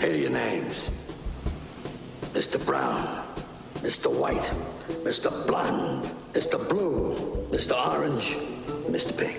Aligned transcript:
Here 0.00 0.12
are 0.12 0.16
your 0.16 0.30
names. 0.30 0.90
Mr. 2.32 2.56
Brown, 2.64 3.04
Mr. 3.84 4.08
White, 4.10 4.50
Mr. 5.04 5.28
Blonde, 5.46 6.10
Mr. 6.32 6.56
Blue, 6.70 7.14
Mr. 7.52 7.76
Orange, 7.76 8.38
Mr. 8.88 9.12
Pink. 9.14 9.36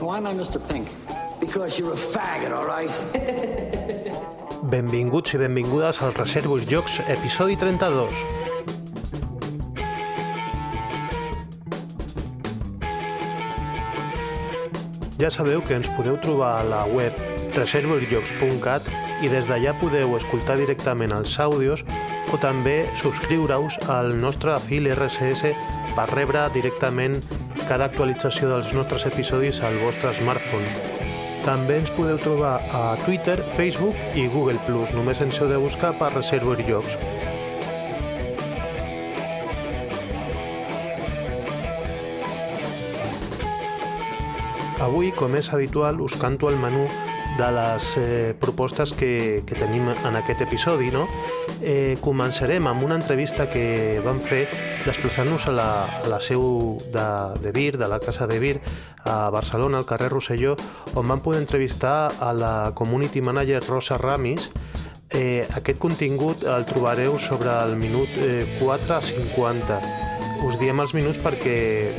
Why 0.00 0.18
am 0.18 0.28
I 0.28 0.32
Mr. 0.32 0.60
Pink? 0.68 0.94
Because 1.40 1.80
you're 1.80 1.94
a 1.94 1.96
faggot, 1.96 2.52
all 2.54 2.64
right? 2.64 2.94
Benvinguts 4.70 5.34
i 5.34 5.38
benvingudes 5.38 5.98
als 6.00 6.16
Reservos 6.16 6.62
Jocs, 6.70 7.00
episodi 7.08 7.56
32. 7.56 8.14
Ja 15.18 15.30
sabeu 15.30 15.62
que 15.62 15.74
ens 15.74 15.90
podeu 15.98 16.16
trobar 16.22 16.60
a 16.60 16.62
la 16.62 16.84
web 16.86 17.33
reservosjocs.cat 17.56 18.88
i 19.22 19.30
des 19.32 19.46
d'allà 19.48 19.74
podeu 19.80 20.16
escoltar 20.18 20.56
directament 20.60 21.14
els 21.16 21.38
àudios 21.40 21.84
o 22.32 22.40
també 22.42 22.84
subscriure-us 22.98 23.78
al 23.92 24.14
nostre 24.18 24.56
fil 24.66 24.90
RSS 24.94 25.54
per 25.94 26.08
rebre 26.14 26.46
directament 26.54 27.20
cada 27.68 27.86
actualització 27.88 28.50
dels 28.50 28.72
nostres 28.76 29.06
episodis 29.08 29.60
al 29.62 29.78
vostre 29.84 30.12
smartphone. 30.18 30.66
També 31.44 31.78
ens 31.82 31.92
podeu 31.92 32.16
trobar 32.18 32.56
a 32.72 32.84
Twitter, 33.04 33.36
Facebook 33.56 33.98
i 34.16 34.26
Google+. 34.32 34.56
Només 34.96 35.20
ens 35.20 35.40
heu 35.40 35.50
de 35.50 35.60
buscar 35.60 35.92
per 36.00 36.14
Reservoir 36.14 36.64
Jocs. 36.64 36.96
Avui, 44.84 45.12
com 45.16 45.32
és 45.36 45.48
habitual, 45.52 46.00
us 46.04 46.16
canto 46.20 46.50
el 46.50 46.58
menú 46.60 46.88
de 47.38 47.50
les 47.52 47.96
eh, 47.96 48.34
propostes 48.38 48.92
que, 48.92 49.42
que 49.46 49.54
tenim 49.58 49.88
en 49.90 50.16
aquest 50.16 50.44
episodi. 50.46 50.90
No? 50.94 51.06
Eh, 51.60 51.96
començarem 52.04 52.66
amb 52.68 52.84
una 52.84 52.98
entrevista 53.00 53.48
que 53.50 54.00
vam 54.04 54.20
fer 54.22 54.44
desplaçant-nos 54.84 55.48
a, 55.48 55.54
la, 55.56 55.68
a 56.04 56.10
la 56.10 56.20
seu 56.20 56.78
de, 56.92 57.06
de 57.42 57.54
Vir, 57.54 57.74
de 57.78 57.88
la 57.90 58.00
Casa 58.02 58.28
de 58.30 58.38
Vir, 58.38 58.58
a 59.04 59.30
Barcelona, 59.30 59.78
al 59.78 59.88
carrer 59.88 60.10
Rosselló, 60.12 60.56
on 60.94 61.08
vam 61.08 61.22
poder 61.24 61.42
entrevistar 61.42 62.12
a 62.20 62.32
la 62.32 62.54
community 62.74 63.22
manager 63.22 63.62
Rosa 63.68 63.98
Ramis. 63.98 64.50
Eh, 65.14 65.46
aquest 65.54 65.78
contingut 65.78 66.42
el 66.48 66.64
trobareu 66.66 67.18
sobre 67.22 67.52
el 67.62 67.76
minut 67.78 68.10
eh, 68.18 68.42
4.50 68.58 69.78
us 70.44 70.58
diem 70.60 70.80
els 70.82 70.92
minuts 70.92 71.20
perquè 71.22 71.56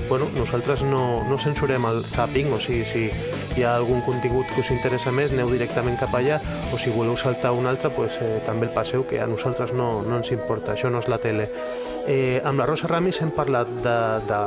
bueno, 0.09 0.27
nosaltres 0.35 0.83
no, 0.85 1.23
no 1.25 1.37
censurem 1.41 1.85
el 1.89 2.03
zapping, 2.11 2.51
o 2.53 2.59
sigui, 2.61 2.83
si 2.85 3.44
hi 3.55 3.63
ha 3.63 3.75
algun 3.75 4.01
contingut 4.03 4.49
que 4.51 4.59
us 4.59 4.71
interessa 4.73 5.13
més, 5.15 5.31
aneu 5.31 5.49
directament 5.53 5.95
cap 5.99 6.13
allà, 6.17 6.41
o 6.73 6.79
si 6.81 6.91
voleu 6.91 7.15
saltar 7.17 7.53
un 7.55 7.69
altre, 7.71 7.91
pues, 7.95 8.17
eh, 8.21 8.41
també 8.45 8.67
el 8.67 8.73
passeu, 8.75 9.05
que 9.07 9.21
a 9.21 9.27
nosaltres 9.27 9.71
no, 9.73 10.01
no 10.03 10.19
ens 10.19 10.33
importa, 10.35 10.73
això 10.73 10.91
no 10.91 10.99
és 10.99 11.07
la 11.11 11.19
tele. 11.23 11.47
Eh, 12.07 12.41
amb 12.43 12.59
la 12.59 12.67
Rosa 12.67 12.91
Ramis 12.91 13.21
hem 13.23 13.31
parlat 13.33 13.71
de, 13.85 13.95
de 14.27 14.41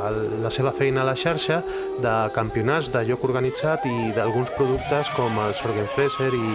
la 0.45 0.53
seva 0.53 0.71
feina 0.71 1.01
a 1.01 1.09
la 1.09 1.17
xarxa, 1.17 1.63
de 1.99 2.15
campionats, 2.35 2.93
de 2.93 3.03
lloc 3.09 3.25
organitzat 3.27 3.89
i 3.89 4.13
d'alguns 4.15 4.53
productes 4.55 5.11
com 5.17 5.41
el 5.43 5.57
Sorgenfresser 5.57 6.31
i, 6.37 6.47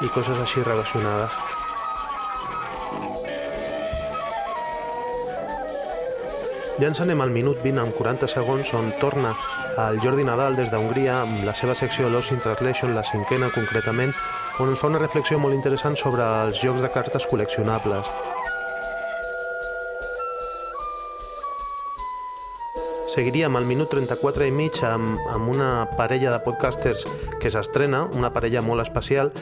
i 0.00 0.12
coses 0.16 0.40
així 0.40 0.64
relacionades. 0.66 1.49
Ja 6.80 6.88
ens 6.88 7.00
anem 7.04 7.20
al 7.20 7.28
minut 7.28 7.58
20 7.60 7.76
amb 7.82 7.92
40 7.92 8.28
segons 8.32 8.70
on 8.72 8.86
torna 9.02 9.34
el 9.82 9.98
Jordi 10.00 10.24
Nadal 10.24 10.56
des 10.56 10.70
d'Hongria 10.72 11.18
amb 11.26 11.44
la 11.44 11.52
seva 11.52 11.74
secció 11.76 12.08
Lost 12.08 12.32
in 12.32 12.40
Translation, 12.40 12.94
la 12.96 13.04
cinquena 13.04 13.50
concretament, 13.52 14.14
on 14.56 14.72
ens 14.72 14.80
fa 14.80 14.88
una 14.88 15.02
reflexió 15.02 15.36
molt 15.42 15.58
interessant 15.58 16.00
sobre 16.00 16.24
els 16.46 16.64
jocs 16.64 16.80
de 16.80 16.88
cartes 16.94 17.28
col·leccionables. 17.28 18.08
Seguiríem 23.10 23.56
al 23.56 23.64
minut 23.66 23.90
34 23.90 24.46
i 24.46 24.52
mig 24.54 24.76
amb, 24.86 25.16
amb 25.34 25.48
una 25.50 25.88
parella 25.98 26.30
de 26.30 26.38
podcasters 26.44 27.02
que 27.42 27.50
s'estrena, 27.50 28.04
una 28.14 28.30
parella 28.30 28.62
molt 28.62 28.84
especial, 28.84 29.32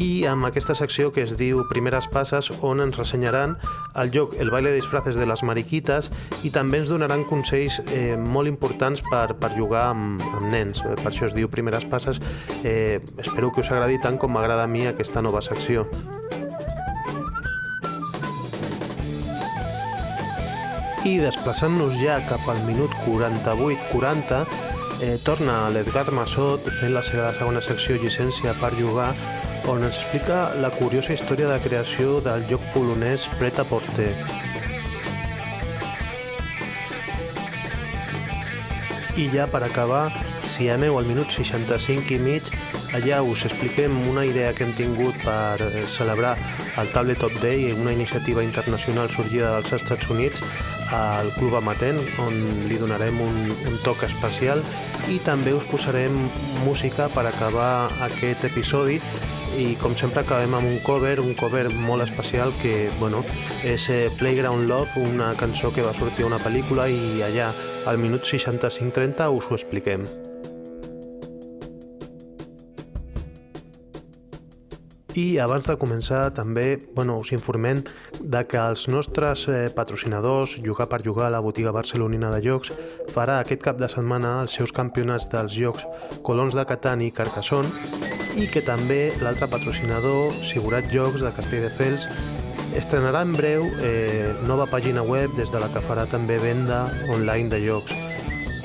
i 0.00 0.24
amb 0.24 0.48
aquesta 0.48 0.72
secció 0.78 1.10
que 1.12 1.26
es 1.26 1.34
diu 1.36 1.60
Primeres 1.68 2.08
Passes, 2.08 2.48
on 2.64 2.80
ens 2.80 2.96
ressenyaran 2.96 3.58
el 4.00 4.12
joc 4.14 4.38
El 4.40 4.48
baile 4.48 4.70
de 4.72 4.78
disfraces 4.78 5.18
de 5.20 5.26
les 5.28 5.42
mariquites 5.44 6.08
i 6.48 6.52
també 6.54 6.80
ens 6.80 6.88
donaran 6.88 7.26
consells 7.28 7.82
eh, 7.92 8.16
molt 8.16 8.48
importants 8.48 9.04
per, 9.10 9.34
per 9.36 9.52
jugar 9.52 9.90
amb, 9.90 10.24
amb 10.30 10.48
nens. 10.48 10.80
Per 10.80 11.12
això 11.12 11.28
es 11.28 11.36
diu 11.36 11.52
Primeres 11.52 11.84
Passes. 11.84 12.22
Eh, 12.64 13.02
espero 13.18 13.52
que 13.52 13.60
us 13.60 13.74
agradi 13.74 14.00
tant 14.00 14.16
com 14.16 14.32
m'agrada 14.32 14.64
a 14.64 14.72
mi 14.72 14.86
aquesta 14.88 15.20
nova 15.20 15.44
secció. 15.44 15.84
I 21.08 21.16
desplaçant-nos 21.16 21.94
ja 21.96 22.18
cap 22.28 22.44
al 22.50 22.58
minut 22.66 22.92
48-40 23.06 24.40
eh, 25.00 25.16
torna 25.24 25.70
l'Edgar 25.72 26.10
Massot 26.12 26.66
fent 26.80 26.92
la 26.92 27.02
seva 27.06 27.30
segona 27.32 27.62
secció 27.64 27.96
llicència 27.96 28.52
per 28.60 28.74
jugar 28.76 29.08
on 29.70 29.80
ens 29.86 29.96
explica 29.96 30.50
la 30.60 30.68
curiosa 30.74 31.14
història 31.14 31.48
de 31.48 31.58
creació 31.64 32.18
del 32.24 32.44
joc 32.50 32.64
polonès 32.74 33.24
Pret 33.38 33.60
a 33.60 33.64
Porter. 33.64 34.12
I 39.16 39.28
ja 39.32 39.46
per 39.50 39.62
acabar, 39.64 40.10
si 40.52 40.68
aneu 40.72 40.98
al 40.98 41.08
minut 41.08 41.32
65 41.32 42.16
i 42.16 42.20
mig, 42.20 42.50
allà 42.96 43.22
us 43.24 43.46
expliquem 43.48 43.96
una 44.10 44.26
idea 44.26 44.52
que 44.52 44.66
hem 44.66 44.74
tingut 44.76 45.16
per 45.24 45.60
eh, 45.64 45.84
celebrar 45.88 46.36
el 46.80 46.92
Tabletop 46.92 47.40
Day, 47.40 47.72
una 47.72 47.92
iniciativa 47.92 48.44
internacional 48.44 49.10
sorgida 49.10 49.56
dels 49.56 49.72
Estats 49.80 50.10
Units, 50.10 50.40
al 50.96 51.32
Club 51.36 51.56
Amatent, 51.60 52.00
on 52.22 52.38
li 52.68 52.78
donarem 52.80 53.20
un, 53.22 53.42
un 53.50 53.76
toc 53.84 54.04
especial 54.08 54.62
i 55.10 55.18
també 55.24 55.54
us 55.56 55.66
posarem 55.70 56.16
música 56.64 57.08
per 57.14 57.26
acabar 57.28 57.90
aquest 58.06 58.46
episodi 58.50 59.00
i 59.58 59.74
com 59.80 59.94
sempre 59.98 60.22
acabem 60.22 60.54
amb 60.54 60.68
un 60.68 60.78
cover, 60.86 61.18
un 61.20 61.34
cover 61.34 61.66
molt 61.74 62.06
especial 62.06 62.54
que 62.62 62.88
bueno, 63.00 63.24
és 63.66 63.88
eh, 63.90 64.08
Playground 64.18 64.68
Love, 64.70 65.06
una 65.10 65.34
cançó 65.34 65.74
que 65.74 65.82
va 65.82 65.94
sortir 65.94 66.24
a 66.24 66.30
una 66.30 66.42
pel·lícula 66.42 66.88
i 66.88 67.22
allà 67.26 67.52
al 67.90 67.98
minut 67.98 68.26
65-30 68.28 69.30
us 69.34 69.50
ho 69.50 69.58
expliquem. 69.58 70.06
I 75.18 75.40
abans 75.42 75.66
de 75.66 75.74
començar 75.74 76.28
també 76.36 76.78
bueno, 76.94 77.16
us 77.18 77.32
informem 77.34 77.80
de 78.20 78.42
que 78.46 78.58
els 78.60 78.86
nostres 78.88 79.46
eh, 79.50 79.66
patrocinadors, 79.74 80.54
Jugar 80.62 80.86
per 80.90 81.00
Jugar 81.02 81.30
la 81.34 81.40
botiga 81.42 81.72
barcelonina 81.74 82.30
de 82.30 82.38
jocs, 82.44 82.70
farà 83.10 83.40
aquest 83.40 83.64
cap 83.64 83.80
de 83.80 83.88
setmana 83.90 84.36
els 84.44 84.54
seus 84.54 84.70
campionats 84.72 85.26
dels 85.32 85.56
jocs 85.56 85.86
Colons 86.22 86.54
de 86.54 86.64
Catan 86.64 87.02
i 87.02 87.10
Carcassonne 87.10 87.72
i 88.38 88.46
que 88.46 88.62
també 88.62 89.10
l'altre 89.24 89.48
patrocinador, 89.50 90.30
Sigurat 90.46 90.86
Jocs 90.94 91.24
de 91.24 91.32
Castelldefels, 91.34 92.06
estrenarà 92.78 93.24
en 93.26 93.34
breu 93.34 93.66
eh, 93.82 94.30
nova 94.46 94.68
pàgina 94.70 95.02
web 95.02 95.34
des 95.34 95.50
de 95.50 95.58
la 95.58 95.72
que 95.74 95.82
farà 95.82 96.06
també 96.06 96.38
venda 96.38 96.84
online 97.10 97.50
de 97.50 97.64
jocs 97.66 98.19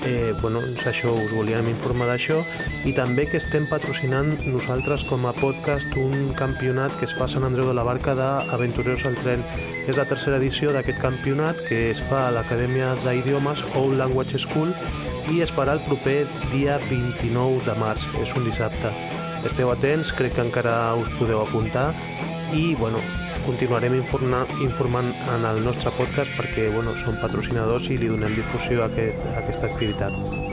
eh, 0.06 0.34
bueno, 0.42 0.62
doncs 0.62 0.86
això 0.88 1.12
us 1.18 1.32
volíem 1.34 1.68
informar 1.72 2.08
d'això 2.10 2.38
i 2.86 2.94
també 2.96 3.26
que 3.30 3.40
estem 3.42 3.66
patrocinant 3.70 4.32
nosaltres 4.46 5.04
com 5.10 5.26
a 5.26 5.34
podcast 5.36 5.98
un 6.00 6.32
campionat 6.38 6.94
que 7.00 7.10
es 7.10 7.16
fa 7.18 7.26
a 7.26 7.32
Sant 7.32 7.46
Andreu 7.48 7.68
de 7.70 7.76
la 7.78 7.86
Barca 7.88 8.16
d'Aventureros 8.18 9.06
al 9.10 9.18
Tren. 9.20 9.44
És 9.90 9.98
la 9.98 10.08
tercera 10.10 10.38
edició 10.42 10.72
d'aquest 10.74 11.02
campionat 11.02 11.60
que 11.68 11.90
es 11.90 12.02
fa 12.10 12.28
a 12.28 12.32
l'Acadèmia 12.36 12.94
d'Idiomes 13.04 13.66
Old 13.82 13.98
Language 14.00 14.40
School 14.46 14.74
i 15.34 15.42
es 15.42 15.54
farà 15.54 15.76
el 15.76 15.84
proper 15.90 16.24
dia 16.54 16.78
29 16.90 17.66
de 17.66 17.78
març, 17.82 18.06
és 18.22 18.34
un 18.38 18.46
dissabte. 18.46 18.94
Esteu 19.46 19.70
atents, 19.74 20.14
crec 20.14 20.38
que 20.38 20.46
encara 20.46 20.96
us 21.02 21.10
podeu 21.20 21.42
apuntar 21.42 21.92
i, 22.54 22.74
bueno, 22.78 23.02
continuarem 23.46 23.94
informant, 23.94 24.50
informant 24.66 25.12
en 25.36 25.46
el 25.46 25.62
nostre 25.66 25.94
podcast 25.98 26.34
perquè 26.40 26.72
bueno, 26.74 26.96
som 27.04 27.20
patrocinadors 27.22 27.92
i 27.94 28.00
li 28.02 28.10
donem 28.12 28.36
difusió 28.38 28.82
a, 28.84 28.90
aquest, 28.90 29.24
a 29.32 29.38
aquesta 29.44 29.70
activitat. 29.72 30.45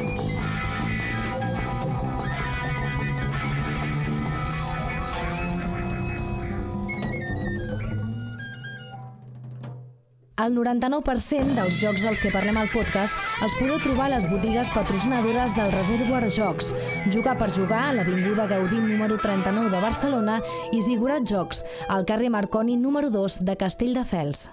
El 10.41 10.55
99% 10.57 11.53
dels 11.59 11.77
jocs 11.77 12.01
dels 12.01 12.21
que 12.23 12.31
parlem 12.33 12.57
al 12.57 12.71
podcast 12.73 13.13
els 13.45 13.53
podeu 13.59 13.77
trobar 13.85 14.07
a 14.07 14.13
les 14.15 14.25
botigues 14.31 14.71
patrocinadores 14.73 15.53
del 15.53 15.69
Reservoir 15.75 16.25
Jocs, 16.33 16.71
Jugar 17.13 17.35
per 17.37 17.51
Jugar 17.53 17.83
a 17.91 17.93
l'Avinguda 17.99 18.47
Gaudí 18.49 18.81
número 18.81 19.19
39 19.21 19.69
de 19.69 19.83
Barcelona 19.85 20.39
i 20.73 20.81
Zigurat 20.81 21.29
Jocs, 21.29 21.61
al 21.87 22.07
carrer 22.09 22.31
Marconi 22.33 22.79
número 22.81 23.11
2 23.13 23.43
de 23.45 23.59
Castelldefels. 23.61 24.49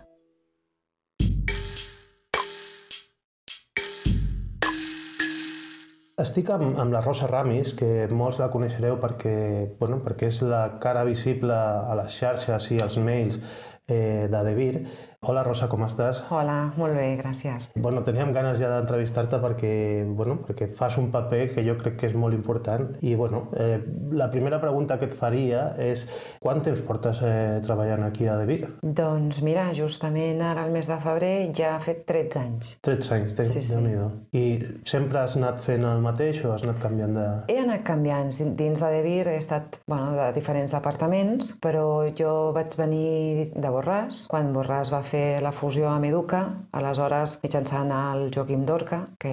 Estic 6.19 6.51
amb, 6.51 6.75
amb 6.75 6.91
la 6.91 6.99
Rosa 6.99 7.31
Ramis, 7.31 7.71
que 7.71 8.09
molts 8.11 8.41
la 8.43 8.51
coneixereu 8.51 8.99
perquè, 8.99 9.71
bueno, 9.79 10.03
perquè 10.03 10.27
és 10.27 10.41
la 10.43 10.65
cara 10.83 11.07
visible 11.07 11.55
a 11.55 11.95
les 11.95 12.19
xarxes 12.19 12.67
i 12.75 12.81
als 12.83 12.99
mails 12.99 13.39
eh, 13.87 14.27
de 14.27 14.43
Devir, 14.43 14.83
Hola 15.21 15.41
Rosa, 15.43 15.67
com 15.67 15.81
estàs? 15.83 16.21
Hola, 16.31 16.69
molt 16.79 16.95
bé, 16.95 17.17
gràcies. 17.19 17.65
Bueno, 17.75 18.05
teníem 18.07 18.29
ganes 18.31 18.55
ja 18.61 18.69
d'entrevistar-te 18.71 19.35
perquè, 19.43 19.71
bueno, 20.15 20.37
perquè 20.47 20.69
fas 20.71 20.95
un 20.95 21.09
paper 21.11 21.41
que 21.51 21.63
jo 21.65 21.73
crec 21.75 21.97
que 21.99 22.07
és 22.07 22.13
molt 22.15 22.37
important 22.37 22.93
i 23.03 23.17
bueno, 23.19 23.41
eh, 23.59 23.81
la 24.15 24.29
primera 24.31 24.61
pregunta 24.63 24.95
que 24.95 25.09
et 25.09 25.17
faria 25.19 25.73
és 25.75 26.05
quant 26.39 26.63
temps 26.63 26.79
portes 26.87 27.19
eh, 27.19 27.59
treballant 27.65 28.05
aquí 28.07 28.29
a 28.31 28.37
De 28.39 28.45
Vir? 28.47 28.61
Doncs 28.79 29.41
mira, 29.43 29.65
justament 29.75 30.39
ara 30.39 30.63
al 30.63 30.71
mes 30.71 30.87
de 30.87 31.01
febrer 31.03 31.33
ja 31.51 31.73
ha 31.73 31.83
fet 31.83 32.05
13 32.07 32.39
anys. 32.39 32.71
13 32.87 33.13
anys, 33.17 33.35
tens, 33.41 33.51
sí, 33.57 33.65
sí. 33.73 33.99
I 34.39 34.45
sempre 34.87 35.19
has 35.25 35.35
anat 35.35 35.59
fent 35.59 35.83
el 35.83 35.99
mateix 36.05 36.39
o 36.47 36.53
has 36.55 36.63
anat 36.63 36.79
canviant 36.85 37.19
de... 37.19 37.27
He 37.51 37.59
anat 37.65 37.83
canviant. 37.91 38.31
Dins 38.55 38.79
de 38.79 38.93
De 38.95 39.03
Vir 39.03 39.27
he 39.33 39.35
estat 39.43 39.81
bueno, 39.83 40.15
de 40.15 40.31
diferents 40.39 40.79
departaments, 40.79 41.51
però 41.59 42.07
jo 42.15 42.53
vaig 42.55 42.79
venir 42.79 43.51
de 43.51 43.75
Borràs, 43.75 44.23
quan 44.31 44.55
Borràs 44.55 44.95
va 44.95 45.03
fer 45.03 45.08
la 45.13 45.51
fusió 45.55 45.87
amb 45.89 46.05
Educa, 46.05 46.41
aleshores 46.75 47.39
mitjançant 47.43 47.89
el 47.95 48.29
Joaquim 48.35 48.65
Dorca, 48.65 49.05
que 49.19 49.31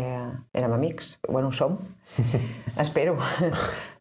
érem 0.55 0.73
amics, 0.73 1.19
bueno, 1.29 1.53
som, 1.53 1.79
espero. 2.85 3.17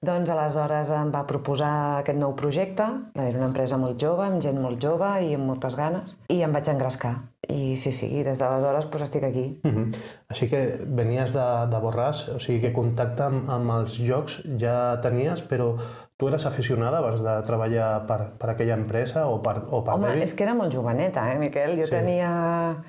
doncs 0.05 0.29
aleshores 0.29 0.91
em 0.93 1.09
va 1.13 1.23
proposar 1.25 2.01
aquest 2.01 2.19
nou 2.19 2.35
projecte, 2.37 2.85
era 3.15 3.39
una 3.39 3.49
empresa 3.49 3.79
molt 3.81 3.97
jove, 4.01 4.27
amb 4.27 4.41
gent 4.43 4.59
molt 4.61 4.81
jove 4.81 5.09
i 5.25 5.33
amb 5.35 5.49
moltes 5.49 5.77
ganes, 5.79 6.17
i 6.29 6.41
em 6.45 6.53
vaig 6.53 6.69
engrescar. 6.69 7.15
I 7.49 7.75
sí, 7.77 7.91
sí, 7.93 8.09
des 8.25 8.39
d'aleshores 8.41 8.87
pues, 8.89 9.03
estic 9.05 9.23
aquí. 9.23 9.59
Uh. 9.63 9.71
-huh. 9.71 9.95
Així 10.29 10.49
que 10.49 10.79
venies 10.85 11.33
de, 11.33 11.45
de 11.71 11.77
Borràs, 11.77 12.35
o 12.35 12.39
sigui 12.39 12.57
sí. 12.57 12.65
que 12.65 12.73
contacte 12.73 13.23
amb, 13.23 13.49
amb 13.49 13.71
els 13.71 13.97
jocs 13.97 14.41
ja 14.57 14.99
tenies, 15.01 15.43
però 15.43 15.75
Tu 16.17 16.29
eres 16.29 16.45
aficionada 16.47 17.01
abans 17.01 17.19
de 17.19 17.31
treballar 17.43 18.05
per, 18.07 18.17
per 18.39 18.47
aquella 18.53 18.77
empresa 18.79 19.25
o 19.27 19.41
per, 19.43 19.57
o 19.67 19.81
per 19.83 19.97
Home, 19.97 20.13
David? 20.13 20.23
és 20.23 20.31
que 20.31 20.45
era 20.45 20.53
molt 20.55 20.71
joveneta, 20.71 21.25
eh, 21.33 21.35
Miquel? 21.41 21.73
Jo 21.75 21.89
sí. 21.89 21.91
tenia 21.91 22.29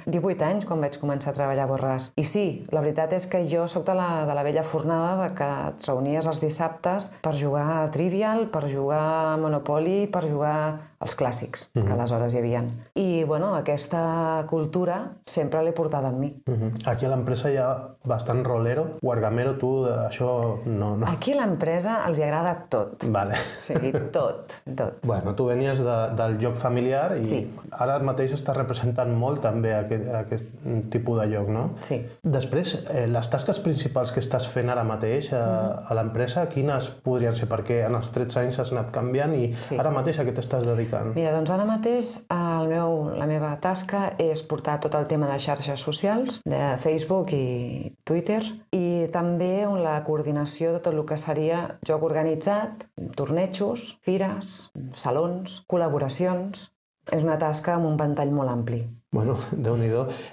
18 0.07 0.47
anys 0.47 0.67
quan 0.69 0.85
vaig 0.85 0.95
començar 1.03 1.33
a 1.33 1.35
treballar 1.35 1.65
a 1.67 1.71
Borràs. 1.73 2.13
I 2.15 2.23
sí, 2.23 2.45
la 2.71 2.85
veritat 2.85 3.17
és 3.19 3.27
que 3.27 3.41
jo 3.51 3.67
sóc 3.67 3.83
de 3.89 3.97
la, 3.99 4.23
de 4.31 4.37
la 4.39 4.47
vella 4.47 4.63
fornada 4.63 5.17
de 5.25 5.33
que 5.35 5.49
et 5.73 5.89
reunies 5.91 6.31
els 6.31 6.45
dissabtes 6.45 7.11
per 7.27 7.35
jugar 7.35 7.67
a 7.81 7.89
Trivial, 7.91 8.47
per 8.47 8.69
jugar 8.71 9.03
a 9.33 9.37
Monopoly, 9.43 10.05
per 10.07 10.23
jugar 10.31 10.61
els 11.01 11.17
clàssics, 11.17 11.67
uh 11.67 11.69
-huh. 11.69 11.85
que 11.85 11.93
mhm. 11.93 12.01
aleshores 12.01 12.35
hi 12.35 12.39
havia. 12.39 12.65
I, 12.95 13.25
bueno, 13.25 13.55
aquesta 13.55 14.45
cultura 14.49 15.13
sempre 15.25 15.63
l'he 15.63 15.73
portada 15.73 16.09
amb 16.09 16.19
mi. 16.19 16.35
Uh 16.47 16.53
mhm. 16.53 16.63
-huh. 16.63 16.91
Aquí 16.91 17.05
a 17.05 17.09
l'empresa 17.09 17.51
hi 17.51 17.57
ha 17.57 17.97
bastant 18.05 18.45
rolero. 18.47 18.87
Guargamero, 19.03 19.57
tu, 19.59 19.85
això 19.85 20.59
no... 20.65 20.97
no. 20.97 21.07
Aquí 21.07 21.33
a 21.33 21.37
l'empresa 21.37 22.07
els 22.07 22.19
hi 22.19 22.23
agrada 22.23 22.67
tot. 22.69 23.05
Vale. 23.11 23.35
Sí, 23.59 23.75
tot, 24.13 24.55
tot. 24.77 25.05
Bueno, 25.05 25.35
tu 25.35 25.47
venies 25.47 25.79
de, 25.79 25.97
del 26.17 26.39
joc 26.41 26.55
familiar 26.57 27.17
i 27.19 27.27
sí. 27.27 27.41
ara 27.71 27.99
mateix 27.99 28.33
estàs 28.33 28.57
representant 28.57 29.13
molt 29.15 29.41
també 29.41 29.75
aquest, 29.75 30.09
aquest 30.15 30.45
tipus 30.91 31.21
de 31.21 31.27
joc, 31.35 31.49
no? 31.49 31.71
Sí. 31.81 32.01
Després, 32.23 32.75
eh, 32.91 33.07
les 33.07 33.31
tasques 33.31 33.61
principals 33.61 34.13
que 34.13 34.21
estàs 34.21 34.49
fent 34.49 34.71
ara 34.71 34.85
mateix 34.85 35.33
a, 35.33 35.37
uh 35.37 35.43
-huh. 35.43 35.91
a 35.91 35.95
l'empresa, 35.95 36.47
quines 36.49 36.89
podrien 37.03 37.35
ser? 37.37 37.49
Perquè 37.49 37.87
en 37.87 37.95
els 37.95 38.11
13 38.11 38.41
anys 38.41 38.59
has 38.59 38.73
anat 38.73 38.91
canviant 38.91 39.35
i 39.35 39.55
sí. 39.63 39.79
ara 39.79 39.91
mateix 39.91 40.19
a 40.19 40.25
què 40.25 40.33
t'estàs 40.33 40.65
dedicant? 40.65 40.87
Dedicant? 40.97 41.17
Mira, 41.17 41.33
doncs 41.37 41.53
ara 41.55 41.67
mateix 41.69 42.13
el 42.33 42.71
meu, 42.71 42.97
la 43.17 43.29
meva 43.31 43.53
tasca 43.63 44.03
és 44.23 44.43
portar 44.49 44.79
tot 44.83 44.97
el 44.99 45.09
tema 45.11 45.31
de 45.31 45.39
xarxes 45.43 45.85
socials, 45.89 46.41
de 46.45 46.63
Facebook 46.83 47.33
i 47.37 47.93
Twitter, 48.07 48.43
i 48.77 49.09
també 49.15 49.67
la 49.83 49.99
coordinació 50.07 50.73
de 50.75 50.85
tot 50.85 50.95
el 50.95 51.05
que 51.09 51.19
seria 51.21 51.67
joc 51.87 52.07
organitzat, 52.07 52.89
tornejos, 53.19 53.97
fires, 54.07 54.71
salons, 54.97 55.63
col·laboracions... 55.71 56.71
És 57.07 57.23
una 57.23 57.37
tasca 57.39 57.77
amb 57.77 57.87
un 57.87 57.95
ventall 57.95 58.33
molt 58.35 58.51
ampli. 58.51 58.81
Bueno, 59.15 59.37
déu 59.67 59.77
nhi 59.79 59.87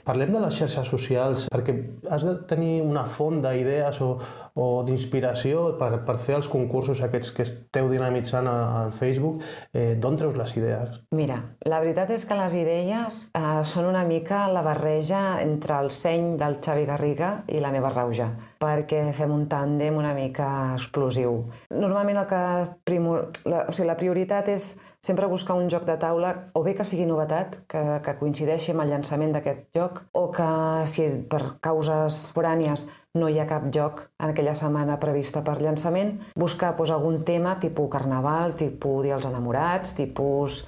Parlem 0.07 0.33
de 0.33 0.39
les 0.41 0.55
xarxes 0.57 0.89
socials, 0.89 1.45
perquè 1.53 1.75
has 2.09 2.25
de 2.25 2.33
tenir 2.49 2.81
una 2.81 3.05
font 3.05 3.43
d'idees 3.43 3.99
o, 4.01 4.15
o 4.53 4.83
d'inspiració 4.85 5.73
per, 5.79 6.03
per 6.05 6.17
fer 6.21 6.37
els 6.37 6.49
concursos 6.51 7.01
aquests 7.01 7.31
que 7.33 7.45
esteu 7.47 7.89
dinamitzant 7.89 8.47
al 8.49 8.93
Facebook. 8.93 9.41
Eh, 9.73 9.95
D'on 9.97 10.17
treus 10.19 10.37
les 10.37 10.53
idees? 10.59 10.99
Mira, 11.17 11.39
la 11.65 11.81
veritat 11.81 12.13
és 12.13 12.25
que 12.29 12.37
les 12.37 12.53
idees 12.59 13.19
eh, 13.33 13.63
són 13.65 13.89
una 13.89 14.03
mica 14.05 14.45
la 14.53 14.61
barreja 14.65 15.41
entre 15.41 15.79
el 15.81 15.89
seny 15.93 16.35
del 16.37 16.59
Xavi 16.61 16.85
Garriga 16.89 17.33
i 17.49 17.61
la 17.63 17.73
meva 17.73 17.89
rauja, 17.93 18.29
perquè 18.61 19.07
fem 19.17 19.33
un 19.33 19.47
tàndem 19.49 19.97
una 19.97 20.13
mica 20.17 20.47
explosiu. 20.77 21.43
Normalment 21.73 22.21
el 22.21 22.29
que 22.29 22.43
primor... 22.85 23.29
la, 23.49 23.65
o 23.67 23.73
sigui, 23.73 23.89
la 23.89 23.97
prioritat 23.99 24.53
és 24.53 24.73
sempre 25.03 25.27
buscar 25.27 25.57
un 25.59 25.67
joc 25.67 25.83
de 25.89 25.97
taula 25.99 26.33
o 26.53 26.61
bé 26.63 26.77
que 26.77 26.85
sigui 26.87 27.05
novetat, 27.09 27.63
que, 27.67 27.81
que 28.05 28.17
coincideixi 28.21 28.71
amb 28.71 28.85
el 28.85 28.93
llançament 28.93 29.33
d'aquest 29.35 29.65
joc, 29.75 30.03
o 30.15 30.29
que 30.31 30.49
si 30.87 31.09
per 31.29 31.57
causes 31.63 32.29
forànies 32.35 32.85
no 33.13 33.27
hi 33.29 33.35
ha 33.37 33.45
cap 33.45 33.67
joc 33.69 33.99
en 34.17 34.31
aquella 34.31 34.55
setmana 34.57 34.95
prevista 35.01 35.43
per 35.45 35.59
llançament, 35.61 36.15
buscar 36.39 36.71
doncs, 36.77 36.89
algun 36.95 37.19
tema 37.27 37.59
tipus 37.61 37.91
carnaval, 37.93 38.55
tipus 38.57 39.03
Dia 39.05 39.19
dels 39.19 39.27
Enamorats, 39.29 39.93
tipus 39.99 40.63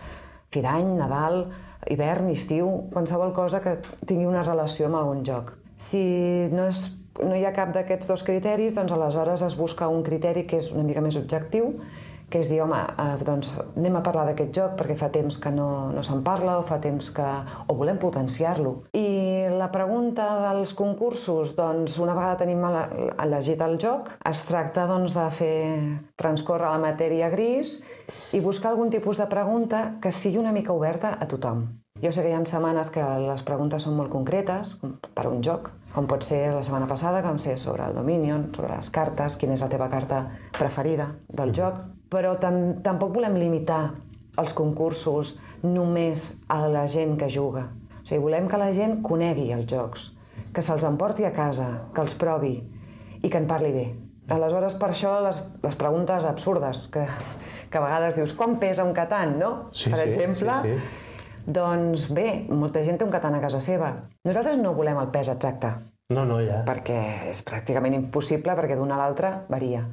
fi 0.53 0.61
d'any, 0.61 0.91
Nadal, 0.99 1.47
hivern, 1.89 2.29
estiu, 2.29 2.69
qualsevol 2.93 3.33
cosa 3.33 3.63
que 3.63 3.79
tingui 4.05 4.29
una 4.29 4.45
relació 4.45 4.85
amb 4.85 4.99
algun 5.01 5.25
joc. 5.25 5.55
Si 5.75 6.03
no, 6.53 6.67
és, 6.69 6.85
no 7.17 7.33
hi 7.33 7.47
ha 7.49 7.53
cap 7.55 7.73
d'aquests 7.73 8.13
dos 8.13 8.23
criteris, 8.27 8.77
doncs 8.77 8.93
aleshores 8.93 9.41
es 9.41 9.57
busca 9.57 9.89
un 9.89 10.05
criteri 10.05 10.45
que 10.45 10.61
és 10.61 10.69
una 10.71 10.85
mica 10.85 11.01
més 11.01 11.17
objectiu 11.17 11.73
que 12.35 12.41
és 12.43 12.49
dir, 12.51 12.59
home, 12.59 12.75
eh, 12.75 13.15
doncs 13.23 13.53
anem 13.63 13.95
a 13.95 14.01
parlar 14.03 14.25
d'aquest 14.27 14.51
joc 14.57 14.73
perquè 14.75 14.97
fa 14.99 15.07
temps 15.13 15.37
que 15.39 15.51
no, 15.55 15.67
no 15.95 16.01
se'n 16.03 16.19
parla 16.25 16.57
o 16.59 16.65
fa 16.67 16.81
temps 16.83 17.07
que... 17.15 17.27
o 17.71 17.75
volem 17.79 17.95
potenciar-lo. 18.01 18.73
I 18.91 19.47
la 19.55 19.69
pregunta 19.71 20.27
dels 20.41 20.73
concursos, 20.75 21.55
doncs 21.55 21.95
una 22.03 22.17
vegada 22.17 22.41
tenim 22.43 22.65
elegit 22.67 23.63
el 23.63 23.77
joc, 23.79 24.11
es 24.27 24.43
tracta 24.49 24.83
doncs, 24.89 25.15
de 25.15 25.29
fer 25.31 25.55
transcórrer 26.19 26.73
la 26.73 26.83
matèria 26.83 27.31
gris 27.31 27.77
i 28.35 28.43
buscar 28.43 28.73
algun 28.73 28.91
tipus 28.91 29.23
de 29.23 29.31
pregunta 29.31 29.85
que 30.03 30.11
sigui 30.11 30.41
una 30.41 30.51
mica 30.51 30.75
oberta 30.75 31.15
a 31.15 31.31
tothom. 31.31 31.63
Jo 32.03 32.11
sé 32.11 32.25
que 32.25 32.33
hi 32.33 32.35
ha 32.35 32.43
setmanes 32.43 32.91
que 32.91 33.07
les 33.23 33.47
preguntes 33.47 33.87
són 33.87 33.95
molt 33.95 34.11
concretes, 34.11 34.75
per 35.15 35.29
un 35.31 35.39
joc, 35.39 35.71
com 35.95 36.11
pot 36.11 36.27
ser 36.27 36.49
la 36.51 36.63
setmana 36.67 36.91
passada, 36.91 37.21
que 37.23 37.31
vam 37.31 37.39
ser 37.39 37.55
sobre 37.55 37.87
el 37.87 37.95
Dominion, 37.95 38.49
sobre 38.51 38.75
les 38.75 38.91
cartes, 38.91 39.39
quina 39.39 39.55
és 39.55 39.63
la 39.63 39.71
teva 39.71 39.87
carta 39.87 40.25
preferida 40.59 41.13
del 41.31 41.55
joc, 41.55 41.79
però 42.11 42.35
tam 42.41 42.81
tampoc 42.85 43.13
volem 43.15 43.37
limitar 43.39 43.95
els 44.41 44.53
concursos 44.53 45.35
només 45.63 46.33
a 46.51 46.65
la 46.69 46.85
gent 46.91 47.15
que 47.19 47.29
juga. 47.31 47.69
O 48.01 48.05
sigui, 48.05 48.21
volem 48.21 48.49
que 48.51 48.59
la 48.61 48.71
gent 48.75 48.99
conegui 49.05 49.49
els 49.55 49.65
jocs, 49.71 50.11
que 50.53 50.63
se'ls 50.63 50.85
emporti 50.85 51.25
a 51.25 51.33
casa, 51.33 51.87
que 51.93 52.03
els 52.03 52.15
provi 52.19 52.55
i 53.23 53.31
que 53.31 53.39
en 53.41 53.47
parli 53.49 53.71
bé. 53.73 53.85
Aleshores, 54.35 54.75
per 54.81 54.91
això, 54.91 55.15
les, 55.25 55.39
les 55.63 55.75
preguntes 55.77 56.25
absurdes, 56.25 56.85
que, 56.93 57.05
que 57.69 57.79
a 57.79 57.83
vegades 57.83 58.15
dius, 58.17 58.33
quan 58.37 58.57
pesa 58.61 58.85
un 58.85 58.93
catan, 58.93 59.37
no? 59.41 59.51
Sí, 59.71 59.91
per 59.93 60.01
sí, 60.01 60.07
exemple, 60.09 60.59
sí, 60.63 60.77
sí. 60.77 61.01
Doncs 61.45 62.07
bé, 62.09 62.29
molta 62.49 62.81
gent 62.81 62.97
té 62.97 63.05
un 63.05 63.13
catan 63.13 63.35
a 63.37 63.41
casa 63.43 63.59
seva. 63.61 63.91
Nosaltres 64.25 64.57
no 64.57 64.73
volem 64.73 64.97
el 64.97 65.11
pes 65.13 65.29
exacte. 65.29 65.75
No, 66.09 66.23
no, 66.25 66.39
ja. 66.41 66.63
Perquè 66.65 66.97
és 67.29 67.41
pràcticament 67.45 67.93
impossible, 67.97 68.53
perquè 68.57 68.77
d'una 68.77 68.97
a 68.97 69.01
l'altra 69.01 69.31
varia 69.49 69.83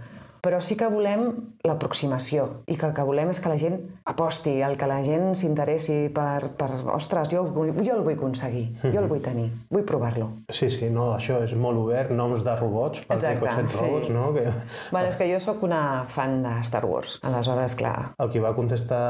però 0.42 0.58
sí 0.58 0.75
que 0.75 0.88
volem 0.90 1.28
l'aproximació 1.62 2.64
i 2.66 2.75
que 2.75 2.88
el 2.88 2.94
que 2.96 3.04
volem 3.06 3.30
és 3.30 3.38
que 3.38 3.50
la 3.52 3.58
gent 3.61 3.76
aposti, 4.11 4.56
el 4.66 4.75
que 4.78 4.88
la 4.90 4.99
gent 5.06 5.37
s'interessi 5.38 6.08
per, 6.14 6.50
per, 6.58 6.70
ostres, 6.90 7.30
jo, 7.30 7.44
jo 7.54 7.94
el 7.94 8.02
vull 8.02 8.16
aconseguir, 8.16 8.64
jo 8.82 8.90
el 8.90 9.04
mhm. 9.04 9.11
vull 9.12 9.22
tenir, 9.22 9.46
vull 9.70 9.84
provar-lo. 9.87 10.28
Sí, 10.50 10.66
sí, 10.72 10.88
no, 10.90 11.12
això 11.14 11.38
és 11.46 11.54
molt 11.54 11.78
obert, 11.78 12.11
noms 12.11 12.42
de 12.42 12.56
robots, 12.58 13.04
pel 13.06 13.22
Exacte, 13.22 13.46
que 13.46 13.68
sí. 13.70 13.84
robots, 13.84 14.11
no? 14.11 14.25
Que... 14.34 14.49
Bueno, 14.90 15.12
és 15.12 15.18
que 15.20 15.28
jo 15.30 15.38
sóc 15.42 15.62
una 15.62 15.82
fan 16.11 16.40
de 16.42 16.56
Star 16.66 16.82
Wars, 16.90 17.20
aleshores, 17.22 17.78
clar... 17.78 17.94
El 18.18 18.34
qui 18.34 18.42
va 18.42 18.50
contestar 18.58 19.02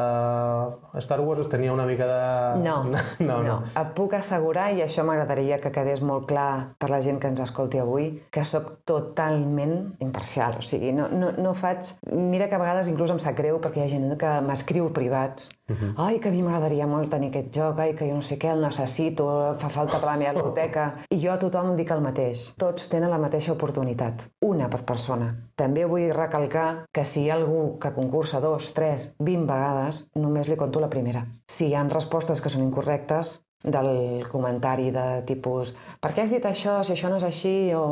Star 1.01 1.21
Wars 1.25 1.49
tenia 1.49 1.73
una 1.73 1.89
mica 1.89 2.11
de... 2.11 2.21
No, 2.67 2.77
no, 2.93 3.01
no. 3.25 3.41
no. 3.47 3.57
Et 3.73 3.97
puc 3.97 4.19
assegurar, 4.21 4.69
i 4.77 4.85
això 4.85 5.07
m'agradaria 5.09 5.63
que 5.65 5.73
quedés 5.73 6.05
molt 6.05 6.29
clar 6.29 6.77
per 6.77 6.93
la 6.93 7.01
gent 7.01 7.23
que 7.23 7.33
ens 7.33 7.41
escolti 7.41 7.81
avui, 7.81 8.13
que 8.29 8.45
sóc 8.45 8.83
totalment 8.85 9.95
imparcial, 10.05 10.61
o 10.61 10.67
sigui, 10.67 10.93
no, 10.93 11.09
no, 11.09 11.22
no 11.39 11.53
faig... 11.55 11.93
Mira 12.11 12.49
que 12.51 12.57
a 12.57 12.61
vegades 12.61 12.89
inclús 12.91 13.13
em 13.15 13.21
sap 13.23 13.37
greu 13.39 13.61
perquè 13.63 13.81
hi 13.81 13.85
ha 13.85 13.91
gent 13.93 14.17
que 14.19 14.33
m'escriu 14.45 14.91
privats. 14.97 15.51
Uh 15.69 15.73
mhm. 15.73 15.79
-huh. 15.83 16.07
Ai, 16.07 16.19
que 16.19 16.29
a 16.29 16.33
mi 16.33 16.43
m'agradaria 16.43 16.87
molt 16.87 17.11
tenir 17.11 17.29
aquest 17.29 17.55
joc, 17.55 17.79
ai, 17.79 17.95
que 17.95 18.09
jo 18.09 18.15
no 18.15 18.23
sé 18.23 18.39
què, 18.39 18.51
el 18.53 18.61
necessito, 18.61 19.55
fa 19.59 19.69
falta 19.69 19.99
per 19.99 20.09
la 20.09 20.17
meva 20.17 20.33
biblioteca. 20.33 20.95
I 21.11 21.19
jo 21.25 21.33
a 21.33 21.39
tothom 21.39 21.77
dic 21.77 21.91
el 21.91 22.01
mateix. 22.01 22.55
Tots 22.57 22.89
tenen 22.89 23.11
la 23.11 23.19
mateixa 23.19 23.53
oportunitat. 23.53 24.29
Una 24.41 24.69
per 24.69 24.83
persona. 24.85 25.37
També 25.55 25.85
vull 25.85 26.13
recalcar 26.13 26.85
que 26.93 27.05
si 27.05 27.23
hi 27.23 27.31
ha 27.31 27.35
algú 27.35 27.79
que 27.79 27.93
concursa 27.93 28.41
dos, 28.41 28.73
tres, 28.73 29.15
vint 29.19 29.47
vegades, 29.47 30.09
només 30.15 30.49
li 30.49 30.57
conto 30.57 30.81
la 30.81 30.89
primera. 30.89 31.27
Si 31.47 31.69
hi 31.69 31.75
han 31.75 31.91
respostes 31.91 32.41
que 32.41 32.51
són 32.51 32.63
incorrectes, 32.63 33.43
del 33.65 34.27
comentari 34.31 34.91
de 34.95 35.23
tipus 35.27 35.75
per 36.03 36.13
què 36.17 36.25
has 36.25 36.33
dit 36.35 36.45
això, 36.49 36.81
si 36.83 36.95
això 36.97 37.11
no 37.13 37.19
és 37.21 37.27
així, 37.27 37.55
o... 37.79 37.83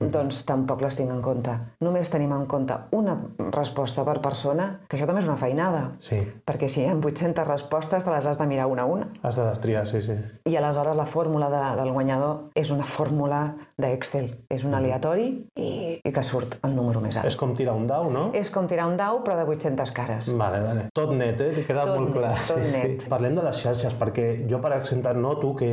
doncs 0.00 0.42
tampoc 0.48 0.80
les 0.84 0.96
tinc 0.96 1.12
en 1.12 1.20
compte. 1.24 1.52
Només 1.84 2.08
tenim 2.12 2.32
en 2.32 2.46
compte 2.48 2.76
una 2.96 3.16
resposta 3.52 4.04
per 4.06 4.16
persona, 4.24 4.68
que 4.88 4.96
això 4.96 5.08
també 5.08 5.20
és 5.20 5.28
una 5.28 5.36
feinada. 5.40 5.82
Sí. 6.04 6.22
Perquè 6.48 6.70
si 6.72 6.82
hi 6.82 6.88
ha 6.88 6.94
800 6.96 7.46
respostes, 7.48 8.06
te 8.06 8.14
les 8.14 8.28
has 8.30 8.40
de 8.40 8.48
mirar 8.48 8.68
una 8.72 8.86
a 8.86 8.90
una. 8.90 9.10
Has 9.22 9.36
de 9.40 9.48
destriar, 9.50 9.84
sí, 9.90 10.00
sí. 10.04 10.16
I 10.48 10.56
aleshores 10.56 10.96
la 10.96 11.06
fórmula 11.06 11.50
de, 11.52 11.62
del 11.82 11.92
guanyador 11.92 12.48
és 12.56 12.72
una 12.72 12.88
fórmula 12.88 13.42
d'Excel. 13.80 14.28
És 14.54 14.62
un 14.64 14.74
aleatori 14.76 15.26
i, 15.58 15.70
i 16.04 16.12
que 16.14 16.22
surt 16.22 16.58
el 16.66 16.74
número 16.76 17.00
més 17.02 17.16
alt. 17.18 17.26
És 17.26 17.36
com 17.40 17.54
tirar 17.58 17.74
un 17.74 17.86
dau, 17.90 18.10
no? 18.12 18.28
És 18.36 18.50
com 18.54 18.68
tirar 18.70 18.86
un 18.90 18.96
dau, 18.96 19.20
però 19.26 19.36
de 19.40 19.46
800 19.50 19.90
cares. 19.96 20.28
Vale, 20.38 20.60
vale. 20.62 20.84
Tot 20.94 21.10
net, 21.16 21.40
eh? 21.42 21.64
Queda 21.66 21.84
Tot 21.88 21.98
molt 21.98 22.10
net, 22.12 22.18
clar. 22.18 22.34
tot 22.46 22.62
sí, 22.62 22.72
net. 22.76 23.02
Sí. 23.02 23.10
Parlem 23.10 23.34
de 23.38 23.46
les 23.48 23.62
xarxes, 23.64 23.96
perquè 23.98 24.26
jo, 24.50 24.60
per 24.62 24.72
exemple, 24.78 25.14
noto 25.18 25.54
que 25.58 25.70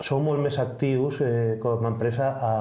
sou 0.00 0.22
molt 0.24 0.40
més 0.44 0.58
actius 0.62 1.20
eh, 1.24 1.58
com 1.62 1.84
a 1.84 1.92
empresa 1.92 2.30
a, 2.40 2.54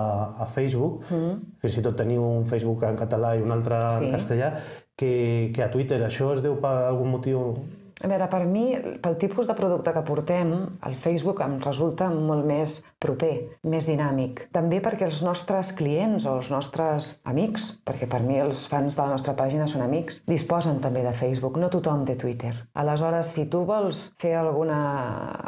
a 0.44 0.50
Facebook. 0.52 1.06
Mm. 1.12 1.38
Fins 1.64 1.78
i 1.80 1.86
tot 1.86 1.96
teniu 2.00 2.24
un 2.42 2.46
Facebook 2.50 2.84
en 2.90 3.00
català 3.00 3.36
i 3.38 3.42
un 3.46 3.52
altre 3.56 3.80
Sí. 3.98 4.06
en 4.10 4.12
castellà, 4.18 4.52
que, 4.98 5.52
que 5.56 5.64
a 5.64 5.72
Twitter. 5.72 6.02
Això 6.06 6.34
es 6.36 6.44
deu 6.44 6.60
per 6.62 6.74
algun 6.90 7.10
motiu... 7.16 7.48
A 8.04 8.10
veure, 8.12 8.26
per 8.28 8.42
mi, 8.44 8.66
pel 9.00 9.14
tipus 9.16 9.48
de 9.48 9.54
producte 9.56 9.94
que 9.96 10.02
portem, 10.04 10.50
el 10.84 10.96
Facebook 11.00 11.40
em 11.46 11.54
resulta 11.64 12.10
molt 12.12 12.44
més 12.44 12.82
proper, 13.00 13.32
més 13.64 13.88
dinàmic. 13.88 14.42
També 14.52 14.82
perquè 14.84 15.08
els 15.08 15.22
nostres 15.24 15.72
clients 15.80 16.28
o 16.28 16.34
els 16.42 16.50
nostres 16.52 17.14
amics, 17.24 17.70
perquè 17.88 18.10
per 18.12 18.20
mi 18.26 18.42
els 18.44 18.66
fans 18.68 18.98
de 18.98 19.06
la 19.06 19.16
nostra 19.16 19.38
pàgina 19.40 19.70
són 19.72 19.86
amics, 19.86 20.20
disposen 20.28 20.84
també 20.84 21.06
de 21.08 21.16
Facebook, 21.16 21.56
no 21.56 21.72
tothom 21.72 22.04
té 22.04 22.18
Twitter. 22.20 22.52
Aleshores, 22.76 23.32
si 23.38 23.48
tu 23.48 23.64
vols 23.70 24.10
fer 24.20 24.36
alguna, 24.42 24.82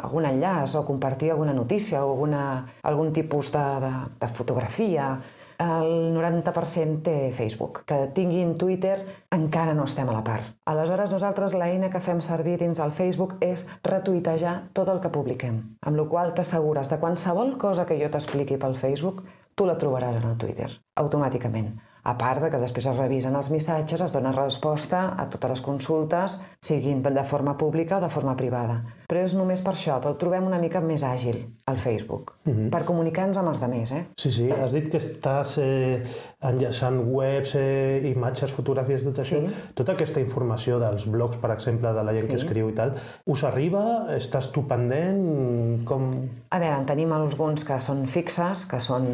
algun 0.08 0.24
enllaç 0.32 0.78
o 0.80 0.86
compartir 0.88 1.34
alguna 1.34 1.52
notícia 1.52 2.06
o 2.06 2.14
alguna, 2.14 2.46
algun 2.88 3.12
tipus 3.12 3.52
de, 3.52 3.66
de, 3.84 3.92
de 4.16 4.32
fotografia, 4.32 5.18
el 5.62 6.14
90% 6.16 7.02
té 7.06 7.16
Facebook. 7.36 7.82
Que 7.88 8.06
tinguin 8.14 8.54
Twitter 8.58 8.98
encara 9.34 9.74
no 9.74 9.86
estem 9.88 10.08
a 10.08 10.16
la 10.16 10.24
part. 10.26 10.52
Aleshores, 10.66 11.10
nosaltres 11.12 11.56
l'eina 11.56 11.90
que 11.90 12.02
fem 12.02 12.20
servir 12.24 12.58
dins 12.62 12.82
el 12.82 12.92
Facebook 12.92 13.36
és 13.44 13.66
retuitejar 13.84 14.56
tot 14.76 14.90
el 14.92 15.00
que 15.00 15.12
publiquem, 15.12 15.62
amb 15.82 16.00
la 16.00 16.06
qual 16.10 16.34
t'assegures 16.36 16.92
de 16.92 17.00
qualsevol 17.02 17.56
cosa 17.58 17.86
que 17.86 17.98
jo 18.00 18.10
t'expliqui 18.12 18.60
pel 18.60 18.76
Facebook, 18.76 19.24
tu 19.56 19.66
la 19.66 19.78
trobaràs 19.80 20.18
en 20.20 20.30
el 20.30 20.38
Twitter, 20.40 20.70
automàticament. 21.00 21.76
A 22.06 22.14
part 22.14 22.38
de 22.44 22.52
que 22.52 22.60
després 22.62 22.86
es 22.86 22.98
revisen 23.00 23.34
els 23.34 23.50
missatges, 23.50 24.00
es 24.04 24.12
dona 24.14 24.30
resposta 24.30 25.08
a 25.18 25.26
totes 25.32 25.56
les 25.56 25.62
consultes, 25.64 26.38
siguin 26.62 27.02
de 27.02 27.24
forma 27.24 27.56
pública 27.58 27.98
o 27.98 28.00
de 28.04 28.10
forma 28.12 28.36
privada. 28.38 28.84
Però 29.06 29.22
és 29.22 29.34
només 29.38 29.60
per 29.62 29.72
això, 29.74 29.96
però 30.02 30.16
trobem 30.18 30.46
una 30.46 30.58
mica 30.62 30.80
més 30.82 31.02
àgil, 31.06 31.40
al 31.66 31.78
Facebook, 31.78 32.32
per 32.70 32.84
comunicar-nos 32.86 33.38
amb 33.38 33.50
els 33.52 33.62
altres, 33.62 33.92
eh? 33.92 34.04
Sí, 34.18 34.30
sí, 34.30 34.46
has 34.50 34.72
dit 34.74 34.88
que 34.90 34.98
estàs 34.98 35.56
eh, 35.62 36.02
enllaçant 36.46 36.98
webs, 37.10 37.54
eh, 37.58 38.02
imatges, 38.10 38.54
fotografies, 38.54 39.02
tot 39.06 39.18
això. 39.22 39.40
Sí. 39.42 39.54
Tota 39.78 39.94
aquesta 39.94 40.22
informació 40.22 40.78
dels 40.82 41.06
blogs, 41.10 41.38
per 41.42 41.52
exemple, 41.54 41.92
de 41.94 42.02
la 42.06 42.14
gent 42.14 42.26
que 42.30 42.38
Sí. 42.38 42.44
escriu 42.44 42.70
i 42.70 42.74
tal, 42.74 42.94
us 43.26 43.44
arriba? 43.44 44.06
Estàs 44.16 44.50
tu 44.52 44.66
pendent? 44.66 45.84
Com... 45.86 46.10
A 46.50 46.58
veure, 46.62 46.78
en 46.78 46.86
tenim 46.86 47.12
alguns 47.12 47.64
que 47.66 47.80
són 47.80 48.06
fixes, 48.06 48.66
que 48.66 48.78
són 48.80 49.06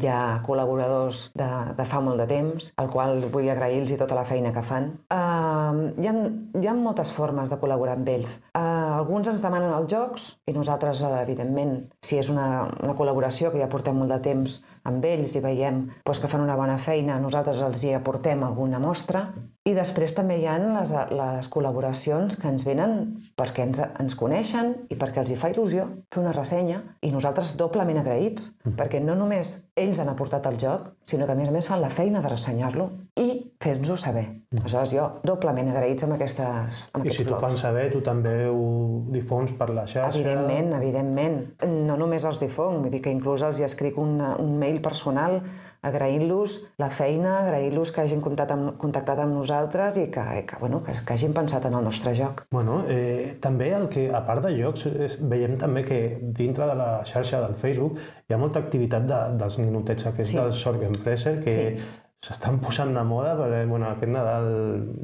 ja 0.00 0.40
col·laboradors 0.46 1.30
de, 1.36 1.48
de 1.76 1.84
fa 1.88 2.00
molt 2.00 2.13
de 2.20 2.26
temps, 2.30 2.70
al 2.80 2.90
qual 2.92 3.24
vull 3.32 3.48
agrair-los 3.50 3.98
tota 4.00 4.16
la 4.16 4.24
feina 4.28 4.52
que 4.54 4.62
fan. 4.64 4.90
Uh, 5.12 5.90
hi, 6.00 6.08
ha, 6.10 6.14
hi 6.60 6.68
ha 6.68 6.74
moltes 6.78 7.12
formes 7.14 7.52
de 7.52 7.58
col·laborar 7.60 7.96
amb 7.98 8.10
ells. 8.12 8.38
Uh, 8.52 8.98
alguns 9.00 9.30
ens 9.32 9.42
demanen 9.44 9.74
els 9.74 9.90
jocs 9.92 10.28
i 10.50 10.54
nosaltres, 10.56 11.02
uh, 11.06 11.16
evidentment, 11.22 11.76
si 12.04 12.20
és 12.20 12.30
una, 12.32 12.68
una 12.82 12.96
col·laboració 12.98 13.52
que 13.52 13.62
ja 13.62 13.70
portem 13.72 13.98
molt 13.98 14.14
de 14.14 14.20
temps 14.28 14.60
amb 14.88 15.04
ells 15.08 15.36
i 15.38 15.44
veiem 15.44 15.84
doncs, 16.04 16.22
que 16.22 16.30
fan 16.30 16.44
una 16.44 16.58
bona 16.58 16.78
feina, 16.78 17.20
nosaltres 17.22 17.62
els 17.64 17.84
hi 17.84 17.94
aportem 17.98 18.44
alguna 18.46 18.82
mostra. 18.82 19.28
I 19.64 19.72
després 19.72 20.12
també 20.12 20.34
hi 20.36 20.44
ha 20.44 20.58
les, 20.60 20.90
les 21.16 21.46
col·laboracions 21.48 22.34
que 22.36 22.50
ens 22.50 22.66
venen 22.68 22.98
perquè 23.32 23.64
ens, 23.64 23.80
ens 23.80 24.16
coneixen 24.20 24.74
i 24.92 24.98
perquè 25.00 25.22
els 25.22 25.32
hi 25.32 25.38
fa 25.40 25.48
il·lusió 25.54 25.86
fer 26.12 26.20
una 26.20 26.34
ressenya 26.36 26.82
i 27.00 27.08
nosaltres 27.14 27.54
doblement 27.56 28.02
agraïts, 28.02 28.50
perquè 28.76 29.00
no 29.00 29.16
només 29.16 29.54
ells 29.80 30.02
han 30.02 30.12
aportat 30.12 30.44
el 30.52 30.60
joc, 30.60 30.92
sinó 31.08 31.24
que 31.24 31.32
a 31.32 31.38
més 31.40 31.48
a 31.48 31.56
més 31.56 31.70
fan 31.70 31.80
la 31.80 31.88
feina 31.88 32.20
de 32.20 32.34
ressenyar-lo 32.34 32.90
i 33.16 33.40
fer-nos-ho 33.64 33.96
saber. 34.04 34.26
Aleshores 34.52 34.92
jo 34.92 35.08
doblement 35.24 35.72
agraïts 35.72 36.04
amb, 36.04 36.18
aquestes, 36.18 36.84
amb 36.92 37.00
I 37.00 37.08
aquests 37.08 37.22
si 37.24 37.26
t'ho 37.30 37.40
fan 37.40 37.56
saber, 37.56 37.88
tu 37.94 38.04
també 38.04 38.36
ho 38.52 39.02
difons 39.16 39.56
per 39.56 39.72
la 39.72 39.88
xarxa? 39.88 40.20
Evidentment, 40.20 40.74
evidentment. 40.76 41.40
No 41.88 41.96
només 41.96 42.28
els 42.28 42.42
difonc, 42.44 42.84
vull 42.84 42.92
dir 42.92 43.00
que 43.00 43.16
inclús 43.16 43.48
els 43.48 43.64
hi 43.64 43.66
escric 43.66 43.96
un, 43.96 44.18
un 44.20 44.58
mail 44.60 44.82
personal 44.84 45.40
agraint-los 45.84 46.56
la 46.80 46.88
feina, 46.90 47.38
agraint-los 47.44 47.92
que 47.92 48.02
hagin 48.04 48.20
contactat 48.24 48.54
amb, 48.56 48.72
contactat 48.80 49.20
amb 49.24 49.36
nosaltres 49.36 49.98
i 50.02 50.06
que, 50.14 50.24
que, 50.48 50.58
bueno, 50.60 50.82
que, 50.86 50.92
que 51.04 51.16
hagin 51.16 51.34
pensat 51.36 51.66
en 51.68 51.74
el 51.78 51.84
nostre 51.84 52.14
joc. 52.18 52.44
Bueno, 52.54 52.82
eh, 52.88 53.36
també 53.40 53.72
el 53.76 53.88
que, 53.92 54.08
a 54.14 54.22
part 54.26 54.44
de 54.46 54.54
jocs, 54.56 54.86
és, 54.90 55.18
veiem 55.20 55.56
també 55.60 55.84
que 55.86 56.00
dintre 56.22 56.66
de 56.70 56.78
la 56.78 56.88
xarxa 57.06 57.42
del 57.44 57.54
Facebook 57.60 58.00
hi 58.28 58.34
ha 58.34 58.40
molta 58.40 58.62
activitat 58.64 59.06
de, 59.10 59.20
dels 59.40 59.60
ninotets 59.60 60.06
aquests 60.10 60.32
Sí. 60.34 60.38
sí. 60.38 60.42
del 60.42 60.52
Sorgenfresser 60.52 61.38
que 61.44 61.54
Sí. 61.54 61.84
s'estan 62.24 62.56
posant 62.58 62.94
de 62.96 63.02
moda, 63.04 63.34
perquè 63.36 63.66
bueno, 63.68 63.90
aquest 63.90 64.10
Nadal 64.12 64.46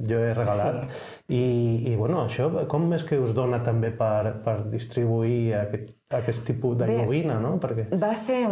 jo 0.09 0.19
he 0.25 0.33
regalat. 0.33 0.87
I, 1.29 1.93
I 1.93 1.97
bueno, 1.97 2.25
això 2.25 2.49
com 2.67 2.87
és 2.97 3.05
que 3.05 3.19
us 3.21 3.35
dona 3.37 3.61
també 3.63 3.91
per, 3.93 4.39
per 4.45 4.55
distribuir 4.73 5.55
aquest, 5.59 5.91
aquest 6.19 6.45
tipus 6.47 6.76
de 6.81 6.88
Bé. 6.90 6.97
joguina, 7.02 7.38
no? 7.43 7.55
Perquè... 7.62 7.87
Va 8.00 8.12
ser... 8.19 8.43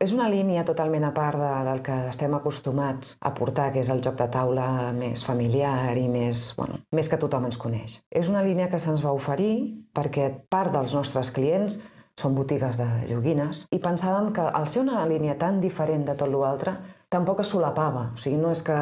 És 0.00 0.14
una 0.14 0.28
línia 0.30 0.64
totalment 0.68 1.08
a 1.08 1.12
part 1.16 1.38
de, 1.40 1.50
del 1.66 1.82
que 1.86 1.96
estem 2.12 2.34
acostumats 2.38 3.16
a 3.20 3.32
portar, 3.34 3.70
que 3.74 3.82
és 3.82 3.90
el 3.92 4.02
joc 4.04 4.18
de 4.20 4.28
taula 4.32 4.68
més 4.96 5.24
familiar 5.26 5.96
i 5.98 6.06
més, 6.10 6.52
bueno, 6.58 6.82
més 6.94 7.10
que 7.10 7.18
tothom 7.20 7.48
ens 7.50 7.58
coneix. 7.58 8.00
És 8.10 8.30
una 8.30 8.44
línia 8.46 8.70
que 8.70 8.80
se'ns 8.82 9.02
va 9.04 9.14
oferir 9.16 9.52
perquè 9.94 10.30
part 10.50 10.74
dels 10.74 10.94
nostres 10.94 11.32
clients 11.34 11.80
són 12.18 12.34
botigues 12.34 12.78
de 12.78 12.86
joguines 13.06 13.64
i 13.74 13.78
pensàvem 13.82 14.32
que 14.34 14.42
al 14.42 14.66
ser 14.70 14.82
una 14.82 15.04
línia 15.06 15.36
tan 15.38 15.60
diferent 15.62 16.06
de 16.08 16.16
tot 16.18 16.30
l'altre 16.32 16.74
tampoc 17.08 17.40
es 17.40 17.50
solapava. 17.54 18.10
O 18.14 18.20
sigui, 18.20 18.38
no 18.40 18.50
és 18.52 18.62
que 18.66 18.76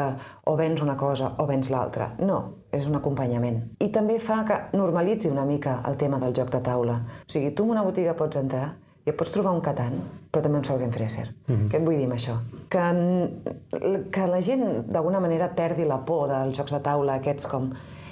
o 0.48 0.56
vens 0.58 0.82
una 0.82 0.96
cosa 0.98 1.34
o 1.38 1.46
vens 1.48 1.70
l'altra. 1.70 2.14
No, 2.18 2.40
és 2.76 2.88
un 2.88 2.98
acompanyament. 2.98 3.62
I 3.82 3.88
també 3.94 4.18
fa 4.22 4.42
que 4.46 4.58
normalitzi 4.76 5.30
una 5.32 5.44
mica 5.48 5.80
el 5.88 5.96
tema 5.96 6.20
del 6.22 6.34
joc 6.36 6.50
de 6.52 6.60
taula. 6.64 7.00
O 7.24 7.30
sigui, 7.32 7.52
tu 7.54 7.64
en 7.64 7.76
una 7.76 7.84
botiga 7.86 8.14
pots 8.18 8.38
entrar 8.40 8.74
i 9.06 9.12
et 9.12 9.16
pots 9.18 9.30
trobar 9.30 9.52
un 9.54 9.60
Catan, 9.62 10.00
però 10.32 10.42
també 10.42 10.58
un 10.58 10.64
Sorgenfresser. 10.64 11.28
Mm 11.46 11.54
-hmm. 11.54 11.68
Què 11.70 11.76
et 11.76 11.84
vull 11.84 11.96
dir 11.96 12.04
amb 12.04 12.14
això? 12.14 12.34
Que, 12.68 14.10
que 14.10 14.26
la 14.26 14.40
gent, 14.42 14.86
d'alguna 14.86 15.20
manera, 15.20 15.54
perdi 15.54 15.84
la 15.84 16.04
por 16.04 16.28
dels 16.28 16.58
jocs 16.58 16.72
de 16.72 16.80
taula 16.80 17.14
aquests 17.14 17.46
com 17.46 17.70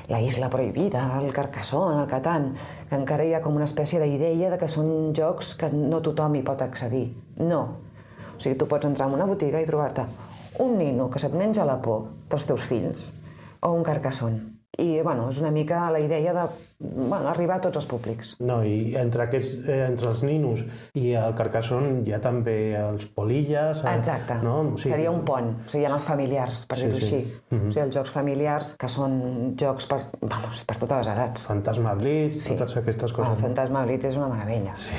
la 0.08 0.20
Isla 0.20 0.50
Prohibida, 0.50 1.20
el 1.20 1.32
Carcassonne, 1.32 2.02
el 2.02 2.08
Catan, 2.08 2.54
que 2.88 2.96
encara 2.96 3.24
hi 3.24 3.34
ha 3.34 3.40
com 3.40 3.56
una 3.56 3.64
espècie 3.64 4.00
d'idea 4.00 4.50
de 4.50 4.58
que 4.58 4.68
són 4.68 5.12
jocs 5.14 5.54
que 5.54 5.70
no 5.70 6.00
tothom 6.00 6.34
hi 6.34 6.42
pot 6.42 6.62
accedir. 6.62 7.16
No. 7.36 7.60
O 8.36 8.40
sigui, 8.40 8.56
tu 8.56 8.66
pots 8.66 8.86
entrar 8.86 9.08
en 9.08 9.14
una 9.14 9.26
botiga 9.26 9.60
i 9.60 9.66
trobar-te 9.66 10.06
un 10.58 10.78
nino 10.78 11.10
que 11.10 11.18
se't 11.18 11.34
menja 11.34 11.64
la 11.64 11.80
por 11.82 12.10
dels 12.30 12.46
teus 12.46 12.62
fills 12.62 13.12
o 13.60 13.72
un 13.72 13.82
Carcassonne. 13.82 14.53
I, 14.78 15.02
bueno, 15.02 15.28
és 15.30 15.38
una 15.38 15.52
mica 15.54 15.90
la 15.94 16.00
idea 16.02 16.32
de 16.34 16.44
bueno, 16.94 17.28
arribar 17.30 17.56
a 17.56 17.60
tots 17.64 17.76
els 17.80 17.86
públics. 17.90 18.34
No, 18.44 18.60
i 18.64 18.94
entre, 19.00 19.24
aquests, 19.26 19.56
eh, 19.68 19.80
entre 19.88 20.08
els 20.10 20.22
ninos 20.26 20.64
i 20.94 21.12
el 21.18 21.34
Carcassonne 21.38 22.02
hi 22.06 22.12
ha 22.12 22.20
també 22.20 22.56
els 22.78 23.06
polilles... 23.06 23.82
el- 23.84 23.98
Exacte. 23.98 24.36
No? 24.42 24.60
O 24.74 24.76
sigui, 24.78 24.90
Seria 24.94 25.10
un 25.10 25.22
pont. 25.24 25.50
O 25.66 25.70
sigui, 25.70 25.84
hi 25.84 25.88
ha 25.88 25.94
els 25.94 26.04
familiars, 26.04 26.64
per 26.70 26.78
Sí, 26.78 26.86
dir-ho 26.86 27.00
sí. 27.00 27.04
així. 27.16 27.40
O 27.54 27.70
sigui, 27.70 27.82
els 27.86 27.96
jocs 27.96 28.10
familiars, 28.14 28.74
que 28.80 28.88
són 28.92 29.16
jocs 29.60 29.86
per, 29.90 30.00
vamos, 30.22 30.64
per 30.68 30.76
totes 30.82 30.98
les 31.04 31.12
edats. 31.14 31.46
Fantasma 31.48 31.94
Blitz, 31.98 32.42
sí. 32.44 32.54
totes 32.54 32.76
aquestes 32.82 33.12
Bueno, 33.14 33.30
coses. 33.32 33.42
Fantasma 33.46 33.84
Blitz 33.86 34.04
és 34.10 34.16
una 34.20 34.28
meravella. 34.28 34.74
Sí. 34.74 34.94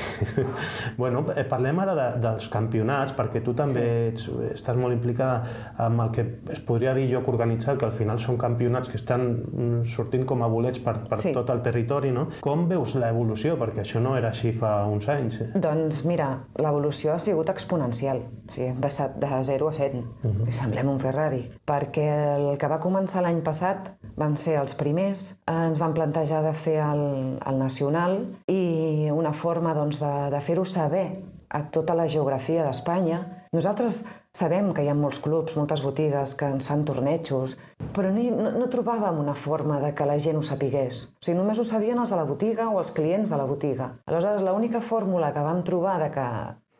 bueno, 0.96 1.24
eh, 1.36 1.44
parlem 1.48 1.78
ara 1.84 1.94
de, 1.94 2.06
dels 2.22 2.48
campionats, 2.52 3.12
perquè 3.16 3.42
tu 3.44 3.54
també 3.56 3.84
ets, 4.10 4.28
estàs 4.54 4.76
molt 4.78 4.94
implicada 4.96 5.44
amb 5.86 6.00
el 6.06 6.10
que 6.14 6.24
es 6.52 6.60
podria 6.66 6.94
dir 6.96 7.08
joc 7.12 7.28
organitzat, 7.32 7.78
que 7.80 7.86
al 7.88 7.94
final 7.94 8.18
són 8.22 8.38
campionats 8.40 8.88
que 8.90 8.96
estan 9.00 9.26
mm, 9.44 9.84
sortint 9.90 10.24
com 10.28 10.42
a 10.42 10.48
bolets 10.50 10.80
per, 10.82 10.96
per 11.08 11.18
Sí. 11.20 11.32
tot 11.32 11.48
el 11.50 11.60
territori, 11.62 11.74
no? 12.12 12.26
Com 12.40 12.66
veus 12.68 12.94
l'evolució? 12.96 13.56
Perquè 13.60 13.82
això 13.82 14.00
no 14.00 14.16
era 14.16 14.30
així 14.30 14.52
fa 14.56 14.86
uns 14.86 15.08
anys. 15.08 15.40
Eh? 15.40 15.48
Doncs 15.54 16.04
mira, 16.08 16.28
l'evolució 16.58 17.12
ha 17.14 17.18
sigut 17.18 17.50
exponencial. 17.52 18.22
O 18.48 18.52
sigui, 18.52 18.70
hem 18.70 18.80
passat 18.80 19.18
de 19.20 19.42
0 19.50 19.68
a 19.68 19.72
100. 19.72 19.98
Uh 20.22 20.30
-huh. 20.30 20.50
Semblem 20.52 20.88
un 20.88 21.00
Ferrari. 21.00 21.50
Perquè 21.66 22.08
el 22.36 22.58
que 22.58 22.68
va 22.68 22.80
començar 22.80 23.22
l'any 23.22 23.42
passat 23.42 23.92
vam 24.16 24.36
ser 24.36 24.58
els 24.60 24.74
primers, 24.74 25.38
ens 25.46 25.78
van 25.78 25.92
plantejar 25.92 26.42
de 26.42 26.52
fer 26.52 26.80
el, 26.80 27.38
el 27.46 27.58
nacional 27.58 28.26
i 28.46 29.08
una 29.12 29.32
forma 29.32 29.74
doncs, 29.74 30.00
de, 30.00 30.30
de 30.30 30.40
fer-ho 30.40 30.64
saber 30.64 31.22
a 31.48 31.62
tota 31.70 31.94
la 31.94 32.06
geografia 32.08 32.64
d'Espanya. 32.64 33.20
Nosaltres 33.52 34.04
sabem 34.36 34.72
que 34.76 34.84
hi 34.84 34.90
ha 34.92 34.96
molts 34.96 35.18
clubs, 35.24 35.56
moltes 35.56 35.82
botigues 35.84 36.34
que 36.36 36.48
ens 36.52 36.68
fan 36.68 36.84
tornejos, 36.88 37.56
però 37.96 38.10
no, 38.12 38.50
no, 38.58 38.68
trobàvem 38.72 39.22
una 39.22 39.34
forma 39.38 39.80
de 39.80 39.94
que 39.96 40.08
la 40.08 40.18
gent 40.20 40.36
ho 40.36 40.44
sapigués. 40.44 41.06
O 41.16 41.24
sigui, 41.24 41.38
només 41.38 41.58
ho 41.58 41.64
sabien 41.64 42.02
els 42.02 42.12
de 42.12 42.20
la 42.20 42.28
botiga 42.28 42.68
o 42.68 42.80
els 42.82 42.92
clients 42.96 43.32
de 43.32 43.40
la 43.40 43.48
botiga. 43.48 43.94
Aleshores, 44.06 44.44
l'única 44.44 44.84
fórmula 44.84 45.32
que 45.32 45.44
vam 45.46 45.64
trobar 45.64 45.96
de 46.04 46.10
que 46.12 46.26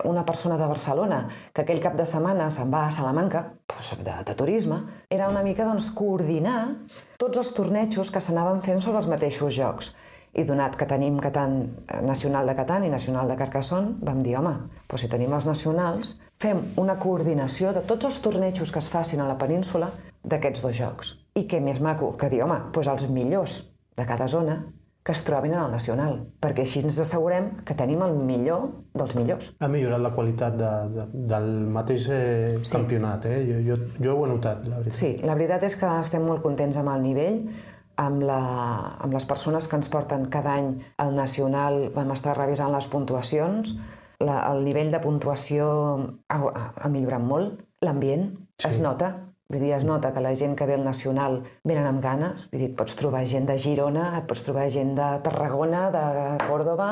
una 0.04 0.26
persona 0.28 0.58
de 0.60 0.68
Barcelona 0.68 1.22
que 1.54 1.64
aquell 1.64 1.80
cap 1.80 1.96
de 1.96 2.04
setmana 2.06 2.50
se'n 2.52 2.68
va 2.72 2.84
a 2.86 2.92
Salamanca, 2.92 3.46
doncs 3.72 3.94
de, 4.04 4.18
de 4.28 4.34
turisme, 4.36 4.82
era 5.08 5.30
una 5.32 5.42
mica 5.46 5.64
doncs, 5.64 5.88
coordinar 5.96 6.60
tots 7.16 7.40
els 7.40 7.54
tornejos 7.56 8.12
que 8.12 8.20
s'anaven 8.20 8.60
fent 8.66 8.84
sobre 8.84 9.00
els 9.00 9.08
mateixos 9.08 9.56
jocs. 9.56 9.94
I 10.34 10.44
donat 10.44 10.76
que 10.76 10.88
tenim 10.88 11.18
Catan, 11.22 11.58
eh, 11.88 12.00
Nacional 12.02 12.46
de 12.46 12.54
Catan 12.58 12.84
i 12.84 12.90
Nacional 12.92 13.28
de 13.28 13.36
Carcassonne, 13.36 13.96
vam 14.02 14.22
dir, 14.22 14.36
home, 14.38 14.54
doncs 14.88 15.06
si 15.06 15.08
tenim 15.12 15.32
els 15.32 15.46
nacionals, 15.46 16.16
fem 16.40 16.60
una 16.76 16.98
coordinació 16.98 17.72
de 17.72 17.84
tots 17.86 18.04
els 18.10 18.20
tornejos 18.20 18.72
que 18.72 18.82
es 18.82 18.88
facin 18.92 19.20
a 19.20 19.28
la 19.28 19.38
península 19.38 19.92
d'aquests 20.24 20.62
dos 20.62 20.76
jocs. 20.76 21.14
I 21.34 21.46
què 21.46 21.60
més 21.60 21.80
maco 21.80 22.16
que 22.16 22.28
dir, 22.32 22.42
home, 22.42 22.58
doncs 22.72 22.92
els 22.92 23.08
millors 23.08 23.62
de 23.96 24.04
cada 24.04 24.28
zona 24.28 24.64
que 25.06 25.12
es 25.12 25.22
trobin 25.22 25.52
en 25.54 25.60
el 25.62 25.70
nacional, 25.70 26.16
perquè 26.42 26.64
així 26.66 26.80
ens 26.82 26.96
assegurem 26.98 27.52
que 27.64 27.76
tenim 27.78 28.00
el 28.02 28.16
millor 28.18 28.64
dels 28.98 29.12
millors. 29.14 29.52
Ha 29.62 29.68
millorat 29.70 30.02
la 30.02 30.10
qualitat 30.16 30.56
de, 30.58 30.70
de, 30.96 31.04
del 31.30 31.46
mateix 31.76 32.08
eh, 32.10 32.56
sí. 32.64 32.72
campionat, 32.74 33.28
eh? 33.30 33.36
Jo, 33.46 33.60
jo, 33.68 33.76
jo 34.02 34.16
ho 34.16 34.24
he 34.26 34.32
notat, 34.32 34.66
la 34.66 34.80
veritat. 34.80 34.98
Sí, 34.98 35.12
la 35.22 35.38
veritat 35.38 35.68
és 35.68 35.78
que 35.78 35.92
estem 36.00 36.26
molt 36.26 36.42
contents 36.42 36.80
amb 36.82 36.90
el 36.96 37.06
nivell, 37.06 37.38
amb, 38.00 38.22
la, 38.28 38.40
amb 39.02 39.12
les 39.16 39.26
persones 39.28 39.68
que 39.68 39.78
ens 39.78 39.90
porten 39.92 40.26
cada 40.32 40.56
any 40.60 40.72
al 41.02 41.14
nacional, 41.16 41.86
vam 41.94 42.12
estar 42.14 42.36
revisant 42.38 42.72
les 42.74 42.88
puntuacions, 42.92 43.76
la, 44.20 44.40
el 44.50 44.64
nivell 44.64 44.92
de 44.92 45.00
puntuació 45.04 45.68
ha, 46.32 46.40
ha 46.76 46.90
millorat 46.92 47.24
molt, 47.24 47.62
l'ambient 47.84 48.30
sí. 48.56 48.68
es 48.70 48.82
nota, 48.82 49.14
Vull 49.46 49.62
dir, 49.62 49.76
es 49.76 49.84
nota 49.86 50.10
que 50.10 50.18
la 50.18 50.32
gent 50.34 50.56
que 50.58 50.66
ve 50.66 50.74
al 50.74 50.82
Nacional 50.82 51.36
venen 51.62 51.84
amb 51.86 52.00
ganes. 52.02 52.48
Vull 52.50 52.64
dir, 52.64 52.72
pots 52.74 52.96
trobar 52.98 53.20
gent 53.30 53.44
de 53.46 53.54
Girona, 53.62 54.08
et 54.18 54.26
pots 54.26 54.42
trobar 54.42 54.64
gent 54.74 54.96
de 54.98 55.06
Tarragona, 55.22 55.84
de 55.94 56.02
Còrdoba, 56.48 56.88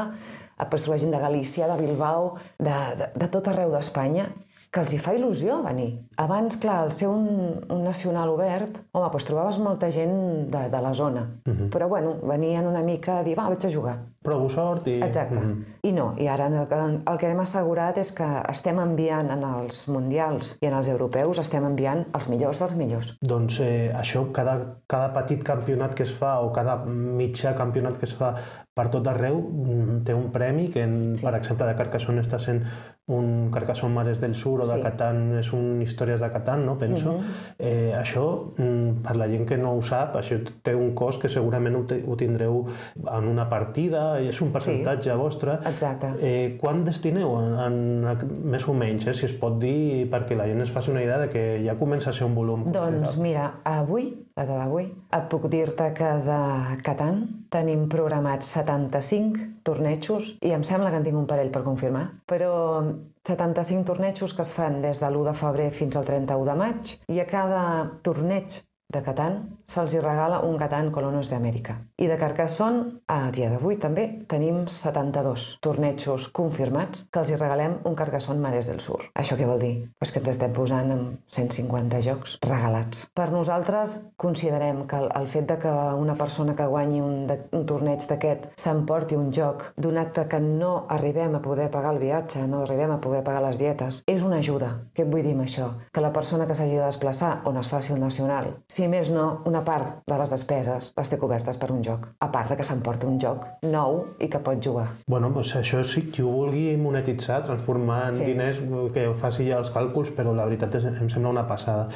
et 0.54 0.70
pots 0.70 0.87
trobar 0.87 1.00
gent 1.02 1.11
de 1.16 1.18
Galícia, 1.18 1.66
de 1.66 1.80
Bilbao, 1.80 2.37
de, 2.62 2.76
de, 3.00 3.08
de 3.18 3.28
tot 3.34 3.50
arreu 3.50 3.75
d'Espanya, 3.75 4.28
que 4.75 4.83
els 4.83 4.95
hi 4.95 4.99
fa 4.99 5.14
il·lusió 5.14 5.61
venir. 5.62 5.90
Abans, 6.19 6.59
clar, 6.62 6.81
al 6.83 6.90
ser 6.93 7.07
un, 7.07 7.28
un 7.71 7.85
nacional 7.87 8.33
obert, 8.33 8.81
home, 8.90 9.11
doncs 9.12 9.28
trobaves 9.28 9.61
molta 9.62 9.90
gent 9.95 10.16
de, 10.50 10.64
de 10.73 10.81
la 10.83 10.93
zona. 10.95 11.28
Uh 11.47 11.50
mhm. 11.50 11.61
-huh. 11.61 11.71
Però, 11.71 11.88
bueno, 11.88 12.16
venien 12.23 12.66
una 12.66 12.83
mica 12.83 13.19
a 13.19 13.23
dir, 13.23 13.38
va, 13.38 13.49
vaig 13.49 13.66
a 13.66 13.71
jugar 13.71 13.99
provo 14.25 14.49
sort 14.49 14.87
i... 14.88 14.99
Exacte. 15.04 15.37
Mm 15.37 15.52
-hmm. 15.52 15.88
I 15.88 15.93
no, 15.93 16.14
i 16.16 16.26
ara 16.28 16.47
el 16.47 16.66
que, 16.69 16.76
el 17.12 17.19
que 17.19 17.28
hem 17.31 17.40
assegurat 17.40 17.99
és 17.99 18.12
que 18.12 18.28
estem 18.49 18.78
enviant 18.78 19.31
en 19.31 19.43
els 19.45 19.88
mundials 19.88 20.57
i 20.62 20.66
en 20.66 20.75
els 20.75 20.88
europeus, 20.88 21.38
estem 21.38 21.64
enviant 21.64 22.07
els 22.14 22.28
millors 22.28 22.59
dels 22.59 22.75
millors. 22.75 23.16
Doncs 23.21 23.61
eh, 23.61 23.93
això, 24.02 24.25
cada, 24.33 24.54
cada 24.87 25.12
petit 25.12 25.43
campionat 25.43 25.95
que 25.95 26.04
es 26.04 26.14
fa 26.14 26.40
o 26.40 26.52
cada 26.52 26.85
mitjà 26.87 27.54
campionat 27.54 27.99
que 27.99 28.07
es 28.07 28.14
fa 28.14 28.35
per 28.75 28.88
tot 28.88 29.07
arreu 29.07 29.37
mm, 29.38 30.04
té 30.04 30.14
un 30.14 30.31
premi 30.33 30.69
que, 30.69 30.83
en, 30.83 31.16
sí. 31.16 31.25
per 31.25 31.35
exemple, 31.35 31.66
de 31.66 31.75
Carcassonne 31.75 32.21
està 32.21 32.38
sent 32.38 32.64
un 33.06 33.50
Carcassonne 33.50 33.92
Mares 33.92 34.20
del 34.20 34.34
Sur 34.34 34.62
o 34.62 34.66
de 34.66 34.78
sí. 34.78 34.80
Catan 34.80 35.34
és 35.37 35.50
un 35.52 35.82
Històries 35.84 36.23
de 36.25 36.30
Catan, 36.32 36.64
no? 36.64 36.78
penso. 36.78 37.12
Mm 37.12 37.18
-hmm. 37.18 37.54
eh, 37.58 37.92
això, 37.99 38.54
mm, 38.56 39.02
per 39.02 39.16
la 39.16 39.28
gent 39.28 39.46
que 39.46 39.58
no 39.58 39.76
ho 39.76 39.82
sap, 39.82 40.16
això 40.16 40.40
té 40.62 40.75
un 40.75 40.94
cost 40.94 41.20
que 41.20 41.28
segurament 41.28 41.76
ho, 41.76 41.84
ho 42.06 42.16
tindreu 42.16 42.66
en 42.96 43.25
una 43.28 43.49
partida 43.49 44.20
és 44.20 44.40
un 44.40 44.52
percentatge 44.52 45.11
sí. 45.11 45.18
vostre. 45.18 45.58
Exacte. 45.66 46.06
Eh, 46.20 46.56
quan 46.61 46.84
destineu, 46.84 47.37
en, 47.40 48.04
en, 48.06 48.16
més 48.44 48.68
o 48.68 48.73
menys, 48.73 49.06
eh, 49.06 49.12
si 49.12 49.26
es 49.26 49.34
pot 49.34 49.58
dir, 49.58 50.08
perquè 50.11 50.34
la 50.37 50.46
gent 50.46 50.61
es 50.61 50.70
faci 50.70 50.90
una 50.90 51.02
idea 51.02 51.18
de 51.18 51.28
que 51.28 51.62
ja 51.66 51.76
comença 51.76 52.11
a 52.11 52.12
ser 52.12 52.26
un 52.26 52.34
volum 52.34 52.73
Doncs 52.73 53.18
mira, 53.18 53.61
avui, 53.64 54.24
la 54.35 54.45
d'avui, 54.49 54.88
et 55.14 55.26
puc 55.31 55.47
dir-te 55.50 55.87
que 55.95 56.11
de 56.26 56.38
Catan 56.83 57.21
tenim 57.55 57.87
programats 57.91 58.50
75 58.57 59.45
tornejos 59.67 60.33
i 60.43 60.50
em 60.57 60.64
sembla 60.67 60.91
que 60.91 60.99
en 60.99 61.07
tinc 61.07 61.21
un 61.21 61.29
parell 61.31 61.53
per 61.55 61.62
confirmar, 61.67 62.05
però 62.26 62.83
75 63.23 63.87
tornejos 63.93 64.35
que 64.35 64.43
es 64.43 64.53
fan 64.57 64.81
des 64.83 65.00
de 65.00 65.11
l'1 65.11 65.29
de 65.31 65.37
febrer 65.38 65.71
fins 65.71 65.97
al 65.97 66.09
31 66.11 66.50
de 66.50 66.57
maig 66.64 66.95
i 67.14 67.23
a 67.23 67.29
cada 67.31 67.64
torneig 68.03 68.59
de 68.94 69.02
Catan 69.02 69.40
se'ls 69.66 69.94
hi 69.94 70.00
regala 70.02 70.40
un 70.46 70.56
Catan 70.60 70.90
Colonos 70.94 71.30
d'Amèrica. 71.32 71.76
I 71.98 72.06
de 72.10 72.16
Carcassonne, 72.20 73.00
a 73.10 73.30
dia 73.34 73.50
d'avui 73.52 73.78
també, 73.80 74.06
tenim 74.30 74.64
72 74.70 75.46
tornejos 75.64 76.28
confirmats 76.37 77.07
que 77.11 77.22
els 77.22 77.33
hi 77.33 77.38
regalem 77.40 77.78
un 77.88 77.96
Carcassonne 77.98 78.42
Mares 78.42 78.68
del 78.70 78.80
Sur. 78.85 79.00
Això 79.18 79.38
què 79.38 79.48
vol 79.48 79.62
dir? 79.62 79.74
Pues 79.98 80.12
que 80.12 80.20
ens 80.22 80.30
estem 80.35 80.52
posant 80.54 80.92
amb 80.94 81.35
150 81.35 82.02
jocs 82.04 82.37
regalats. 82.44 83.07
Per 83.16 83.30
nosaltres 83.33 83.96
considerem 84.20 84.85
que 84.90 85.00
el, 85.00 85.11
el 85.18 85.28
fet 85.33 85.48
de 85.50 85.59
que 85.62 85.72
una 85.98 86.16
persona 86.20 86.54
que 86.54 86.68
guanyi 86.70 87.00
un, 87.02 87.26
de, 87.30 87.40
un 87.57 87.66
torneig 87.66 88.04
d'aquest 88.11 88.50
s'emporti 88.61 89.18
un 89.18 89.33
joc, 89.35 89.70
donat 89.76 90.12
que 90.14 90.40
no 90.40 90.87
arribem 90.92 91.35
a 91.35 91.42
poder 91.42 91.70
pagar 91.72 91.94
el 91.94 92.02
viatge, 92.02 92.44
no 92.46 92.62
arribem 92.62 92.92
a 92.94 93.00
poder 93.02 93.24
pagar 93.26 93.42
les 93.46 93.59
dietes, 93.59 94.02
és 94.07 94.22
una 94.22 94.38
ajuda. 94.44 94.70
Què 94.94 95.07
et 95.07 95.11
vull 95.11 95.24
dir 95.24 95.35
amb 95.35 95.46
això? 95.46 95.70
Que 95.92 96.04
la 96.04 96.12
persona 96.14 96.46
que 96.46 96.54
s'hagi 96.54 96.76
de 96.76 96.85
desplaçar 96.85 97.40
on 97.48 97.59
es 97.59 97.70
faci 97.72 97.94
el 97.94 98.02
nacional, 98.02 98.52
si 98.68 98.84
més 98.90 99.11
no, 99.12 99.27
una 99.49 99.62
part 99.66 100.03
de 100.09 100.18
les 100.20 100.33
despeses 100.33 100.90
les 100.97 101.11
té 101.11 101.18
cobertes 101.20 101.59
per 101.61 101.70
un 101.75 101.83
joc, 101.85 102.09
a 102.25 102.31
part 102.35 102.53
de 102.53 102.59
que 102.59 102.66
s'emporta 102.66 103.09
un 103.11 103.18
joc 103.23 103.47
nou 103.66 104.01
i 104.18 104.29
que 104.33 104.42
pot 104.44 104.61
jugar. 104.62 104.88
Bueno, 105.11 105.31
doncs 105.35 105.55
això 105.61 105.83
sí, 105.87 106.07
qui 106.11 106.25
ho 106.25 106.33
vulgui 106.33 106.77
monetitzar, 106.81 107.42
transformar 107.47 108.03
en 108.11 108.20
sí. 108.20 108.29
diners, 108.29 108.62
que 108.94 109.09
faci 109.20 109.49
ja 109.51 109.62
els 109.62 109.73
càlculs, 109.75 110.14
però 110.16 110.35
la 110.37 110.47
veritat 110.49 110.79
és, 110.81 110.88
em 110.92 111.11
sembla 111.11 111.35
una 111.35 111.49
passada. 111.49 111.88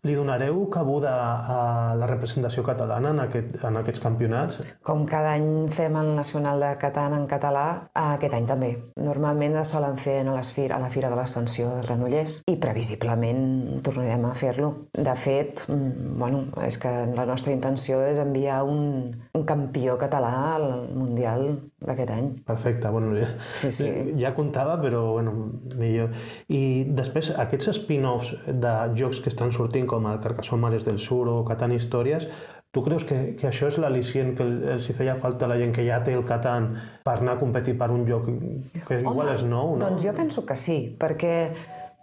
Li 0.00 0.14
donareu 0.16 0.62
cabuda 0.72 1.10
a 1.44 1.56
la 1.92 2.06
representació 2.08 2.62
catalana 2.64 3.10
en, 3.12 3.18
aquest, 3.26 3.58
en 3.68 3.76
aquests 3.82 4.00
campionats? 4.00 4.60
Com 4.86 5.02
cada 5.08 5.34
any 5.36 5.66
fem 5.76 5.98
el 6.00 6.14
Nacional 6.16 6.62
de 6.64 6.70
Catan 6.80 7.12
en 7.18 7.26
català, 7.28 7.64
aquest 7.92 8.32
any 8.38 8.46
també. 8.48 8.70
Normalment 8.96 9.58
es 9.60 9.74
solen 9.74 9.98
fer 10.00 10.22
a, 10.22 10.30
les 10.32 10.52
fir 10.56 10.70
a 10.72 10.78
la 10.80 10.88
Fira 10.88 11.10
de 11.12 11.18
l'Ascensió 11.18 11.74
de 11.74 11.82
Granollers 11.84 12.38
i 12.48 12.56
previsiblement 12.62 13.82
tornarem 13.84 14.24
a 14.24 14.32
fer-lo. 14.38 14.70
De 14.96 15.16
fet, 15.20 15.66
mm, 15.68 16.16
bueno, 16.22 16.46
és 16.64 16.80
que 16.80 16.94
la 17.12 17.28
nostra 17.28 17.52
intenció 17.52 18.00
és 18.06 18.22
enviar 18.24 18.62
un, 18.64 19.12
un 19.36 19.44
campió 19.44 19.98
català 20.00 20.32
al 20.54 20.66
Mundial 20.96 21.44
d'aquest 21.84 22.14
any. 22.16 22.32
Perfecte, 22.48 22.88
bueno, 22.88 23.12
ja, 23.20 23.28
sí, 23.52 23.68
sí. 23.68 23.92
ja 24.16 24.32
comptava, 24.36 24.78
però 24.80 25.04
bueno, 25.18 25.36
millor. 25.76 26.16
I 26.48 26.88
després, 26.88 27.34
aquests 27.36 27.74
spin-offs 27.82 28.32
de 28.48 28.74
jocs 28.96 29.20
que 29.20 29.28
estan 29.32 29.52
sortint 29.52 29.89
com 29.90 30.06
el 30.10 30.22
Carcassonne 30.22 30.62
Mares 30.62 30.86
del 30.86 31.00
Sur 31.02 31.26
o 31.28 31.40
Catan 31.48 31.74
Històries, 31.74 32.28
tu 32.70 32.84
creus 32.86 33.02
que, 33.04 33.18
que 33.34 33.48
això 33.50 33.66
és 33.66 33.80
l'al·licient 33.82 34.36
que 34.38 34.46
els 34.76 34.86
hi 34.86 34.94
feia 34.94 35.16
falta 35.18 35.48
a 35.48 35.50
la 35.50 35.58
gent 35.58 35.74
que 35.74 35.82
ja 35.86 35.98
té 36.06 36.14
el 36.14 36.22
Catan 36.28 36.70
per 37.06 37.18
anar 37.18 37.34
a 37.34 37.42
competir 37.42 37.74
per 37.80 37.90
un 37.90 38.06
lloc 38.06 38.30
que 38.30 39.00
Home, 39.00 39.02
igual 39.02 39.34
és 39.34 39.42
nou, 39.42 39.74
no? 39.74 39.82
Doncs 39.88 40.06
jo 40.06 40.14
penso 40.14 40.46
que 40.46 40.58
sí, 40.58 40.78
perquè 41.00 41.34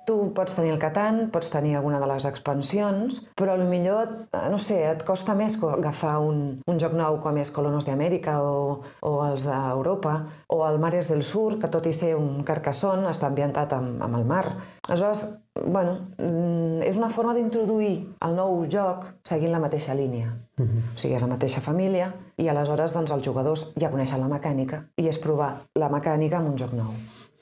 Tu 0.08 0.16
pots 0.32 0.54
tenir 0.56 0.72
el 0.72 0.80
Catan, 0.80 1.18
pots 1.36 1.50
tenir 1.52 1.74
alguna 1.76 1.98
de 2.00 2.08
les 2.08 2.24
expansions, 2.30 3.18
però 3.36 3.58
millor, 3.60 4.14
eh, 4.32 4.46
no 4.48 4.56
sé, 4.56 4.78
et 4.88 5.02
costa 5.04 5.34
més 5.36 5.58
agafar 5.68 6.14
un, 6.24 6.38
un 6.64 6.80
joc 6.80 6.96
nou 6.96 7.18
com 7.20 7.36
és 7.36 7.52
Colonos 7.52 7.84
d'Amèrica 7.84 8.38
o, 8.40 8.78
o 9.04 9.12
els 9.26 9.44
d'Europa, 9.50 10.14
o 10.48 10.62
el 10.64 10.80
Mares 10.80 11.12
del 11.12 11.26
Sur, 11.28 11.58
que 11.60 11.68
tot 11.68 11.92
i 11.92 11.92
ser 11.92 12.14
un 12.16 12.46
Carcassonne 12.48 13.12
està 13.12 13.28
ambientat 13.28 13.76
amb, 13.76 14.00
amb 14.08 14.22
el 14.22 14.24
mar. 14.32 14.46
Aleshores, 14.88 15.26
bueno, 15.66 15.98
mm, 16.18 16.82
és 16.88 16.98
una 16.98 17.10
forma 17.10 17.34
d'introduir 17.34 17.94
el 18.26 18.36
nou 18.38 18.66
joc 18.72 19.06
seguint 19.26 19.52
la 19.52 19.62
mateixa 19.64 19.96
línia. 19.96 20.34
Uh 20.58 20.64
mhm. 20.64 20.70
-huh. 20.70 20.96
O 20.96 20.98
sigui, 20.98 21.16
és 21.16 21.22
la 21.22 21.28
mateixa 21.28 21.62
família 21.62 22.14
i 22.38 22.48
aleshores 22.48 22.94
doncs, 22.94 23.12
els 23.12 23.26
jugadors 23.26 23.74
ja 23.80 23.90
coneixen 23.90 24.20
la 24.20 24.28
mecànica 24.28 24.84
i 24.98 25.08
és 25.08 25.20
provar 25.20 25.68
la 25.76 25.90
mecànica 25.90 26.38
amb 26.38 26.50
un 26.50 26.58
joc 26.58 26.74
nou. 26.74 26.94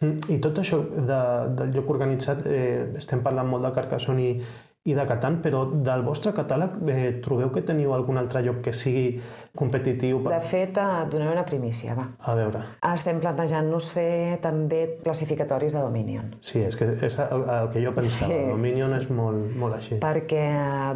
Mm, 0.01 0.17
I 0.29 0.39
tot 0.39 0.57
això 0.59 0.81
de, 0.89 1.55
del 1.55 1.73
lloc 1.73 1.89
organitzat, 1.89 2.45
eh, 2.45 2.91
estem 2.97 3.21
parlant 3.21 3.47
molt 3.47 3.63
de 3.63 3.71
Carcassonne 3.71 4.21
i, 4.21 4.41
i 4.85 4.93
de 4.93 5.05
Catan, 5.05 5.39
però 5.41 5.63
del 5.71 6.03
vostre 6.03 6.33
catàleg 6.33 6.69
eh, 6.87 7.11
trobeu 7.23 7.49
que 7.49 7.61
teniu 7.61 7.93
algun 7.93 8.17
altre 8.17 8.43
lloc 8.45 8.61
que 8.61 8.73
sigui 8.73 9.21
competitiu? 9.55 10.21
Per... 10.23 10.33
De 10.35 10.41
fet, 10.45 10.77
et 10.81 11.11
donaré 11.11 11.33
una 11.33 11.45
primícia, 11.47 11.95
va. 11.97 12.07
A 12.27 12.35
veure. 12.37 12.61
Estem 12.91 13.19
plantejant-nos 13.23 13.89
fer 13.95 14.37
també 14.43 14.81
classificatoris 15.03 15.75
de 15.75 15.83
Dominion. 15.83 16.31
Sí, 16.45 16.61
és 16.65 16.77
que 16.77 16.89
és 16.93 17.17
el, 17.23 17.45
el 17.57 17.69
que 17.73 17.83
jo 17.83 17.93
pensava. 17.95 18.33
Sí. 18.33 18.51
Dominion 18.51 18.95
és 18.97 19.07
molt, 19.13 19.55
molt 19.59 19.77
així. 19.79 19.99
Perquè 20.03 20.43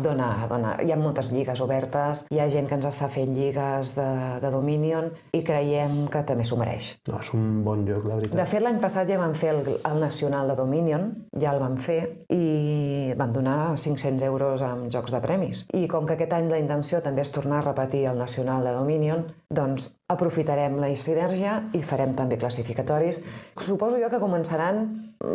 dona, 0.03 0.29
dona, 0.51 0.75
hi 0.83 0.93
ha 0.93 0.99
moltes 0.99 1.31
lligues 1.33 1.61
obertes, 1.65 2.25
hi 2.33 2.41
ha 2.41 2.49
gent 2.51 2.69
que 2.69 2.77
ens 2.79 2.89
està 2.89 3.09
fent 3.11 3.33
lligues 3.37 3.95
de, 3.97 4.09
de 4.43 4.53
Dominion 4.53 5.09
i 5.35 5.43
creiem 5.45 6.05
que 6.11 6.23
també 6.27 6.45
s'ho 6.47 6.59
mereix. 6.59 6.91
No, 7.09 7.21
és 7.23 7.31
un 7.37 7.63
bon 7.65 7.85
lloc, 7.87 8.05
la 8.09 8.19
veritat. 8.19 8.37
De 8.39 8.47
fet, 8.49 8.63
l'any 8.65 8.81
passat 8.83 9.09
ja 9.09 9.19
vam 9.21 9.35
fer 9.37 9.53
el, 9.55 9.63
el 9.77 10.03
nacional 10.03 10.51
de 10.51 10.57
Dominion, 10.59 11.09
ja 11.39 11.53
el 11.55 11.63
vam 11.63 11.77
fer, 11.81 11.99
i 12.33 13.13
vam 13.19 13.33
donar 13.35 13.59
500 13.79 14.27
euros 14.27 14.63
amb 14.65 14.89
jocs 14.93 15.13
de 15.15 15.21
premis. 15.23 15.65
I 15.77 15.87
com 15.91 16.07
que 16.07 16.17
aquest 16.17 16.35
any 16.37 16.49
la 16.51 16.59
intenció 16.61 17.03
també 17.05 17.23
és 17.25 17.33
tornar 17.33 17.61
a 17.61 17.67
repetir 17.69 18.05
el 18.09 18.19
nacional 18.19 18.48
nacional 18.49 18.63
de 18.65 18.73
Dominion, 18.73 19.23
doncs 19.49 19.89
aprofitarem 20.09 20.77
la 20.81 20.89
sinergia 20.97 21.59
i 21.73 21.81
farem 21.85 22.15
també 22.17 22.37
classificatoris. 22.37 23.21
Suposo 23.57 23.99
jo 24.01 24.09
que 24.09 24.19
començaran 24.21 24.87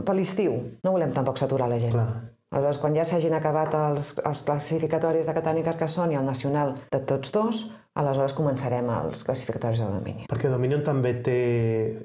per 0.05 0.15
l'estiu. 0.15 0.57
No 0.85 0.93
volem 0.93 1.13
tampoc 1.15 1.39
saturar 1.39 1.69
la 1.71 1.79
gent. 1.79 1.93
Clar. 1.95 2.31
Aleshores, 2.55 2.79
quan 2.79 2.95
ja 2.95 3.03
s'hagin 3.05 3.35
acabat 3.35 3.73
els, 3.75 4.13
els 4.23 4.43
classificatoris 4.47 5.27
de 5.27 5.33
Catània 5.35 5.65
i 5.65 5.67
Carcassonne 5.67 6.15
i 6.15 6.19
el 6.21 6.25
nacional 6.27 6.75
de 6.93 7.01
tots 7.03 7.33
dos, 7.35 7.63
aleshores 7.99 8.35
començarem 8.35 8.87
els 8.95 9.25
classificatoris 9.27 9.81
de 9.83 9.89
domini. 9.91 10.27
Perquè 10.31 10.51
Dominion 10.53 10.85
també 10.87 11.17
té 11.27 11.39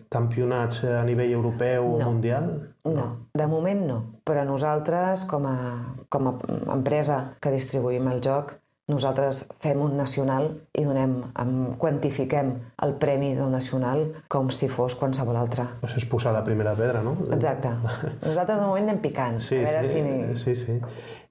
campionats 0.10 0.82
a 0.90 1.04
nivell 1.06 1.36
europeu 1.36 1.94
o 1.94 2.00
No. 2.00 2.10
mundial? 2.10 2.50
No, 2.86 3.28
de 3.38 3.46
moment 3.48 3.86
no. 3.86 4.00
Però 4.26 4.44
nosaltres, 4.46 5.26
com 5.30 5.46
a, 5.46 5.94
com 6.10 6.32
a 6.32 6.34
empresa 6.74 7.36
que 7.40 7.54
distribuïm 7.54 8.10
el 8.10 8.22
joc, 8.22 8.56
nosaltres 8.90 9.46
fem 9.62 9.82
un 9.86 9.96
nacional 9.98 10.50
i 10.74 10.84
donem, 10.88 11.16
em, 11.40 11.54
quantifiquem 11.80 12.52
el 12.86 12.96
premi 13.02 13.36
del 13.38 13.54
nacional 13.54 14.06
com 14.28 14.50
si 14.50 14.68
fos 14.68 14.98
qualsevol 15.00 15.38
altre. 15.40 15.68
Pues 15.84 15.96
és 16.02 16.10
posar 16.10 16.34
la 16.34 16.44
primera 16.44 16.74
pedra, 16.78 17.04
no? 17.06 17.16
Exacte. 17.30 17.76
Nosaltres 18.28 18.58
de 18.58 18.66
moment 18.66 18.90
anem 18.90 19.02
picant. 19.04 19.40
Sí, 19.40 19.62
a 19.62 19.70
veure 19.70 19.84
sí, 19.86 20.04
si... 20.44 20.44
sí, 20.44 20.60
sí. 20.66 20.80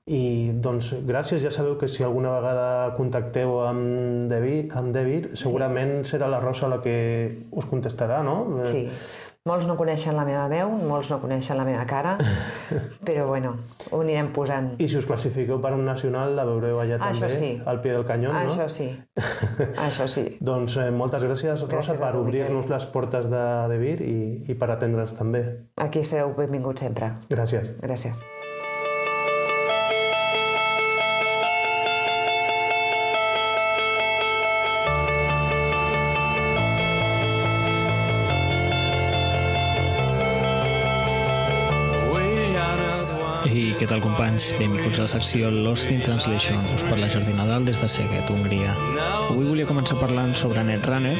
I 0.08 0.52
doncs 0.64 0.94
gràcies, 1.04 1.42
ja 1.44 1.50
sabeu 1.52 1.74
que 1.76 1.88
si 1.92 2.00
alguna 2.06 2.30
vegada 2.38 2.94
contacteu 2.96 3.58
amb 3.66 4.24
Devir, 4.30 4.70
amb 4.78 4.94
Devir 4.94 5.34
segurament 5.36 5.98
serà 6.08 6.30
la 6.32 6.38
Rosa 6.40 6.70
la 6.72 6.78
que 6.80 6.94
us 7.52 7.68
contestarà, 7.68 8.22
no? 8.24 8.62
Sí. 8.64 8.86
Molts 9.48 9.64
no 9.68 9.78
coneixen 9.80 10.16
la 10.18 10.26
meva 10.28 10.44
veu, 10.50 10.74
molts 10.90 11.08
no 11.12 11.16
coneixen 11.22 11.56
la 11.56 11.64
meva 11.64 11.86
cara, 11.88 12.16
però 13.06 13.24
bueno, 13.30 13.54
ho 13.88 14.02
anirem 14.02 14.28
posant. 14.36 14.74
I 14.82 14.88
si 14.92 14.98
us 15.00 15.08
classifiqueu 15.08 15.62
per 15.64 15.72
un 15.76 15.86
nacional 15.88 16.36
la 16.36 16.44
veureu 16.48 16.82
allà 16.82 16.98
Això 16.98 17.24
també, 17.24 17.38
sí. 17.38 17.50
al 17.72 17.80
pie 17.84 17.96
del 17.96 18.04
canyó, 18.08 18.34
no? 18.34 18.44
Això 18.44 18.68
sí, 18.72 18.90
això 19.86 20.08
sí. 20.10 20.26
Doncs 20.50 20.76
eh, 20.82 20.90
moltes 20.92 21.24
gràcies, 21.24 21.64
Rosa, 21.64 21.72
Gràcies 21.72 22.02
per 22.04 22.14
obrir-nos 22.20 22.68
les 22.68 22.88
portes 22.92 23.30
de 23.32 23.44
Devir 23.72 23.98
i, 24.04 24.18
i 24.52 24.58
per 24.58 24.74
atendre'ns 24.76 25.16
també. 25.16 25.46
Aquí 25.80 26.04
sereu 26.04 26.36
benvinguts 26.36 26.84
sempre. 26.84 27.14
Gràcies. 27.32 27.72
Gràcies. 27.80 28.37
Què 43.78 43.86
tal, 43.86 44.00
companys? 44.02 44.48
Benvinguts 44.58 44.98
a 44.98 45.04
la 45.04 45.10
secció 45.12 45.52
Lost 45.54 45.92
in 45.94 46.00
Translation. 46.02 46.64
Us 46.74 46.82
parla 46.88 47.06
Jordi 47.06 47.30
Nadal 47.36 47.62
des 47.68 47.78
de 47.78 47.86
Seguet, 47.86 48.26
Hongria. 48.34 48.72
Avui 49.28 49.44
volia 49.46 49.66
començar 49.68 49.94
parlant 50.00 50.32
sobre 50.34 50.64
Netrunner. 50.66 51.12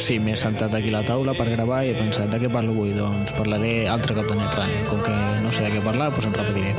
Sí, 0.00 0.16
m'he 0.16 0.32
sentat 0.40 0.72
aquí 0.78 0.88
a 0.88 0.94
la 0.94 1.02
taula 1.04 1.34
per 1.36 1.50
gravar 1.50 1.82
i 1.84 1.90
he 1.92 1.96
pensat 1.98 2.32
de 2.32 2.38
què 2.40 2.48
parlo 2.52 2.72
avui? 2.72 2.94
Doncs 2.96 3.34
parlaré 3.36 3.74
altre 3.92 4.16
cop 4.16 4.30
de 4.30 4.38
Netrunner. 4.38 4.86
Com 4.88 5.02
que 5.04 5.16
no 5.44 5.52
sé 5.52 5.66
de 5.66 5.74
què 5.74 5.82
parlar, 5.84 6.08
doncs 6.14 6.30
em 6.30 6.38
repetiré. 6.38 6.72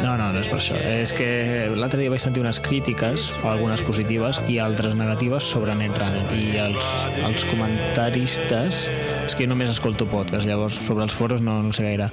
No, 0.00 0.14
no, 0.16 0.30
no 0.32 0.40
és 0.40 0.48
per 0.48 0.62
això. 0.62 0.80
És 0.80 1.12
que 1.12 1.28
l'altre 1.76 2.00
dia 2.00 2.14
vaig 2.14 2.24
sentir 2.24 2.40
unes 2.40 2.62
crítiques, 2.64 3.28
algunes 3.44 3.84
positives 3.84 4.40
i 4.48 4.56
altres 4.64 4.96
negatives 4.96 5.50
sobre 5.52 5.76
Netrunner. 5.76 6.24
I 6.32 6.56
els, 6.64 6.88
els 7.20 7.44
comentaristes... 7.52 8.86
És 9.26 9.36
que 9.36 9.44
jo 9.44 9.52
només 9.52 9.76
escolto 9.76 10.08
podcast, 10.08 10.48
llavors 10.48 10.80
sobre 10.88 11.04
els 11.04 11.12
foros 11.12 11.44
no, 11.44 11.60
no 11.66 11.76
sé 11.76 11.84
gaire. 11.84 12.08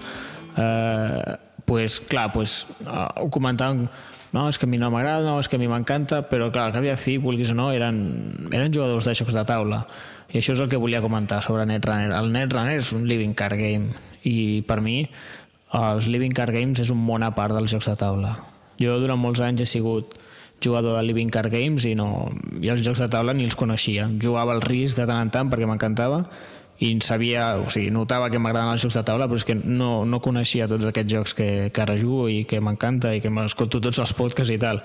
Uh, 0.58 1.39
pues, 1.65 1.99
clar, 1.99 2.32
pues, 2.34 2.65
uh, 2.86 3.10
ho 3.19 3.30
no, 4.34 4.47
és 4.49 4.58
que 4.58 4.65
a 4.65 4.69
mi 4.69 4.80
no 4.82 4.89
m'agrada, 4.89 5.21
no, 5.21 5.38
és 5.38 5.47
que 5.47 5.60
a 5.60 5.62
mi 5.62 5.67
m'encanta, 5.69 6.23
però 6.26 6.47
clar, 6.49 6.65
al 6.65 6.73
cap 6.73 6.86
i 6.88 6.89
a 6.89 6.97
fi, 6.97 7.19
vulguis 7.21 7.52
o 7.54 7.56
no, 7.56 7.67
eren, 7.69 7.99
eren 8.49 8.73
jugadors 8.73 9.06
de 9.06 9.13
jocs 9.13 9.36
de 9.36 9.43
taula. 9.45 9.84
I 10.34 10.39
això 10.39 10.56
és 10.56 10.63
el 10.63 10.71
que 10.71 10.80
volia 10.82 11.04
comentar 11.06 11.43
sobre 11.45 11.67
Netrunner. 11.69 12.10
El 12.17 12.32
Netrunner 12.34 12.80
és 12.80 12.89
un 12.97 13.06
living 13.06 13.36
card 13.38 13.62
game 13.62 13.93
i 14.26 14.63
per 14.65 14.80
mi 14.82 15.04
els 15.78 16.08
living 16.10 16.34
card 16.34 16.54
games 16.54 16.82
és 16.82 16.89
un 16.93 16.97
món 17.02 17.21
a 17.21 17.30
part 17.38 17.54
dels 17.54 17.69
jocs 17.69 17.91
de 17.91 17.95
taula. 18.02 18.34
Jo 18.82 18.97
durant 19.02 19.21
molts 19.21 19.43
anys 19.45 19.62
he 19.62 19.69
sigut 19.69 20.17
jugador 20.63 20.97
de 20.97 21.06
living 21.06 21.30
card 21.30 21.54
games 21.54 21.86
i, 21.86 21.93
no, 21.93 22.26
i 22.58 22.73
els 22.73 22.82
jocs 22.82 23.04
de 23.06 23.12
taula 23.13 23.38
ni 23.38 23.45
els 23.45 23.58
coneixia. 23.60 24.10
Jugava 24.17 24.58
al 24.58 24.65
risc 24.65 24.97
de 24.97 25.06
tant 25.06 25.21
en 25.21 25.30
tant 25.34 25.54
perquè 25.54 25.69
m'encantava 25.69 26.23
i 26.84 26.91
sabia, 27.02 27.56
o 27.63 27.69
sigui, 27.72 27.91
notava 27.96 28.28
que 28.32 28.39
m'agraden 28.41 28.74
els 28.76 28.84
jocs 28.84 28.98
de 28.98 29.04
taula, 29.08 29.30
però 29.32 29.39
és 29.39 29.46
que 29.48 29.56
no, 29.56 30.04
no 30.04 30.19
coneixia 30.24 30.67
tots 30.67 30.84
aquests 30.89 31.13
jocs 31.13 31.34
que, 31.38 31.50
que 31.72 31.84
ara 31.84 31.96
jugo 32.00 32.28
i 32.28 32.43
que 32.50 32.60
m'encanta 32.60 33.13
i 33.15 33.22
que 33.24 33.32
m'escolto 33.32 33.80
tots 33.84 34.02
els 34.04 34.12
podcasts 34.17 34.52
i 34.52 34.60
tal. 34.60 34.82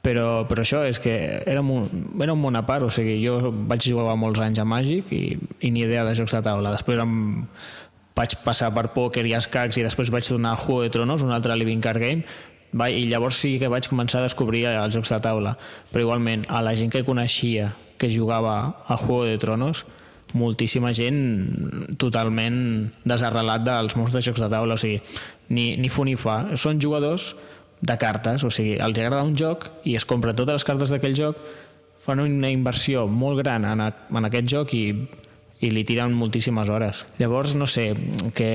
Però, 0.00 0.46
però 0.48 0.62
això 0.62 0.84
és 0.86 1.00
que 1.02 1.12
era 1.42 1.60
un, 1.60 1.88
era 2.22 2.32
un 2.32 2.40
món 2.40 2.56
a 2.56 2.62
part, 2.64 2.86
o 2.86 2.90
sigui, 2.94 3.18
jo 3.20 3.52
vaig 3.68 3.84
jugar 3.90 4.14
molts 4.16 4.40
anys 4.40 4.62
a 4.62 4.64
Magic 4.68 5.10
i, 5.12 5.22
i 5.36 5.72
ni 5.74 5.82
idea 5.84 6.06
de 6.06 6.14
jocs 6.16 6.32
de 6.38 6.40
taula. 6.46 6.72
Després 6.72 7.02
em, 7.02 7.18
vaig 8.16 8.38
passar 8.46 8.70
per 8.74 8.88
pòquer 8.94 9.26
i 9.28 9.34
escacs 9.36 9.76
i 9.76 9.84
després 9.84 10.14
vaig 10.14 10.24
tornar 10.26 10.54
a 10.54 10.62
Juego 10.62 10.86
de 10.86 10.94
Tronos, 10.94 11.26
un 11.26 11.34
altre 11.34 11.58
living 11.58 11.84
card 11.84 12.00
game, 12.00 12.24
i 12.88 13.04
llavors 13.10 13.42
sí 13.42 13.56
que 13.60 13.68
vaig 13.68 13.90
començar 13.90 14.22
a 14.22 14.28
descobrir 14.30 14.64
els 14.70 14.96
jocs 14.96 15.12
de 15.12 15.20
taula. 15.28 15.58
Però 15.92 16.06
igualment, 16.06 16.46
a 16.48 16.64
la 16.64 16.72
gent 16.78 16.94
que 16.94 17.04
coneixia 17.04 17.74
que 17.98 18.08
jugava 18.08 18.58
a 18.86 18.96
Juego 18.96 19.24
de 19.26 19.38
Tronos, 19.42 19.84
moltíssima 20.36 20.92
gent 20.96 21.96
totalment 22.00 22.58
desarrelat 23.08 23.64
dels 23.66 23.96
mons 23.96 24.12
de 24.12 24.22
jocs 24.24 24.42
de 24.42 24.48
taula, 24.52 24.76
o 24.76 24.80
sigui, 24.80 24.98
ni, 25.54 25.70
ni 25.80 25.88
fu 25.92 26.04
ni 26.04 26.16
fa. 26.20 26.40
Són 26.56 26.80
jugadors 26.82 27.32
de 27.80 27.96
cartes, 28.00 28.44
o 28.44 28.50
sigui, 28.50 28.76
els 28.82 28.98
agrada 28.98 29.24
un 29.24 29.36
joc 29.38 29.68
i 29.88 29.96
es 29.96 30.06
compra 30.08 30.34
totes 30.36 30.60
les 30.60 30.66
cartes 30.66 30.92
d'aquell 30.92 31.16
joc, 31.16 31.38
fan 32.02 32.20
una 32.24 32.50
inversió 32.50 33.06
molt 33.06 33.40
gran 33.42 33.66
en, 33.68 33.80
a, 33.84 33.92
en 33.92 34.28
aquest 34.28 34.50
joc 34.50 34.74
i, 34.74 34.84
i 35.60 35.70
li 35.72 35.84
tiren 35.86 36.14
moltíssimes 36.16 36.68
hores. 36.72 37.06
Llavors, 37.18 37.54
no 37.58 37.66
sé, 37.66 37.92
que 38.34 38.50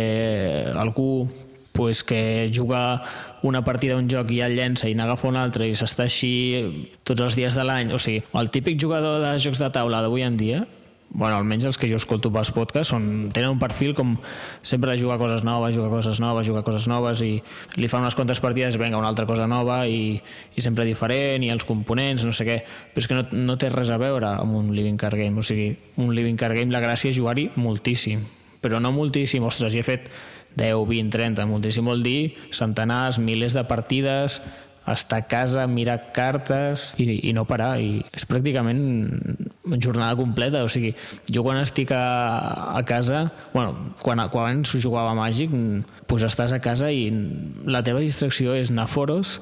algú 0.75 1.27
pues, 1.73 2.03
que 2.03 2.51
juga 2.53 3.01
una 3.41 3.63
partida 3.65 3.97
d'un 3.97 4.07
joc 4.09 4.31
i 4.31 4.43
el 4.45 4.55
llença 4.55 4.87
i 4.87 4.95
n'agafa 4.95 5.27
un 5.27 5.39
altre 5.41 5.67
i 5.67 5.75
s'està 5.75 6.05
així 6.05 6.33
tots 7.03 7.25
els 7.25 7.35
dies 7.39 7.57
de 7.57 7.65
l'any, 7.65 7.91
o 7.91 7.99
sigui, 7.99 8.21
el 8.39 8.51
típic 8.53 8.79
jugador 8.79 9.19
de 9.23 9.35
jocs 9.41 9.59
de 9.59 9.71
taula 9.73 10.03
d'avui 10.05 10.23
en 10.23 10.37
dia 10.37 10.63
bueno, 11.13 11.37
almenys 11.37 11.67
els 11.69 11.77
que 11.77 11.87
jo 11.89 11.99
escolto 11.99 12.31
pels 12.33 12.49
podcasts 12.53 12.89
són, 12.93 13.29
tenen 13.33 13.53
un 13.53 13.59
perfil 13.61 13.93
com 13.97 14.15
sempre 14.65 14.91
de 14.91 14.97
jugar 14.97 15.19
coses 15.21 15.45
noves, 15.45 15.75
jugar 15.77 15.91
coses 15.93 16.19
noves, 16.19 16.47
jugar 16.49 16.63
coses 16.65 16.87
noves 16.89 17.21
i 17.21 17.35
li 17.77 17.89
fan 17.89 18.01
unes 18.01 18.17
quantes 18.17 18.41
partides 18.41 18.79
venga, 18.81 18.97
una 18.97 19.11
altra 19.13 19.27
cosa 19.29 19.45
nova 19.47 19.83
i, 19.85 20.17
i 20.17 20.65
sempre 20.65 20.87
diferent 20.89 21.45
i 21.45 21.51
els 21.53 21.67
components, 21.69 22.25
no 22.25 22.33
sé 22.33 22.47
què. 22.49 22.59
Però 22.93 23.05
és 23.05 23.09
que 23.09 23.19
no, 23.19 23.25
no 23.45 23.57
té 23.61 23.69
res 23.69 23.93
a 23.93 23.99
veure 24.01 24.33
amb 24.39 24.57
un 24.57 24.73
living 24.73 24.97
card 24.97 25.21
game. 25.21 25.37
O 25.37 25.45
sigui, 25.45 25.69
un 26.01 26.15
living 26.17 26.39
card 26.39 26.57
game 26.57 26.73
la 26.73 26.81
gràcia 26.83 27.13
és 27.13 27.19
jugar-hi 27.19 27.51
moltíssim. 27.61 28.25
Però 28.63 28.79
no 28.81 28.93
moltíssim, 28.95 29.43
ostres, 29.45 29.75
jo 29.75 29.83
he 29.83 29.85
fet 29.85 30.09
10, 30.57 30.81
20, 30.89 31.13
30, 31.13 31.45
moltíssim. 31.49 31.85
Vol 31.85 32.01
dir 32.05 32.33
centenars, 32.55 33.19
milers 33.21 33.53
de 33.57 33.65
partides 33.69 34.39
estar 34.91 35.21
a 35.21 35.27
casa, 35.27 35.65
mirar 35.67 36.11
cartes 36.15 36.89
i, 36.99 37.05
i 37.29 37.33
no 37.35 37.45
parar. 37.47 37.77
I 37.79 38.01
és 38.11 38.25
pràcticament 38.27 38.81
jornada 39.79 40.15
completa. 40.19 40.63
O 40.65 40.71
sigui, 40.71 40.93
jo 41.31 41.43
quan 41.45 41.61
estic 41.61 41.93
a, 41.95 42.03
a 42.75 42.83
casa 42.87 43.25
bueno, 43.53 43.95
quan, 44.03 44.21
quan 44.33 44.63
jugava 44.67 45.13
a 45.13 45.17
Màgic 45.17 45.53
doncs 45.53 46.25
estàs 46.27 46.53
a 46.53 46.61
casa 46.61 46.91
i 46.91 47.07
la 47.65 47.83
teva 47.85 48.03
distracció 48.03 48.57
és 48.57 48.71
anar 48.73 48.87
a 48.87 48.91
foros 48.91 49.39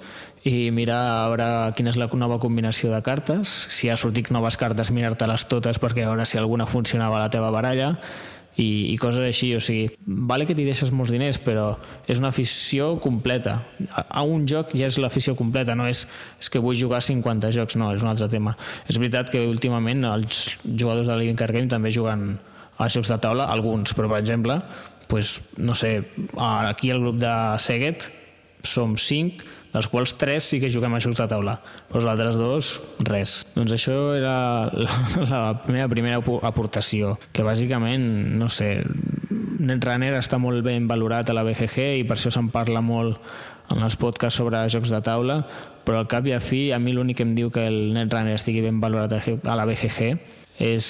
i 0.47 0.71
mirar 0.73 0.99
a 1.05 1.29
veure 1.29 1.47
quina 1.77 1.91
és 1.91 1.99
la 1.99 2.09
nova 2.17 2.39
combinació 2.41 2.91
de 2.93 3.01
cartes. 3.05 3.49
Si 3.69 3.89
ha 3.89 3.97
sortit 3.97 4.31
noves 4.33 4.57
cartes 4.57 4.91
mirar-te-les 4.93 5.45
totes 5.49 5.81
perquè 5.81 6.05
veure 6.05 6.25
si 6.25 6.39
alguna 6.39 6.69
funcionava 6.69 7.19
a 7.19 7.25
la 7.25 7.33
teva 7.33 7.51
baralla 7.53 7.95
i, 8.59 8.91
i 8.91 8.97
coses 8.99 9.23
així, 9.23 9.53
o 9.55 9.61
sigui, 9.63 9.87
vale 10.27 10.45
que 10.47 10.55
t'hi 10.57 10.65
deixes 10.67 10.91
molts 10.91 11.13
diners, 11.13 11.39
però 11.41 11.69
és 12.09 12.19
una 12.19 12.31
afició 12.33 12.93
completa. 13.03 13.59
A, 13.89 14.05
a 14.21 14.23
un 14.27 14.43
joc 14.49 14.75
ja 14.77 14.89
és 14.89 14.99
l'afició 14.99 15.35
completa, 15.39 15.75
no 15.77 15.87
és, 15.87 16.03
és 16.41 16.51
que 16.51 16.61
vull 16.63 16.77
jugar 16.77 17.01
50 17.05 17.53
jocs, 17.55 17.77
no, 17.79 17.91
és 17.95 18.03
un 18.03 18.11
altre 18.11 18.27
tema. 18.31 18.57
És 18.91 18.99
veritat 18.99 19.31
que 19.31 19.43
últimament 19.47 20.03
els 20.09 20.47
jugadors 20.65 21.07
de 21.07 21.19
Living 21.21 21.39
Card 21.39 21.55
Game 21.55 21.71
també 21.71 21.93
juguen 21.95 22.33
a 22.81 22.89
jocs 22.89 23.11
de 23.11 23.19
taula, 23.21 23.47
alguns, 23.53 23.93
però 23.95 24.09
per 24.11 24.19
exemple, 24.19 24.57
pues, 25.11 25.39
no 25.57 25.75
sé, 25.77 26.01
aquí 26.37 26.91
el 26.91 27.01
grup 27.03 27.21
de 27.21 27.33
Seguet 27.61 28.09
som 28.63 28.97
5, 28.97 29.43
dels 29.71 29.87
quals 29.91 30.15
3 30.19 30.43
sí 30.43 30.59
que 30.61 30.71
juguem 30.71 30.95
a 30.95 31.01
jocs 31.03 31.19
de 31.19 31.27
taula, 31.31 31.57
però 31.89 32.01
els 32.01 32.09
altres 32.11 32.37
dos, 32.39 32.71
res. 33.07 33.41
Doncs 33.55 33.75
això 33.75 33.97
era 34.17 34.35
la, 34.73 34.97
la 35.31 35.41
meva 35.67 35.87
primera 35.91 36.19
aportació, 36.47 37.15
que 37.31 37.45
bàsicament, 37.47 38.03
no 38.39 38.49
sé, 38.51 38.73
Netrunner 39.61 40.15
està 40.17 40.39
molt 40.41 40.63
ben 40.65 40.87
valorat 40.89 41.29
a 41.29 41.37
la 41.37 41.45
BGG 41.45 42.01
i 42.01 42.05
per 42.07 42.17
això 42.17 42.31
se'n 42.33 42.49
parla 42.53 42.81
molt 42.81 43.19
en 43.71 43.85
els 43.85 43.95
podcasts 43.95 44.41
sobre 44.41 44.65
jocs 44.73 44.91
de 44.91 44.99
taula, 45.05 45.41
però 45.85 46.01
al 46.01 46.09
cap 46.11 46.27
i 46.27 46.35
a 46.35 46.41
fi, 46.43 46.69
a 46.73 46.79
mi 46.81 46.93
l'únic 46.95 47.21
que 47.21 47.27
em 47.27 47.35
diu 47.37 47.51
que 47.53 47.63
el 47.69 47.93
Netrunner 47.95 48.35
estigui 48.35 48.63
ben 48.65 48.81
valorat 48.83 49.13
a 49.15 49.57
la 49.57 49.67
BGG 49.69 50.11
és 50.61 50.87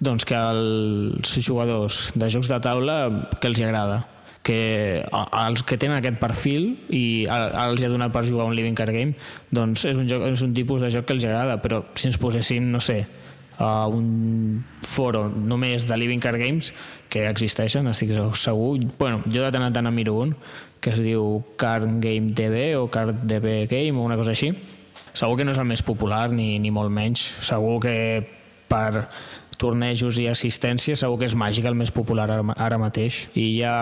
doncs, 0.00 0.26
que 0.26 0.36
els 0.36 1.34
jugadors 1.42 2.08
de 2.14 2.30
jocs 2.30 2.50
de 2.50 2.58
taula 2.62 2.98
que 3.40 3.50
els 3.50 3.60
agrada, 3.62 4.04
que 4.48 5.04
els 5.04 5.62
que 5.68 5.76
tenen 5.76 5.98
aquest 5.98 6.16
perfil 6.20 6.70
i 6.88 7.26
els 7.28 7.82
ha 7.84 7.90
donat 7.92 8.14
per 8.14 8.24
jugar 8.24 8.46
un 8.48 8.56
Living 8.56 8.76
Card 8.78 8.96
Game 8.96 9.12
doncs 9.52 9.84
és 9.90 9.98
un, 10.00 10.08
joc, 10.08 10.24
és 10.30 10.44
un 10.44 10.54
tipus 10.56 10.80
de 10.80 10.88
joc 10.94 11.04
que 11.04 11.16
els 11.18 11.26
agrada 11.28 11.58
però 11.60 11.82
si 11.92 12.08
ens 12.08 12.16
posessin, 12.20 12.70
no 12.72 12.80
sé 12.80 13.02
a 13.58 13.88
un 13.90 14.62
foro 14.86 15.26
només 15.28 15.84
de 15.88 15.98
Living 16.00 16.22
Card 16.22 16.40
Games 16.40 16.72
que 17.12 17.26
existeixen, 17.28 17.90
estic 17.92 18.14
segur 18.38 18.78
bueno, 18.96 19.20
jo 19.26 19.44
de 19.44 19.52
tant 19.52 19.66
en 19.66 19.76
tant 19.76 19.90
en 19.90 19.94
miro 19.94 20.16
un 20.22 20.36
que 20.80 20.94
es 20.94 21.02
diu 21.04 21.42
Card 21.60 21.98
Game 22.00 22.32
TV 22.38 22.70
o 22.78 22.86
Card 22.88 23.26
DB 23.28 23.66
Game 23.68 23.98
o 23.98 24.06
una 24.06 24.16
cosa 24.16 24.32
així 24.32 24.54
segur 25.12 25.36
que 25.36 25.44
no 25.44 25.52
és 25.52 25.60
el 25.60 25.68
més 25.68 25.84
popular 25.84 26.28
ni, 26.32 26.54
ni 26.62 26.72
molt 26.72 26.94
menys 26.94 27.26
segur 27.44 27.80
que 27.84 27.98
per 28.70 29.08
tornejos 29.58 30.18
i 30.22 30.28
assistència 30.30 30.96
segur 30.98 31.18
que 31.20 31.28
és 31.28 31.34
Màgic 31.38 31.66
el 31.68 31.76
més 31.78 31.90
popular 31.94 32.28
ara, 32.30 32.54
ara 32.56 32.78
mateix. 32.80 33.26
I 33.34 33.48
ja 33.58 33.74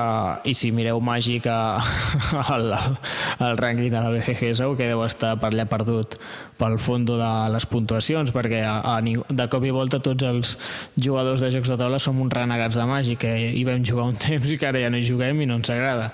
i 0.49 0.57
si 0.57 0.73
mireu 0.75 1.01
Màgic 1.05 1.47
al, 1.53 2.73
al 2.73 3.61
rànquing 3.61 3.93
de 3.93 4.01
la 4.01 4.13
BGG 4.15 4.57
segur 4.59 4.79
que 4.79 4.89
deu 4.91 5.05
estar 5.07 5.37
per 5.41 5.53
allà 5.53 5.69
perdut 5.71 6.17
pel 6.57 6.79
fons 6.81 7.05
de 7.09 7.31
les 7.53 7.67
puntuacions 7.69 8.33
perquè 8.33 8.63
a, 8.65 8.97
a, 8.97 9.01
de 9.05 9.47
cop 9.53 9.65
i 9.69 9.73
volta 9.75 10.01
tots 10.01 10.25
els 10.25 10.55
jugadors 10.97 11.43
de 11.45 11.51
jocs 11.53 11.69
de 11.69 11.77
taula 11.77 12.01
som 12.01 12.17
uns 12.23 12.33
renegats 12.33 12.79
de 12.79 12.87
Màgic 12.89 13.21
que 13.27 13.35
hi 13.53 13.65
vam 13.69 13.85
jugar 13.85 14.09
un 14.09 14.17
temps 14.27 14.49
i 14.49 14.57
que 14.61 14.69
ara 14.71 14.81
ja 14.81 14.91
no 14.93 15.01
hi 15.01 15.05
juguem 15.07 15.45
i 15.45 15.49
no 15.49 15.59
ens 15.61 15.71
agrada. 15.75 16.09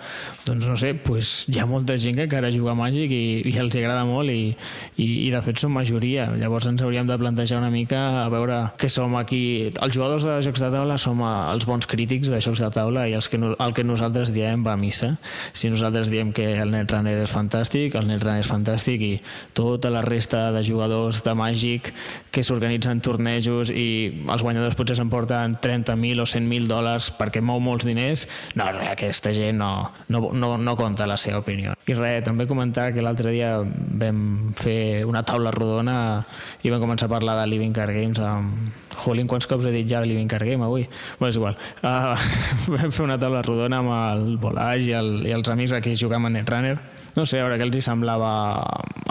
Doncs 0.46 0.66
no 0.66 0.76
sé, 0.80 0.94
pues, 0.98 1.46
hi 1.52 1.60
ha 1.62 1.68
molta 1.70 1.96
gent 2.00 2.18
que 2.18 2.26
encara 2.26 2.50
juga 2.54 2.74
Màgic 2.78 3.14
i, 3.14 3.24
i 3.52 3.56
els 3.62 3.78
agrada 3.78 4.02
molt 4.08 4.34
i, 4.34 4.50
i, 4.96 5.06
i 5.28 5.30
de 5.32 5.42
fet 5.46 5.62
som 5.62 5.74
majoria. 5.74 6.26
Llavors 6.38 6.66
ens 6.70 6.82
hauríem 6.82 7.06
de 7.06 7.18
plantejar 7.20 7.62
una 7.62 7.70
mica 7.70 8.02
a 8.24 8.28
veure 8.32 8.64
què 8.80 8.90
som 8.90 9.14
aquí 9.20 9.42
els 9.72 9.94
jugadors 9.94 10.26
de 10.26 10.36
jocs 10.44 10.62
de 10.62 10.70
taula 10.72 10.98
som 11.00 11.20
els 11.24 11.66
bons 11.68 11.86
crítics 11.88 12.30
de 12.32 12.40
jocs 12.44 12.62
de 12.62 12.70
taula 12.74 13.06
i 13.10 13.16
els 13.18 13.28
que 13.30 13.40
no, 13.40 13.52
el 13.60 13.74
que 13.76 13.84
nosaltres 13.86 14.32
diem 14.34 14.64
va 14.66 14.74
a 14.76 14.80
missa. 14.80 15.14
Si 15.52 15.70
nosaltres 15.72 16.10
diem 16.12 16.32
que 16.36 16.46
el 16.62 16.72
Netrunner 16.74 17.16
és 17.24 17.32
fantàstic, 17.32 17.96
el 17.98 18.08
Netrunner 18.10 18.42
és 18.42 18.50
fantàstic 18.50 19.04
i 19.06 19.12
tota 19.56 19.90
la 19.92 20.02
resta 20.06 20.50
de 20.54 20.64
jugadors 20.66 21.22
de 21.24 21.34
Màgic 21.38 21.92
que 22.32 22.44
s'organitzen 22.46 23.02
tornejos 23.04 23.72
i 23.72 23.88
els 24.26 24.44
guanyadors 24.44 24.76
potser 24.78 24.96
s'emporten 24.98 25.56
30.000 25.62 26.22
o 26.22 26.28
100.000 26.28 26.70
dòlars 26.70 27.12
perquè 27.18 27.42
mou 27.44 27.60
molts 27.62 27.86
diners, 27.88 28.26
no, 28.58 28.68
aquesta 28.88 29.32
gent 29.36 29.58
no, 29.60 29.72
no, 30.08 30.28
no, 30.32 30.54
no 30.58 30.76
compta 30.78 31.08
la 31.08 31.18
seva 31.20 31.42
opinió. 31.42 31.76
I 31.86 31.96
res, 31.98 32.22
també 32.26 32.46
comentar 32.50 32.90
que 32.94 33.04
l'altre 33.04 33.32
dia 33.34 33.56
vam 33.62 34.52
fer 34.58 35.04
una 35.08 35.24
taula 35.26 35.52
rodona 35.54 35.96
i 36.62 36.72
vam 36.72 36.82
començar 36.82 37.08
a 37.10 37.14
parlar 37.16 37.40
de 37.40 37.50
Living 37.50 37.74
Card 37.76 37.94
Games 37.96 38.22
amb 38.22 38.81
Jolín, 39.00 39.28
quants 39.30 39.48
cops 39.48 39.66
he 39.66 39.72
dit 39.74 39.88
ja 39.88 40.02
Living 40.04 40.30
Car 40.30 40.42
Game 40.44 40.64
avui? 40.64 40.86
Bé, 41.20 41.28
és 41.30 41.38
igual. 41.40 41.56
Uh, 41.80 42.12
vam 42.76 42.92
fer 42.92 43.06
una 43.06 43.18
taula 43.20 43.42
rodona 43.46 43.80
amb 43.82 43.94
el 43.96 44.36
Volage 44.42 44.90
i, 44.90 44.96
el, 44.98 45.14
i 45.28 45.32
els 45.34 45.48
amics 45.52 45.74
aquí 45.76 45.94
jugàvem 45.98 46.28
a 46.28 46.34
Netrunner. 46.36 46.76
No 47.16 47.26
sé, 47.28 47.40
a 47.40 47.44
veure 47.44 47.58
què 47.60 47.66
els 47.66 47.76
hi 47.76 47.82
semblava 47.84 48.30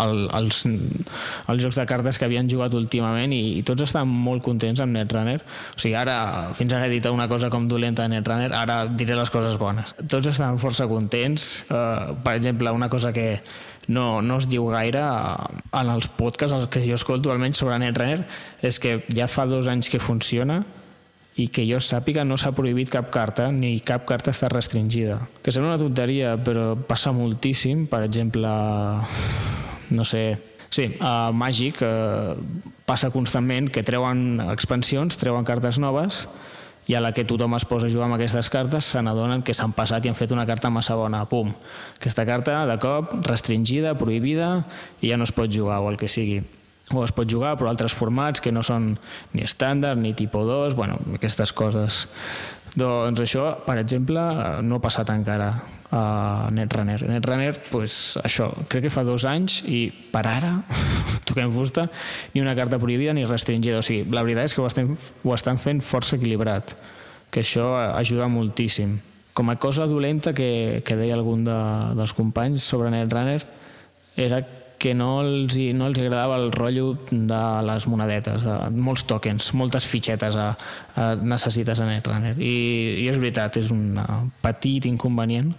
el, 0.02 0.24
els, 0.34 0.64
els 0.66 1.62
jocs 1.62 1.78
de 1.78 1.86
cartes 1.90 2.18
que 2.18 2.26
havien 2.26 2.50
jugat 2.50 2.74
últimament 2.78 3.34
i, 3.36 3.60
i 3.60 3.66
tots 3.68 3.86
estan 3.86 4.10
molt 4.10 4.42
contents 4.46 4.82
amb 4.82 4.96
Netrunner. 4.98 5.38
O 5.76 5.82
sigui, 5.82 5.94
ara, 6.00 6.16
fins 6.58 6.74
ara 6.74 6.88
he 6.88 6.96
dit 6.96 7.10
una 7.12 7.28
cosa 7.30 7.52
com 7.54 7.68
dolenta 7.70 8.08
de 8.08 8.16
Netrunner, 8.16 8.50
ara 8.58 8.84
diré 8.90 9.18
les 9.18 9.34
coses 9.34 9.60
bones. 9.62 9.94
Tots 10.02 10.32
estan 10.34 10.58
força 10.62 10.90
contents. 10.90 11.52
Uh, 11.70 12.18
per 12.26 12.38
exemple, 12.40 12.74
una 12.74 12.90
cosa 12.90 13.14
que, 13.14 13.36
no, 13.88 14.22
no 14.22 14.38
es 14.38 14.48
diu 14.52 14.68
gaire 14.70 15.02
en 15.02 15.90
els 15.94 16.10
podcasts 16.18 16.54
els 16.58 16.68
que 16.72 16.84
jo 16.86 16.98
escolto, 17.00 17.32
almenys 17.32 17.64
sobre 17.64 17.80
Netrunner, 17.82 18.26
és 18.62 18.80
que 18.82 19.00
ja 19.10 19.30
fa 19.32 19.48
dos 19.50 19.70
anys 19.72 19.90
que 19.90 20.02
funciona 20.02 20.62
i 21.40 21.48
que 21.48 21.64
jo 21.66 21.80
sàpiga 21.80 22.26
no 22.28 22.36
s'ha 22.38 22.52
prohibit 22.54 22.92
cap 22.92 23.10
carta 23.14 23.48
ni 23.56 23.80
cap 23.80 24.06
carta 24.06 24.34
està 24.36 24.52
restringida. 24.52 25.18
Que 25.42 25.54
sembla 25.54 25.74
una 25.74 25.82
tonteria, 25.82 26.36
però 26.44 26.76
passa 26.76 27.14
moltíssim. 27.16 27.88
Per 27.90 28.04
exemple, 28.06 28.52
no 29.92 30.08
sé, 30.08 30.26
Sí, 30.72 30.86
a 31.04 31.34
Magic 31.36 31.82
uh, 31.84 32.32
passa 32.88 33.10
constantment 33.12 33.68
que 33.76 33.84
treuen 33.84 34.40
expansions, 34.54 35.18
treuen 35.20 35.44
cartes 35.44 35.82
noves 35.84 36.22
i 36.92 36.96
a 36.96 37.00
la 37.00 37.14
que 37.16 37.24
tothom 37.24 37.56
es 37.56 37.64
posa 37.64 37.88
a 37.88 37.92
jugar 37.94 38.10
amb 38.10 38.18
aquestes 38.18 38.50
cartes 38.52 38.90
se 38.92 39.00
n'adonen 39.00 39.46
que 39.48 39.56
s'han 39.56 39.72
passat 39.72 40.04
i 40.04 40.12
han 40.12 40.18
fet 40.18 40.34
una 40.36 40.44
carta 40.50 40.68
massa 40.70 40.98
bona. 41.00 41.24
Pum! 41.24 41.54
Aquesta 41.96 42.26
carta, 42.28 42.66
de 42.68 42.76
cop, 42.84 43.14
restringida, 43.24 43.94
prohibida, 43.96 44.58
i 45.00 45.14
ja 45.14 45.20
no 45.20 45.24
es 45.24 45.32
pot 45.32 45.48
jugar, 45.48 45.80
o 45.80 45.88
el 45.94 45.96
que 46.02 46.12
sigui 46.12 46.42
o 46.92 47.06
es 47.06 47.14
pot 47.16 47.30
jugar 47.30 47.54
per 47.56 47.70
altres 47.70 47.94
formats 47.96 48.42
que 48.44 48.52
no 48.52 48.60
són 48.66 48.98
ni 49.32 49.46
estàndard 49.46 50.02
ni 50.02 50.12
tipus 50.18 50.44
2, 50.50 50.76
bueno, 50.76 50.98
aquestes 51.16 51.54
coses. 51.56 52.02
Doncs 52.76 53.24
això, 53.24 53.46
per 53.64 53.78
exemple, 53.80 54.20
no 54.64 54.80
ha 54.80 54.84
passat 54.84 55.10
encara 55.16 55.54
a 55.92 56.04
Netrunner. 56.52 57.02
Netrunner, 57.08 57.54
pues, 57.72 58.18
això, 58.24 58.50
crec 58.68 58.90
que 58.90 58.94
fa 58.94 59.04
dos 59.08 59.24
anys 59.28 59.62
i 59.68 59.86
per 60.12 60.26
ara, 60.28 60.58
toquem 61.32 61.54
fusta, 61.56 61.88
ni 62.36 62.44
una 62.44 62.56
carta 62.58 62.80
prohibida 62.80 63.16
ni 63.18 63.26
restringida. 63.26 63.80
O 63.82 63.86
sigui, 63.86 64.06
la 64.12 64.26
veritat 64.28 64.52
és 64.52 64.56
que 64.58 64.64
ho 64.64 64.68
estan, 64.70 64.94
ho 64.94 65.36
estan 65.36 65.62
fent 65.62 65.82
força 65.86 66.18
equilibrat, 66.20 66.76
que 67.32 67.44
això 67.46 67.74
ajuda 67.96 68.30
moltíssim. 68.32 69.00
Com 69.34 69.50
a 69.50 69.58
cosa 69.64 69.88
dolenta 69.88 70.36
que, 70.36 70.84
que 70.86 70.98
deia 71.00 71.16
algun 71.16 71.46
de, 71.48 71.60
dels 71.96 72.14
companys 72.14 72.66
sobre 72.68 72.92
Netrunner 72.92 73.40
era 74.20 74.42
que 74.82 74.96
no 74.98 75.20
els, 75.22 75.56
no 75.78 75.86
els 75.92 76.00
agradava 76.02 76.40
el 76.42 76.50
rotllo 76.52 76.96
de 77.12 77.42
les 77.68 77.86
monedetes, 77.86 78.48
de 78.48 78.56
molts 78.82 79.04
tokens, 79.06 79.52
moltes 79.54 79.86
fitxetes 79.86 80.36
a, 80.36 80.48
a 80.98 81.12
necessites 81.22 81.84
a 81.84 81.86
Netrunner. 81.86 82.34
I, 82.42 82.56
I 83.04 83.06
és 83.12 83.20
veritat, 83.22 83.60
és 83.62 83.70
un 83.70 84.00
petit 84.42 84.90
inconvenient. 84.90 85.54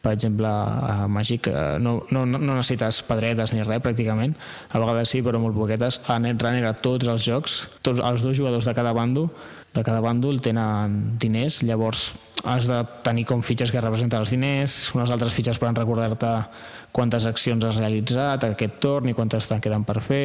Per 0.00 0.14
exemple, 0.14 0.48
a 0.48 1.06
Magic 1.12 1.50
no, 1.78 1.98
no, 2.08 2.24
no 2.24 2.40
necessites 2.40 3.02
pedretes 3.04 3.52
ni 3.52 3.60
res, 3.60 3.82
pràcticament. 3.84 4.32
A 4.72 4.80
vegades 4.80 5.12
sí, 5.12 5.20
però 5.20 5.40
molt 5.42 5.58
poquetes. 5.58 6.00
A 6.08 6.16
Netrunner, 6.22 6.64
a 6.64 6.72
tots 6.72 7.10
els 7.10 7.26
jocs, 7.28 7.62
tots 7.84 8.00
els 8.00 8.24
dos 8.24 8.38
jugadors 8.38 8.64
de 8.64 8.76
cada 8.76 8.94
bando, 8.96 9.28
de 9.74 9.84
cada 9.86 10.00
bàndol 10.02 10.40
tenen 10.42 11.18
diners, 11.20 11.60
llavors 11.62 12.14
has 12.48 12.66
de 12.66 12.80
tenir 13.06 13.26
com 13.28 13.42
fitxes 13.44 13.70
que 13.70 13.82
representen 13.82 14.18
els 14.18 14.32
diners, 14.32 14.78
unes 14.96 15.12
altres 15.14 15.36
fitxes 15.36 15.60
per 15.62 15.70
recordar-te 15.76 16.32
quantes 16.90 17.26
accions 17.28 17.64
has 17.68 17.78
realitzat 17.78 18.48
aquest 18.48 18.80
torn 18.82 19.12
i 19.12 19.14
quantes 19.14 19.46
te'n 19.46 19.62
queden 19.62 19.86
per 19.86 20.00
fer, 20.02 20.24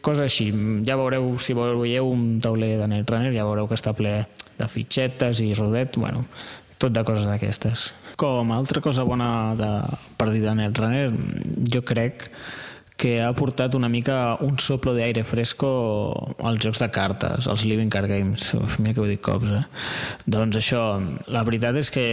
coses 0.00 0.28
així. 0.28 0.52
Ja 0.86 0.98
veureu, 1.00 1.32
si 1.42 1.56
veieu 1.56 2.12
un 2.12 2.36
tauler 2.42 2.76
de 2.78 2.86
Netrunner, 2.92 3.34
ja 3.34 3.48
veureu 3.48 3.66
que 3.66 3.78
està 3.78 3.96
ple 3.96 4.20
de 4.56 4.68
fitxetes 4.70 5.42
i 5.42 5.50
rodet, 5.58 5.98
bueno, 5.98 6.22
tot 6.78 6.94
de 6.94 7.02
coses 7.02 7.26
d'aquestes. 7.26 7.90
Com 8.16 8.52
a 8.52 8.56
altra 8.56 8.80
cosa 8.80 9.04
bona 9.04 9.54
de, 9.58 9.72
per 10.16 10.30
dir 10.32 10.40
de 10.40 10.54
Netrunner, 10.56 11.10
jo 11.68 11.84
crec 11.84 12.30
que 12.96 13.20
ha 13.20 13.32
portat 13.36 13.74
una 13.76 13.90
mica 13.92 14.38
un 14.40 14.56
soplo 14.56 14.94
d'aire 14.96 15.20
fresco 15.28 15.68
als 16.40 16.62
jocs 16.64 16.80
de 16.80 16.88
cartes, 16.88 17.44
als 17.46 17.66
Living 17.68 17.90
Card 17.92 18.08
Games. 18.08 18.54
Uf, 18.56 18.78
mira 18.80 18.94
que 18.96 19.02
ho 19.04 19.08
dic 19.08 19.20
cops, 19.20 19.52
eh? 19.52 19.60
Doncs 20.24 20.56
això, 20.62 20.80
la 21.28 21.44
veritat 21.44 21.76
és 21.76 21.92
que 21.92 22.06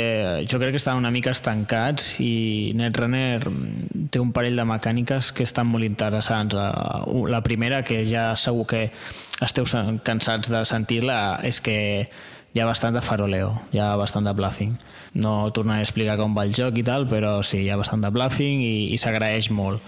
jo 0.43 0.59
crec 0.59 0.75
que 0.75 0.81
estan 0.83 0.99
una 0.99 1.13
mica 1.15 1.31
estancats 1.31 2.17
i 2.19 2.73
Netrunner 2.75 3.39
té 4.11 4.19
un 4.19 4.35
parell 4.35 4.59
de 4.59 4.67
mecàniques 4.67 5.31
que 5.31 5.47
estan 5.47 5.71
molt 5.71 5.87
interessants. 5.87 6.59
La 7.31 7.41
primera, 7.47 7.79
que 7.87 8.03
ja 8.03 8.33
segur 8.35 8.67
que 8.67 8.89
esteu 9.39 9.63
cansats 10.03 10.51
de 10.51 10.65
sentir-la, 10.67 11.39
és 11.47 11.63
que 11.63 11.79
hi 12.53 12.61
ha 12.61 12.69
bastant 12.69 12.95
de 12.95 13.01
faroleo, 13.01 13.51
hi 13.73 13.81
ha 13.81 13.95
bastant 13.97 14.25
de 14.29 14.33
bluffing. 14.37 14.77
No 15.13 15.51
tornaré 15.53 15.81
a 15.81 15.87
explicar 15.87 16.17
com 16.21 16.35
va 16.37 16.45
el 16.45 16.53
joc 16.53 16.77
i 16.77 16.85
tal, 16.85 17.07
però 17.09 17.39
sí, 17.43 17.63
hi 17.65 17.69
ha 17.73 17.77
bastant 17.79 18.05
de 18.05 18.13
bluffing 18.13 18.61
i, 18.61 18.75
i 18.93 18.99
s'agraeix 19.01 19.51
molt 19.51 19.81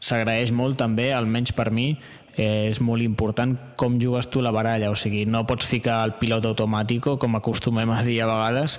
s'agraeix 0.00 0.52
molt 0.54 0.78
també, 0.78 1.10
almenys 1.14 1.52
per 1.56 1.70
mi, 1.74 1.90
eh, 2.36 2.68
és 2.68 2.80
molt 2.84 3.02
important 3.02 3.56
com 3.76 3.98
jugues 4.00 4.28
tu 4.30 4.42
la 4.44 4.52
baralla, 4.54 4.90
o 4.90 4.96
sigui, 4.96 5.24
no 5.26 5.44
pots 5.46 5.66
ficar 5.66 6.04
el 6.06 6.16
pilot 6.20 6.46
automàtic 6.46 7.10
com 7.18 7.38
acostumem 7.38 7.90
a 7.90 8.02
dir 8.06 8.20
a 8.22 8.30
vegades, 8.30 8.78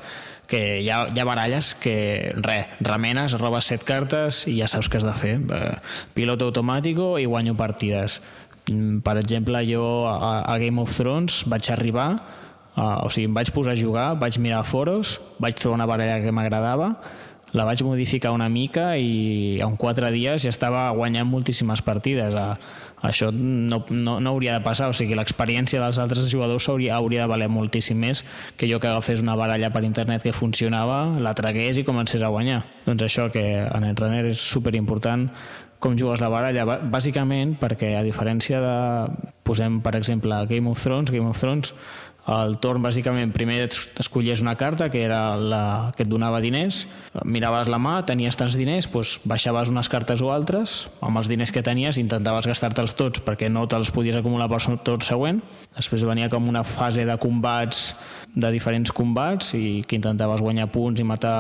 que 0.50 0.80
hi 0.82 0.90
ha, 0.90 1.04
hi 1.12 1.20
ha 1.20 1.28
baralles 1.28 1.76
que, 1.78 2.32
res, 2.42 2.72
remenes, 2.82 3.36
robes 3.38 3.70
set 3.70 3.84
cartes 3.86 4.46
i 4.50 4.58
ja 4.62 4.70
saps 4.72 4.90
què 4.90 4.98
has 4.98 5.06
de 5.06 5.14
fer. 5.14 5.36
Eh, 5.38 5.76
pilot 6.16 6.42
automàtic 6.48 6.98
i 7.22 7.28
guanyo 7.30 7.54
partides. 7.60 8.22
Mm, 8.72 9.04
per 9.06 9.20
exemple, 9.22 9.62
jo 9.70 10.08
a, 10.10 10.42
a 10.42 10.58
Game 10.58 10.82
of 10.82 10.96
Thrones 10.96 11.44
vaig 11.52 11.70
arribar, 11.70 12.14
a, 12.80 13.02
o 13.04 13.10
sigui, 13.12 13.28
em 13.28 13.36
vaig 13.36 13.52
posar 13.56 13.76
a 13.76 13.80
jugar, 13.80 14.14
vaig 14.20 14.40
mirar 14.40 14.64
foros, 14.64 15.18
vaig 15.44 15.58
trobar 15.60 15.82
una 15.82 15.90
baralla 15.90 16.22
que 16.24 16.32
m'agradava, 16.32 16.94
la 17.52 17.66
vaig 17.66 17.82
modificar 17.82 18.32
una 18.32 18.50
mica 18.50 18.92
i 19.02 19.60
en 19.66 19.76
quatre 19.80 20.12
dies 20.14 20.44
ja 20.46 20.52
estava 20.54 20.84
guanyant 20.94 21.28
moltíssimes 21.28 21.82
partides. 21.82 22.36
Això 23.02 23.32
no, 23.34 23.82
no, 23.90 24.18
no 24.20 24.34
hauria 24.34 24.58
de 24.58 24.64
passar, 24.64 24.90
o 24.92 24.94
sigui, 24.94 25.16
l'experiència 25.18 25.82
dels 25.82 25.98
altres 26.02 26.30
jugadors 26.30 26.68
hauria, 26.70 26.98
hauria 27.00 27.24
de 27.24 27.32
valer 27.32 27.48
moltíssim 27.50 27.98
més 27.98 28.22
que 28.60 28.70
jo 28.70 28.80
que 28.80 28.92
agafés 28.92 29.24
una 29.24 29.38
baralla 29.40 29.72
per 29.74 29.86
internet 29.88 30.26
que 30.28 30.36
funcionava, 30.36 31.18
la 31.20 31.34
tragués 31.34 31.80
i 31.80 31.88
comencés 31.88 32.22
a 32.22 32.30
guanyar. 32.30 32.62
Doncs 32.86 33.08
això 33.08 33.30
que 33.34 33.48
en 33.64 33.88
el 33.88 33.98
runner 33.98 34.28
és 34.30 34.44
super 34.44 34.76
important 34.78 35.30
com 35.80 35.96
jugues 35.96 36.20
la 36.20 36.28
baralla, 36.28 36.66
bàsicament 36.92 37.56
perquè 37.60 37.94
a 37.96 38.04
diferència 38.04 38.60
de, 38.60 39.32
posem 39.48 39.80
per 39.82 39.96
exemple 39.96 40.36
Game 40.50 40.68
of 40.70 40.84
Thrones, 40.84 41.12
Game 41.16 41.32
of 41.32 41.40
Thrones 41.40 41.72
El 42.30 42.60
torn, 42.62 42.84
bàsicament, 42.86 43.32
primer 43.34 43.64
escollies 43.72 44.44
una 44.44 44.54
carta 44.60 44.90
que 44.94 45.02
era 45.02 45.34
la 45.36 45.62
que 45.98 46.04
et 46.06 46.10
donava 46.12 46.42
diners, 46.44 46.84
miraves 47.26 47.70
la 47.72 47.80
mà, 47.82 47.96
tenies 48.06 48.38
tants 48.38 48.58
diners, 48.60 48.86
doncs 48.92 49.16
baixaves 49.26 49.72
unes 49.74 49.90
cartes 49.90 50.22
o 50.22 50.30
altres, 50.34 50.84
amb 51.02 51.18
els 51.18 51.32
diners 51.32 51.54
que 51.56 51.64
tenies 51.66 51.98
intentaves 51.98 52.46
gastar-te'ls 52.52 52.94
tots 53.00 53.24
perquè 53.26 53.50
no 53.50 53.66
te'ls 53.72 53.90
podies 53.96 54.20
acumular 54.20 54.50
per 54.52 54.62
tot 54.86 55.08
següent. 55.08 55.42
Després 55.76 56.06
venia 56.06 56.30
com 56.30 56.46
una 56.48 56.64
fase 56.64 57.06
de 57.08 57.18
combats, 57.18 57.96
de 58.36 58.52
diferents 58.54 58.94
combats, 58.94 59.56
i 59.58 59.82
que 59.88 59.98
intentaves 59.98 60.44
guanyar 60.46 60.70
punts 60.70 61.02
i 61.02 61.08
matar 61.08 61.40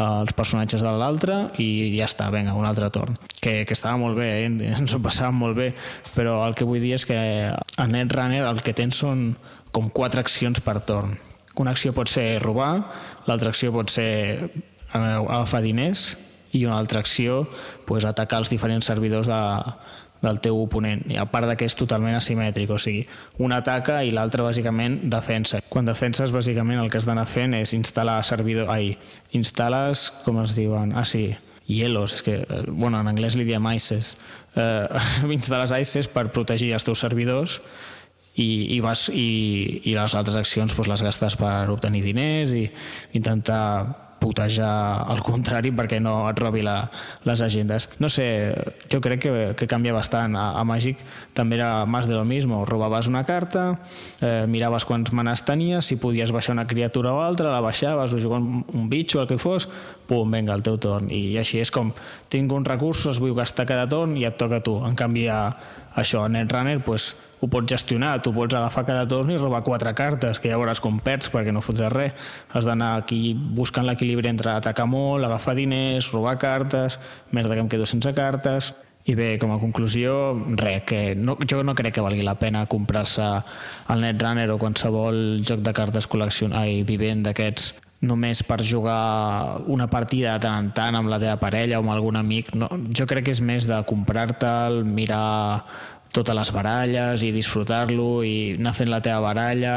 els 0.00 0.32
personatges 0.36 0.84
de 0.84 0.90
l'altre 0.94 1.36
i 1.58 1.96
ja 1.96 2.06
està, 2.06 2.28
vinga, 2.32 2.54
un 2.54 2.66
altre 2.68 2.90
torn. 2.94 3.16
Que, 3.40 3.64
que 3.66 3.74
estava 3.74 3.98
molt 3.98 4.18
bé, 4.18 4.28
eh? 4.44 4.50
ens 4.78 4.94
ho 4.94 5.00
passàvem 5.02 5.40
molt 5.42 5.56
bé, 5.58 5.70
però 6.14 6.40
el 6.46 6.54
que 6.58 6.68
vull 6.68 6.82
dir 6.82 6.94
és 6.98 7.06
que 7.08 7.16
a 7.50 7.88
Netrunner 7.88 8.44
el 8.46 8.62
que 8.64 8.76
tens 8.76 9.00
són 9.02 9.30
com 9.72 9.90
quatre 9.90 10.22
accions 10.22 10.62
per 10.64 10.80
torn. 10.86 11.16
Una 11.60 11.74
acció 11.74 11.92
pot 11.92 12.08
ser 12.08 12.40
robar, 12.42 12.72
l'altra 13.28 13.50
acció 13.52 13.72
pot 13.74 13.90
ser 13.92 14.10
eh, 14.40 14.98
agafar 14.98 15.62
diners 15.62 16.14
i 16.52 16.64
una 16.64 16.78
altra 16.78 17.00
acció 17.00 17.44
pues, 17.86 18.04
atacar 18.04 18.40
els 18.42 18.50
diferents 18.50 18.86
servidors 18.86 19.28
de, 19.30 19.40
del 20.22 20.40
teu 20.44 20.58
oponent, 20.60 21.02
i 21.10 21.18
a 21.20 21.26
part 21.30 21.48
que 21.58 21.66
és 21.68 21.76
totalment 21.78 22.16
asimètric, 22.16 22.70
o 22.70 22.78
sigui, 22.80 23.04
un 23.42 23.54
ataca 23.56 24.00
i 24.04 24.12
l'altre 24.14 24.44
bàsicament 24.44 25.00
defensa. 25.12 25.62
Quan 25.72 25.88
defenses, 25.88 26.34
bàsicament 26.34 26.80
el 26.80 26.90
que 26.92 27.00
has 27.00 27.08
d'anar 27.08 27.26
fent 27.28 27.56
és 27.58 27.74
instal·lar 27.76 28.20
servidor... 28.26 28.70
Ai, 28.72 28.94
instal·les, 29.36 30.08
com 30.26 30.42
es 30.44 30.54
diuen? 30.56 30.94
Ah, 30.96 31.06
sí, 31.08 31.30
hielos, 31.70 32.18
és 32.18 32.26
que, 32.26 32.40
eh, 32.42 32.64
bueno, 32.68 33.00
en 33.00 33.08
anglès 33.10 33.38
li 33.38 33.46
diem 33.48 33.70
ICES. 33.72 34.16
Eh, 34.60 35.00
instal·les 35.38 35.74
ICES 35.80 36.10
per 36.12 36.28
protegir 36.34 36.74
els 36.76 36.86
teus 36.86 37.00
servidors 37.06 37.60
i, 38.34 38.76
i, 38.76 38.78
vas, 38.80 39.08
i, 39.12 39.80
i 39.84 39.96
les 39.96 40.14
altres 40.14 40.38
accions 40.38 40.76
doncs, 40.76 40.88
les 40.88 41.02
gastes 41.02 41.36
per 41.40 41.70
obtenir 41.72 42.04
diners 42.04 42.54
i 42.54 42.68
intentar 43.18 44.10
putejar 44.20 45.08
al 45.08 45.22
contrari 45.26 45.72
perquè 45.74 45.98
no 45.98 46.28
et 46.28 46.38
robi 46.38 46.62
la, 46.62 46.84
les 47.26 47.40
agendes. 47.42 47.88
No 47.98 48.10
sé, 48.12 48.52
jo 48.92 49.00
crec 49.02 49.22
que, 49.24 49.32
que 49.56 49.66
canvia 49.66 49.96
bastant. 49.96 50.36
A, 50.36 50.50
a 50.60 50.64
Màgic 50.68 51.00
també 51.34 51.56
era 51.58 51.86
més 51.90 52.06
de 52.06 52.14
lo 52.14 52.26
mismo. 52.28 52.60
Robaves 52.68 53.08
una 53.10 53.24
carta, 53.26 53.64
eh, 54.20 54.44
miraves 54.46 54.84
quants 54.86 55.14
manes 55.16 55.42
tenies, 55.48 55.88
si 55.88 55.98
podies 55.98 56.34
baixar 56.36 56.54
una 56.54 56.68
criatura 56.70 57.14
o 57.16 57.24
altra, 57.24 57.50
la 57.50 57.64
baixaves, 57.64 58.12
o 58.12 58.20
jugar 58.20 58.42
un, 58.44 58.62
un 58.76 58.86
bitxo, 58.92 59.24
el 59.24 59.30
que 59.30 59.40
fos, 59.40 59.66
pum, 60.06 60.30
vinga, 60.30 60.54
el 60.54 60.62
teu 60.66 60.76
torn. 60.78 61.08
I 61.10 61.40
així 61.40 61.64
és 61.64 61.72
com, 61.74 61.94
tinc 62.30 62.52
uns 62.52 62.68
recursos, 62.68 63.18
vull 63.18 63.34
gastar 63.34 63.66
cada 63.66 63.88
torn 63.88 64.14
i 64.20 64.28
et 64.28 64.38
toca 64.38 64.60
a 64.60 64.64
tu. 64.64 64.76
En 64.84 64.94
canvi, 64.98 65.26
a, 65.32 65.42
això, 65.96 66.26
a 66.26 66.30
Netrunner, 66.30 66.78
pues, 66.84 67.14
ho 67.40 67.48
pots 67.48 67.72
gestionar, 67.72 68.20
tu 68.22 68.32
pots 68.36 68.54
agafar 68.54 68.84
cada 68.88 69.06
torn 69.08 69.32
i 69.32 69.38
robar 69.40 69.62
quatre 69.64 69.94
cartes, 69.96 70.40
que 70.40 70.52
ja 70.52 70.58
veuràs 70.60 70.82
com 70.82 71.00
perds 71.00 71.32
perquè 71.32 71.54
no 71.54 71.64
fotràs 71.64 71.92
res. 71.94 72.28
Has 72.52 72.68
d'anar 72.68 72.92
aquí 73.00 73.32
buscant 73.34 73.88
l'equilibri 73.88 74.28
entre 74.28 74.52
atacar 74.52 74.86
molt, 74.90 75.24
agafar 75.24 75.56
diners, 75.56 76.12
robar 76.12 76.36
cartes, 76.38 77.00
merda 77.32 77.56
que 77.56 77.66
em 77.66 77.72
quedo 77.72 77.88
sense 77.88 78.14
cartes... 78.14 78.74
I 79.08 79.14
bé, 79.16 79.38
com 79.40 79.48
a 79.48 79.56
conclusió, 79.56 80.12
res, 80.60 80.82
que 80.86 81.14
no, 81.16 81.38
jo 81.48 81.62
no 81.64 81.72
crec 81.74 81.94
que 81.96 82.02
valgui 82.04 82.20
la 82.22 82.34
pena 82.38 82.66
comprar-se 82.68 83.24
el 83.90 84.04
Netrunner 84.04 84.50
o 84.52 84.58
qualsevol 84.60 85.40
joc 85.40 85.64
de 85.64 85.72
cartes 85.74 86.06
col·leccion... 86.06 86.52
Ai, 86.54 86.82
vivent 86.86 87.24
d'aquests 87.24 87.72
només 88.00 88.40
per 88.44 88.62
jugar 88.64 89.60
una 89.68 89.88
partida 89.92 90.34
de 90.36 90.44
tant 90.44 90.66
en 90.66 90.68
tant 90.76 90.96
amb 90.96 91.10
la 91.12 91.18
teva 91.20 91.36
parella 91.40 91.80
o 91.80 91.84
amb 91.84 91.94
algun 91.94 92.20
amic. 92.20 92.52
No, 92.56 92.68
jo 92.96 93.08
crec 93.08 93.26
que 93.28 93.34
és 93.34 93.42
més 93.44 93.66
de 93.68 93.80
comprar-te'l, 93.88 94.82
mirar 94.84 95.64
totes 96.14 96.36
les 96.36 96.50
baralles 96.54 97.22
i 97.26 97.30
disfrutar-lo 97.34 98.24
i 98.26 98.56
anar 98.58 98.74
fent 98.76 98.90
la 98.90 99.02
teva 99.04 99.22
baralla 99.28 99.76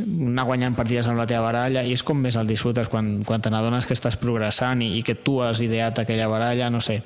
anar 0.00 0.46
guanyant 0.48 0.76
partides 0.76 1.08
amb 1.10 1.20
la 1.20 1.26
teva 1.28 1.44
baralla 1.44 1.82
i 1.84 1.92
és 1.92 2.02
com 2.06 2.20
més 2.24 2.36
el 2.40 2.48
disfrutes 2.48 2.88
quan, 2.88 3.18
quan 3.28 3.42
te 3.44 3.50
n'adones 3.52 3.84
que 3.86 3.96
estàs 3.96 4.16
progressant 4.20 4.80
i, 4.80 4.88
i 4.98 5.02
que 5.04 5.14
tu 5.14 5.40
has 5.44 5.60
ideat 5.60 5.98
aquella 6.00 6.28
baralla, 6.32 6.70
no 6.72 6.80
sé. 6.80 7.02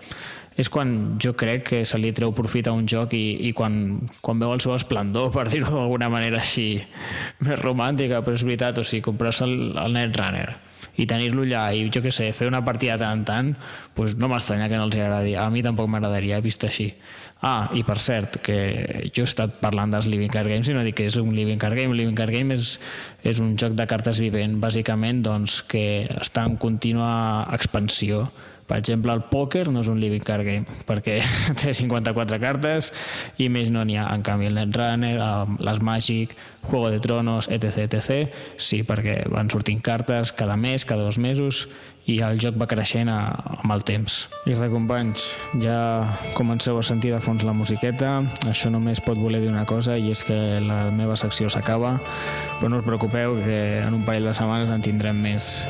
És 0.57 0.71
quan 0.73 1.19
jo 1.21 1.35
crec 1.37 1.66
que 1.69 1.81
se 1.85 1.99
li 2.01 2.14
treu 2.16 2.33
profit 2.33 2.71
a 2.71 2.77
un 2.77 2.87
joc 2.88 3.12
i, 3.19 3.49
i 3.49 3.53
quan, 3.57 3.99
quan 4.25 4.38
veu 4.40 4.55
el 4.55 4.62
seu 4.64 4.77
esplendor, 4.77 5.33
per 5.35 5.49
dir-ho 5.53 5.75
d'alguna 5.75 6.09
manera 6.12 6.40
així 6.40 6.69
més 7.45 7.59
romàntica, 7.61 8.23
però 8.23 8.38
és 8.38 8.47
veritat, 8.47 8.79
o 8.79 8.87
sigui, 8.87 9.05
comprar-se 9.11 9.45
el, 9.49 9.59
el 9.83 9.99
Netrunner 9.99 10.49
i 10.97 11.07
tenir-lo 11.09 11.45
allà 11.47 11.69
i 11.77 11.87
jo 11.93 12.03
què 12.05 12.13
sé, 12.15 12.31
fer 12.37 12.49
una 12.51 12.63
partida 12.65 12.99
tant 13.01 13.21
en 13.21 13.25
tant, 13.29 13.53
doncs 13.97 14.17
no 14.21 14.31
m'estranya 14.33 14.69
que 14.71 14.81
no 14.81 14.89
els 14.89 14.99
agradi. 14.99 15.37
A 15.37 15.49
mi 15.53 15.63
tampoc 15.65 15.89
m'agradaria, 15.93 16.41
vist 16.45 16.65
així. 16.69 16.91
Ah, 17.45 17.69
i 17.77 17.83
per 17.85 17.99
cert, 18.01 18.41
que 18.43 18.57
jo 19.13 19.25
he 19.25 19.29
estat 19.29 19.59
parlant 19.61 19.93
dels 19.93 20.09
Living 20.09 20.33
Card 20.33 20.49
Games 20.49 20.71
i 20.71 20.75
no 20.77 20.85
dic 20.87 20.97
que 21.03 21.11
és 21.11 21.19
un 21.21 21.35
Living 21.37 21.61
Card 21.61 21.77
Game. 21.79 21.95
Living 21.95 22.17
Card 22.17 22.33
Game 22.33 22.57
és, 22.57 22.77
és 23.23 23.41
un 23.45 23.55
joc 23.61 23.77
de 23.77 23.87
cartes 23.89 24.21
vivent, 24.25 24.57
bàsicament, 24.63 25.23
doncs, 25.27 25.61
que 25.69 26.07
està 26.17 26.47
en 26.49 26.57
contínua 26.61 27.11
expansió 27.57 28.27
per 28.67 28.81
exemple, 28.81 29.15
el 29.15 29.23
pòquer 29.31 29.69
no 29.71 29.83
és 29.85 29.89
un 29.91 30.01
living 30.03 30.23
card 30.27 30.47
game, 30.47 30.67
perquè 30.89 31.21
té 31.61 31.75
54 31.77 32.41
cartes 32.43 32.91
i 33.39 33.49
més 33.53 33.71
no 33.75 33.85
n'hi 33.87 33.99
ha. 34.01 34.09
En 34.15 34.27
canvi, 34.27 34.51
el 34.51 34.59
Netrunner, 34.59 35.15
les 35.63 35.83
Magic, 35.87 36.35
Juego 36.66 36.90
de 36.90 37.00
Tronos, 37.00 37.48
etc, 37.48 37.87
etc, 37.87 38.33
sí, 38.59 38.83
perquè 38.87 39.22
van 39.33 39.50
sortint 39.52 39.81
cartes 39.85 40.35
cada 40.37 40.57
mes, 40.61 40.85
cada 40.85 41.07
dos 41.07 41.18
mesos, 41.22 41.66
i 42.07 42.20
el 42.22 42.38
joc 42.38 42.55
va 42.59 42.68
creixent 42.70 43.09
a, 43.11 43.18
amb 43.57 43.72
el 43.74 43.83
temps. 43.87 44.18
I 44.46 44.55
res, 44.55 44.70
companys, 44.70 45.24
ja 45.62 45.79
comenceu 46.37 46.79
a 46.79 46.85
sentir 46.87 47.11
de 47.11 47.18
fons 47.22 47.42
la 47.46 47.55
musiqueta. 47.57 48.20
Això 48.46 48.70
només 48.70 49.02
pot 49.02 49.18
voler 49.18 49.40
dir 49.42 49.50
una 49.50 49.64
cosa, 49.66 49.96
i 49.98 50.12
és 50.14 50.22
que 50.26 50.37
la 50.62 50.85
meva 50.94 51.18
secció 51.18 51.50
s'acaba, 51.50 51.96
però 52.61 52.70
no 52.70 52.81
us 52.81 52.87
preocupeu, 52.87 53.40
que 53.42 53.61
en 53.83 53.98
un 53.98 54.07
parell 54.07 54.31
de 54.31 54.35
setmanes 54.38 54.70
en 54.70 54.85
tindrem 54.87 55.18
més. 55.18 55.66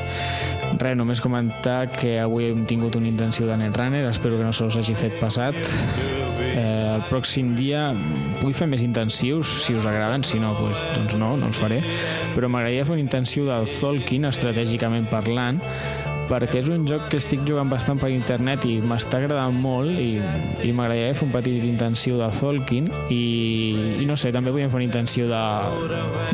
Res, 0.77 0.97
només 0.99 1.23
comentar 1.23 1.87
que 1.95 2.17
avui 2.21 2.51
hem 2.51 2.65
tingut 2.69 2.99
una 2.99 3.09
intenció 3.09 3.49
de 3.49 3.57
Netrunner, 3.57 4.05
espero 4.11 4.37
que 4.37 4.45
no 4.45 4.53
se 4.53 4.69
us 4.69 4.77
hagi 4.77 4.97
fet 4.97 5.17
passat. 5.21 5.57
Eh, 5.57 6.86
el 6.97 7.05
pròxim 7.09 7.53
dia 7.57 7.91
vull 8.41 8.55
fer 8.57 8.67
més 8.69 8.83
intensius, 8.85 9.51
si 9.65 9.77
us 9.77 9.85
agraden, 9.89 10.25
si 10.25 10.41
no, 10.41 10.53
doncs, 10.57 10.81
doncs 10.95 11.17
no, 11.21 11.35
no 11.39 11.51
els 11.51 11.61
faré, 11.61 11.79
però 12.35 12.49
m'agradaria 12.49 12.85
fer 12.87 12.97
un 12.97 13.03
intensiu 13.03 13.47
del 13.49 13.69
Tolkien, 13.69 14.27
estratègicament 14.29 15.09
parlant, 15.11 15.61
perquè 16.27 16.59
és 16.59 16.67
un 16.73 16.83
joc 16.87 17.05
que 17.11 17.19
estic 17.21 17.45
jugant 17.47 17.69
bastant 17.71 17.99
per 18.01 18.09
internet 18.11 18.65
i 18.67 18.77
m'està 18.83 19.21
agradant 19.21 19.55
molt 19.55 19.95
i, 19.95 20.17
i 20.67 20.73
m'agradaria 20.75 21.15
fer 21.15 21.27
un 21.29 21.33
petit 21.35 21.63
intensiu 21.69 22.19
de 22.19 22.27
Tolkien 22.39 22.89
i, 23.13 23.23
i 24.03 24.09
no 24.09 24.17
sé, 24.19 24.33
també 24.35 24.51
vull 24.51 24.67
fer 24.67 24.81
una 24.81 24.87
intensiu 24.89 25.31
de, 25.31 25.45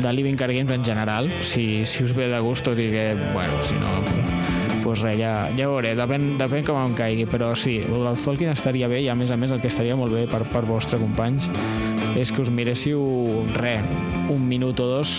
de 0.02 0.16
Living 0.18 0.40
Card 0.40 0.56
Games 0.56 0.74
en 0.74 0.84
general 0.90 1.30
si, 1.46 1.84
si 1.86 2.02
us 2.06 2.16
ve 2.18 2.28
de 2.32 2.42
gust 2.42 2.66
tot 2.66 2.80
i 2.80 2.90
que, 2.90 3.08
bueno, 3.30 3.62
si 3.62 3.78
no 3.78 4.63
pues 4.84 5.00
res, 5.00 5.16
ja, 5.16 5.48
ja 5.56 5.66
veuré, 5.70 5.94
depèn, 5.96 6.34
depèn 6.38 6.66
com 6.66 6.76
em 6.82 6.94
caigui, 6.94 7.24
però 7.30 7.54
sí, 7.56 7.78
el 7.80 8.04
del 8.04 8.18
Tolkien 8.20 8.52
estaria 8.52 8.88
bé 8.90 9.00
i 9.00 9.08
a 9.08 9.16
més 9.16 9.32
a 9.32 9.38
més 9.40 9.54
el 9.54 9.62
que 9.62 9.70
estaria 9.72 9.96
molt 9.96 10.12
bé 10.12 10.26
per, 10.30 10.42
per 10.52 10.66
vostre 10.68 11.00
companys 11.00 11.48
és 12.20 12.30
que 12.30 12.44
us 12.44 12.50
miréssiu 12.52 13.00
res, 13.56 13.82
un 14.30 14.44
minut 14.46 14.78
o 14.84 14.86
dos 14.86 15.14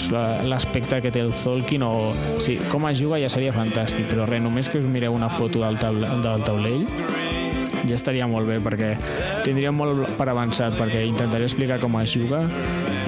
l'aspecte 0.48 1.02
que 1.04 1.12
té 1.12 1.26
el 1.26 1.34
Tolkien 1.36 1.84
o, 1.84 2.14
sigui, 2.38 2.62
com 2.70 2.86
es 2.92 3.02
juga 3.02 3.20
ja 3.20 3.32
seria 3.34 3.56
fantàstic, 3.56 4.08
però 4.12 4.30
res, 4.30 4.44
només 4.46 4.70
que 4.70 4.80
us 4.80 4.88
mireu 4.88 5.18
una 5.18 5.32
foto 5.34 5.66
del, 5.66 5.82
taule, 5.82 6.14
del 6.24 6.46
taulell 6.46 6.86
ja 7.86 7.98
estaria 7.98 8.30
molt 8.30 8.50
bé 8.50 8.60
perquè 8.64 8.94
tindríem 9.46 9.76
molt 9.78 10.16
per 10.18 10.30
avançat 10.32 10.78
perquè 10.78 11.04
intentaré 11.10 11.50
explicar 11.50 11.82
com 11.82 11.98
es 12.02 12.14
juga 12.16 12.46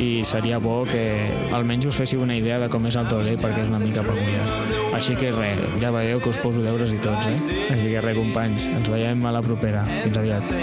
i 0.02 0.26
seria 0.26 0.60
bo 0.62 0.84
que 0.90 1.06
almenys 1.54 1.90
us 1.94 2.02
féssiu 2.02 2.26
una 2.26 2.38
idea 2.38 2.60
de 2.62 2.70
com 2.74 2.86
és 2.90 2.98
el 3.00 3.10
taulell 3.10 3.40
perquè 3.42 3.66
és 3.66 3.74
una 3.74 3.82
mica 3.82 4.06
peculiar. 4.06 4.87
Així 4.98 5.14
que 5.14 5.30
res, 5.30 5.60
ja 5.78 5.92
veieu 5.94 6.18
que 6.18 6.32
us 6.34 6.40
poso 6.42 6.64
deures 6.66 6.90
i 6.90 6.98
tots, 6.98 7.28
eh? 7.30 7.38
Així 7.76 7.92
que 7.92 8.02
res, 8.02 8.18
companys, 8.18 8.66
ens 8.74 8.90
veiem 8.90 9.22
a 9.30 9.36
la 9.36 9.44
propera. 9.46 9.86
Fins 10.02 10.18
aviat. 10.18 10.56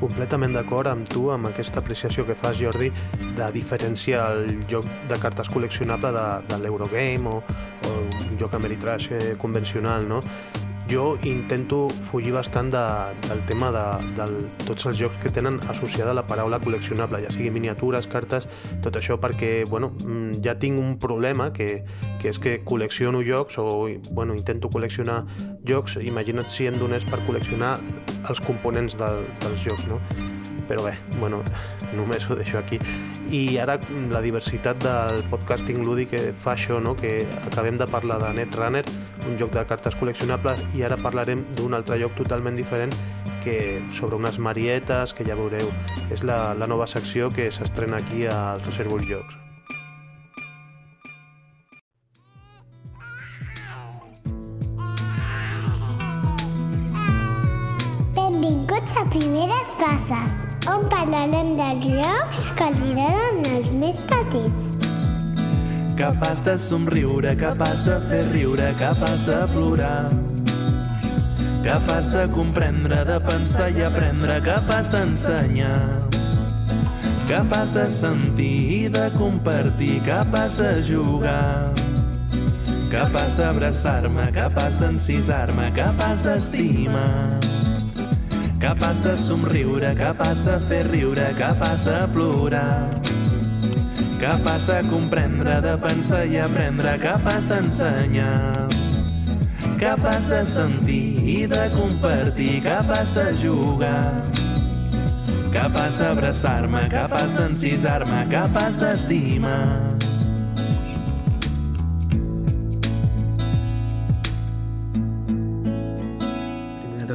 completament 0.00 0.52
d'acord 0.56 0.88
amb 0.88 1.04
tu, 1.08 1.26
amb 1.32 1.48
aquesta 1.50 1.80
apreciació 1.80 2.24
que 2.28 2.34
fas, 2.36 2.56
Jordi, 2.56 2.88
de 3.36 3.46
diferenciar 3.52 4.30
el 4.32 4.62
joc 4.68 4.88
de 5.08 5.18
cartes 5.20 5.48
col·leccionable 5.52 6.10
de, 6.16 6.24
de 6.48 6.58
l'Eurogame 6.62 7.28
o, 7.28 7.38
o 7.88 7.92
un 8.08 8.40
joc 8.40 8.56
Ameritrash 8.56 9.10
eh, 9.12 9.20
convencional, 9.40 10.08
no? 10.08 10.20
Jo 10.90 11.16
intento 11.22 11.88
fugir 12.10 12.32
bastant 12.34 12.72
de, 12.72 12.82
del 13.28 13.44
tema 13.46 13.68
de, 13.70 13.84
de 14.16 14.24
tots 14.66 14.88
els 14.90 14.98
jocs 14.98 15.20
que 15.22 15.30
tenen 15.30 15.60
associada 15.70 16.10
la 16.16 16.24
paraula 16.26 16.58
col·leccionable, 16.58 17.20
ja 17.22 17.30
sigui 17.30 17.52
miniatures, 17.54 18.08
cartes, 18.10 18.48
tot 18.82 18.98
això 18.98 19.14
perquè 19.22 19.52
bueno, 19.70 19.92
mm, 20.02 20.40
ja 20.42 20.56
tinc 20.58 20.82
un 20.82 20.96
problema 20.98 21.52
que, 21.54 21.84
que 22.18 22.32
és 22.32 22.42
que 22.42 22.56
col·lecciono 22.66 23.22
jocs 23.22 23.60
o 23.62 23.86
bueno, 24.10 24.34
intento 24.34 24.66
col·leccionar 24.66 25.22
jocs, 25.62 26.00
imagina't 26.02 26.50
si 26.50 26.66
em 26.66 26.82
donés 26.82 27.06
per 27.06 27.22
col·leccionar 27.22 27.76
els 28.26 28.42
components 28.42 28.98
del, 28.98 29.22
dels 29.46 29.62
jocs, 29.62 29.86
no? 29.86 30.02
Però 30.66 30.82
bé, 30.82 30.98
bueno, 31.20 31.44
només 31.98 32.26
ho 32.26 32.34
deixo 32.34 32.58
aquí. 32.58 32.82
I 33.30 33.58
ara 33.62 33.76
la 34.10 34.20
diversitat 34.24 34.80
del 34.82 35.20
podcasting 35.30 35.84
lúdic 35.86 36.16
fa 36.42 36.56
això, 36.56 36.80
no? 36.82 36.96
que 36.98 37.22
acabem 37.46 37.78
de 37.78 37.86
parlar 37.86 38.18
de 38.22 38.32
Netrunner, 38.34 38.82
un 39.28 39.38
joc 39.38 39.54
de 39.54 39.64
cartes 39.70 39.94
col·leccionables, 40.00 40.66
i 40.74 40.82
ara 40.82 40.98
parlarem 40.98 41.44
d'un 41.56 41.78
altre 41.78 42.00
joc 42.02 42.16
totalment 42.18 42.58
diferent 42.58 42.94
que 43.44 43.80
sobre 43.94 44.16
unes 44.16 44.38
marietes 44.38 45.14
que 45.14 45.24
ja 45.24 45.38
veureu. 45.38 45.70
És 46.10 46.26
la, 46.26 46.54
la 46.58 46.66
nova 46.66 46.90
secció 46.90 47.30
que 47.30 47.50
s'estrena 47.54 48.02
aquí 48.02 48.26
als 48.26 48.66
Reservoir 48.66 49.06
Jocs. 49.06 49.38
Benvinguts 58.18 58.96
a 58.98 59.06
Primeres 59.14 59.74
Passes, 59.78 60.49
on 60.68 60.84
parlarem 60.90 61.54
dels 61.56 61.86
jocs 61.86 62.50
que 62.56 62.66
els 62.68 62.82
agraden 62.90 63.46
als 63.54 63.70
més 63.80 64.00
petits. 64.10 64.76
Capaç 65.96 66.42
de 66.44 66.56
somriure, 66.60 67.32
capaç 67.36 67.84
de 67.84 67.96
fer 68.08 68.22
riure, 68.32 68.70
capaç 68.80 69.24
de 69.28 69.38
plorar. 69.54 70.10
Capaç 71.64 72.08
de 72.08 72.24
comprendre, 72.32 73.02
de 73.04 73.18
pensar 73.26 73.68
i 73.76 73.84
aprendre, 73.84 74.40
capaç 74.44 74.92
d'ensenyar. 74.94 76.00
Capaç 77.28 77.74
de 77.76 77.84
sentir 77.92 78.56
i 78.74 78.88
de 78.88 79.10
compartir, 79.18 80.00
capaç 80.06 80.56
de 80.58 80.72
jugar. 80.82 81.68
Capaç 82.90 83.36
d'abraçar-me, 83.38 84.24
capaç 84.34 84.80
d'encisar-me, 84.80 85.68
capaç 85.76 86.24
d'estimar. 86.26 87.38
Capaç 88.60 88.98
de 89.00 89.16
somriure, 89.16 89.94
capaç 89.96 90.42
de 90.44 90.58
fer 90.60 90.84
riure, 90.92 91.30
capaç 91.38 91.84
de 91.86 92.06
plorar. 92.12 92.90
Capaç 94.20 94.66
de 94.68 94.82
comprendre, 94.90 95.54
de 95.62 95.76
pensar 95.80 96.24
i 96.28 96.36
aprendre, 96.36 96.98
capaç 97.00 97.48
d'ensenyar. 97.48 98.68
Capaç 99.80 100.28
de 100.28 100.44
sentir 100.44 101.24
i 101.24 101.46
de 101.48 101.70
compartir, 101.72 102.60
capaç 102.60 103.16
de 103.16 103.26
jugar. 103.40 104.20
Capaç 105.52 105.96
d'abraçar-me, 105.96 106.84
capaç 106.92 107.32
d'encisar-me, 107.38 108.28
capaç 108.28 108.76
d'estimar. 108.76 110.09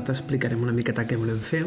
Tot 0.05 0.13
explicarem 0.13 0.61
una 0.61 0.73
miqueta 0.75 1.05
què 1.09 1.17
volem 1.17 1.39
fer. 1.41 1.63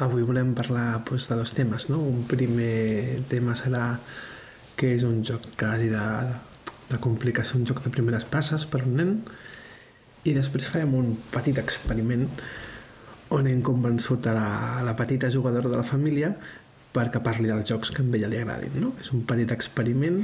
Avui 0.00 0.24
volem 0.24 0.54
parlar 0.56 1.02
doncs, 1.04 1.28
de 1.28 1.36
dos 1.36 1.52
temes. 1.52 1.90
No? 1.92 1.98
Un 2.00 2.24
primer 2.28 3.20
tema 3.28 3.52
serà 3.58 3.98
que 4.80 4.94
és 4.96 5.04
un 5.04 5.20
joc 5.26 5.44
quasi 5.60 5.90
de, 5.92 6.04
de 6.88 7.00
complicació, 7.04 7.58
un 7.60 7.66
joc 7.68 7.82
de 7.84 7.92
primeres 7.92 8.24
passes 8.24 8.64
per 8.64 8.80
un 8.86 8.96
nen, 8.96 9.10
i 10.24 10.32
després 10.36 10.68
farem 10.72 10.94
un 10.96 11.12
petit 11.34 11.58
experiment 11.60 12.24
on 13.36 13.46
hem 13.46 13.60
convençut 13.64 14.24
a 14.26 14.34
la, 14.36 14.48
a 14.80 14.84
la 14.84 14.96
petita 14.96 15.28
jugadora 15.30 15.68
de 15.68 15.76
la 15.76 15.86
família 15.86 16.32
perquè 16.96 17.20
parli 17.22 17.46
dels 17.46 17.68
jocs 17.68 17.92
que 17.94 18.02
a 18.02 18.08
ella 18.16 18.30
li 18.32 18.40
agradin. 18.40 18.80
No? 18.80 18.94
És 19.04 19.12
un 19.12 19.26
petit 19.28 19.52
experiment, 19.52 20.22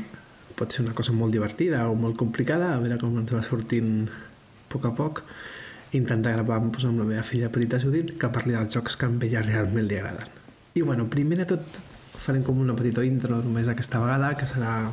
pot 0.56 0.72
ser 0.72 0.86
una 0.86 0.96
cosa 0.96 1.12
molt 1.12 1.36
divertida 1.36 1.84
o 1.90 1.94
molt 2.00 2.16
complicada, 2.16 2.72
a 2.72 2.80
veure 2.80 2.96
com 3.02 3.20
ens 3.20 3.36
va 3.36 3.44
sortint 3.44 4.08
a 4.08 4.24
poc 4.72 4.88
a 4.88 4.96
poc, 4.96 5.22
intentar 5.92 6.32
gravar 6.34 6.60
doncs, 6.60 6.84
amb 6.88 7.02
la 7.02 7.08
meva 7.08 7.22
filla 7.22 7.50
petita 7.52 7.78
Judit 7.82 8.16
que 8.20 8.32
parli 8.32 8.56
dels 8.56 8.74
jocs 8.74 8.96
que 8.96 9.06
a 9.06 9.12
ella 9.28 9.44
realment 9.46 9.86
li 9.86 9.98
agraden. 9.98 10.32
I 10.74 10.82
bueno, 10.82 11.06
primer 11.08 11.38
de 11.38 11.46
tot 11.54 11.78
farem 12.26 12.42
com 12.42 12.58
una 12.60 12.74
petita 12.76 13.04
intro 13.06 13.38
només 13.42 13.68
aquesta 13.68 14.00
vegada, 14.02 14.34
que 14.36 14.48
serà 14.50 14.90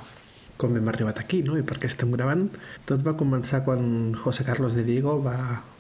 com 0.58 0.76
hem 0.78 0.88
arribat 0.88 1.20
aquí 1.20 1.42
no? 1.44 1.58
i 1.58 1.66
per 1.66 1.80
què 1.82 1.90
estem 1.90 2.12
gravant. 2.14 2.48
Tot 2.90 3.04
va 3.06 3.18
començar 3.20 3.64
quan 3.66 4.14
José 4.24 4.46
Carlos 4.48 4.78
de 4.78 4.86
Diego 4.88 5.18
va, 5.24 5.38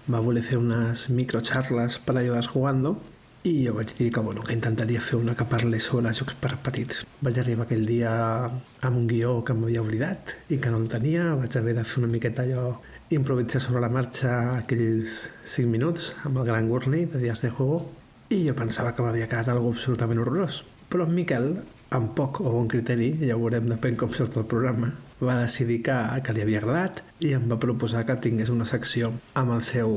va 0.09 0.23
voler 0.23 0.43
fer 0.43 0.59
unes 0.59 1.07
microxarles 1.13 1.99
per 2.03 2.17
ajudar 2.17 2.45
jugando 2.49 2.97
i 3.43 3.65
jo 3.65 3.73
vaig 3.75 3.91
dir 3.97 4.09
que, 4.15 4.21
bueno, 4.23 4.43
que 4.47 4.55
intentaria 4.55 5.01
fer 5.03 5.17
una 5.19 5.35
que 5.35 5.45
parlés 5.51 5.89
sobre 5.89 6.13
jocs 6.15 6.35
per 6.39 6.55
petits. 6.63 7.01
Vaig 7.23 7.39
arribar 7.41 7.65
aquell 7.67 7.83
dia 7.85 8.13
amb 8.47 8.99
un 9.01 9.07
guió 9.07 9.41
que 9.43 9.55
m'havia 9.57 9.83
oblidat 9.83 10.31
i 10.47 10.59
que 10.63 10.71
no 10.71 10.79
el 10.79 10.87
tenia, 10.91 11.33
vaig 11.39 11.57
haver 11.59 11.75
de 11.75 11.83
fer 11.83 12.03
una 12.03 12.11
miqueta 12.13 12.45
allò 12.47 12.77
improvisar 13.15 13.61
sobre 13.61 13.81
la 13.83 13.89
marxa 13.91 14.31
aquells 14.57 15.27
5 15.43 15.69
minuts 15.69 16.11
amb 16.27 16.39
el 16.41 16.47
gran 16.49 16.67
Gurney 16.69 17.05
de 17.11 17.21
Dies 17.21 17.43
de 17.45 17.51
Juego 17.53 17.83
i 18.33 18.43
jo 18.47 18.55
pensava 18.57 18.93
que 18.95 19.05
m'havia 19.05 19.29
quedat 19.29 19.51
algo 19.53 19.71
absolutament 19.73 20.21
horrorós. 20.23 20.63
Però 20.89 21.07
en 21.07 21.13
Miquel, 21.15 21.47
amb 21.93 22.13
poc 22.17 22.41
o 22.41 22.51
bon 22.55 22.69
criteri, 22.71 23.11
ja 23.21 23.37
ho 23.37 23.41
veurem 23.41 23.69
depèn 23.69 23.97
com 23.99 24.13
surt 24.13 24.37
el 24.41 24.47
programa, 24.49 24.91
va 25.23 25.39
decidir 25.41 25.81
que, 25.85 25.95
que 26.25 26.35
li 26.35 26.43
havia 26.43 26.61
agradat 26.63 27.03
i 27.23 27.33
em 27.37 27.45
va 27.49 27.59
proposar 27.61 28.03
que 28.07 28.17
tingués 28.23 28.51
una 28.53 28.67
secció 28.69 29.13
amb 29.39 29.55
el 29.55 29.61
seu 29.65 29.93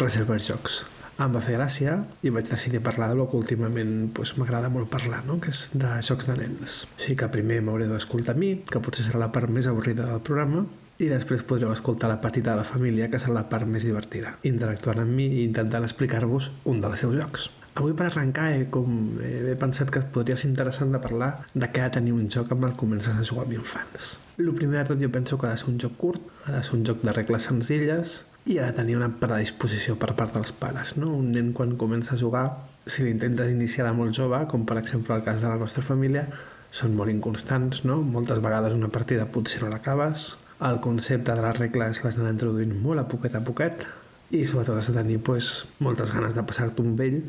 Reserva 0.00 0.38
Jocs. 0.40 0.84
Em 1.22 1.32
va 1.32 1.40
fer 1.40 1.54
gràcia 1.56 1.98
i 2.28 2.32
vaig 2.32 2.48
decidir 2.50 2.82
parlar 2.84 3.08
de 3.12 3.16
lo 3.16 3.28
que 3.30 3.38
últimament 3.38 4.10
pues, 4.16 4.34
m'agrada 4.36 4.68
molt 4.72 4.90
parlar, 4.92 5.22
no? 5.28 5.38
que 5.40 5.52
és 5.52 5.70
de 5.72 5.94
jocs 6.04 6.28
de 6.28 6.36
nens. 6.42 6.82
Sigui 6.96 7.16
que 7.22 7.30
primer 7.32 7.62
m'hauré 7.64 7.86
d'escoltar 7.88 8.36
a 8.36 8.40
mi, 8.40 8.50
que 8.68 8.82
potser 8.84 9.06
serà 9.06 9.22
la 9.24 9.32
part 9.32 9.52
més 9.52 9.68
avorrida 9.70 10.10
del 10.10 10.20
programa, 10.20 10.66
i 10.98 11.10
després 11.10 11.44
podreu 11.44 11.72
escoltar 11.74 12.08
la 12.08 12.20
petita 12.22 12.54
de 12.54 12.62
la 12.62 12.64
família, 12.64 13.10
que 13.12 13.20
serà 13.20 13.34
la 13.36 13.46
part 13.50 13.68
més 13.68 13.84
divertida, 13.84 14.36
interactuant 14.48 15.02
amb 15.02 15.12
mi 15.12 15.26
i 15.28 15.44
intentant 15.44 15.84
explicar-vos 15.84 16.50
un 16.72 16.80
dels 16.80 17.02
seus 17.04 17.16
jocs. 17.18 17.50
Avui 17.76 17.92
per 17.92 18.06
arrencar 18.06 18.46
he, 18.54 18.62
com, 18.72 19.18
he 19.20 19.52
pensat 19.60 19.90
que 19.92 20.00
podria 20.12 20.38
ser 20.40 20.48
interessant 20.48 20.94
de 20.94 21.00
parlar 21.02 21.28
de 21.52 21.68
què 21.68 21.82
ha 21.82 21.90
de 21.90 21.98
tenir 21.98 22.14
un 22.16 22.30
joc 22.32 22.54
amb 22.54 22.64
el 22.70 22.72
comences 22.80 23.12
a 23.12 23.26
jugar 23.28 23.44
amb 23.44 23.58
infants. 23.58 24.14
El 24.40 24.48
primer 24.56 24.80
de 24.80 24.86
tot 24.94 25.02
jo 25.02 25.10
penso 25.12 25.36
que 25.36 25.50
ha 25.50 25.52
de 25.52 25.60
ser 25.60 25.68
un 25.74 25.76
joc 25.84 25.98
curt, 26.00 26.32
ha 26.46 26.54
de 26.56 26.62
ser 26.64 26.78
un 26.78 26.86
joc 26.88 27.04
de 27.04 27.12
regles 27.12 27.48
senzilles 27.50 28.16
i 28.48 28.56
ha 28.56 28.70
de 28.70 28.78
tenir 28.78 28.96
una 28.96 29.10
predisposició 29.20 29.98
per 30.00 30.14
part 30.16 30.32
dels 30.32 30.54
pares. 30.56 30.94
No? 30.96 31.12
Un 31.18 31.34
nen 31.36 31.52
quan 31.52 31.76
comença 31.76 32.14
a 32.14 32.20
jugar, 32.22 32.46
si 32.86 33.04
l'intentes 33.04 33.52
iniciar 33.52 33.90
de 33.90 33.92
molt 33.98 34.16
jove, 34.16 34.40
com 34.48 34.64
per 34.64 34.78
exemple 34.80 35.12
el 35.12 35.26
cas 35.28 35.44
de 35.44 35.52
la 35.52 35.60
nostra 35.60 35.84
família, 35.84 36.24
són 36.72 36.96
molt 36.96 37.12
inconstants, 37.12 37.84
no? 37.84 38.00
Moltes 38.00 38.40
vegades 38.44 38.74
una 38.74 38.88
partida 38.92 39.28
potser 39.32 39.62
no 39.62 39.70
l'acabes, 39.72 40.32
el 40.64 40.80
concepte 40.80 41.34
de 41.34 41.42
les 41.44 41.58
regles 41.58 42.02
les 42.04 42.18
han 42.18 42.32
introduint 42.32 42.72
molt 42.82 43.02
a 43.02 43.08
poquet 43.10 43.36
a 43.36 43.44
poquet 43.44 43.86
i 44.34 44.42
sobretot 44.48 44.80
has 44.80 44.90
de 44.90 44.98
tenir 44.98 45.20
pues, 45.22 45.66
moltes 45.78 46.12
ganes 46.14 46.34
de 46.34 46.46
passar-te 46.48 46.82
un 46.82 46.96
vell 46.98 47.22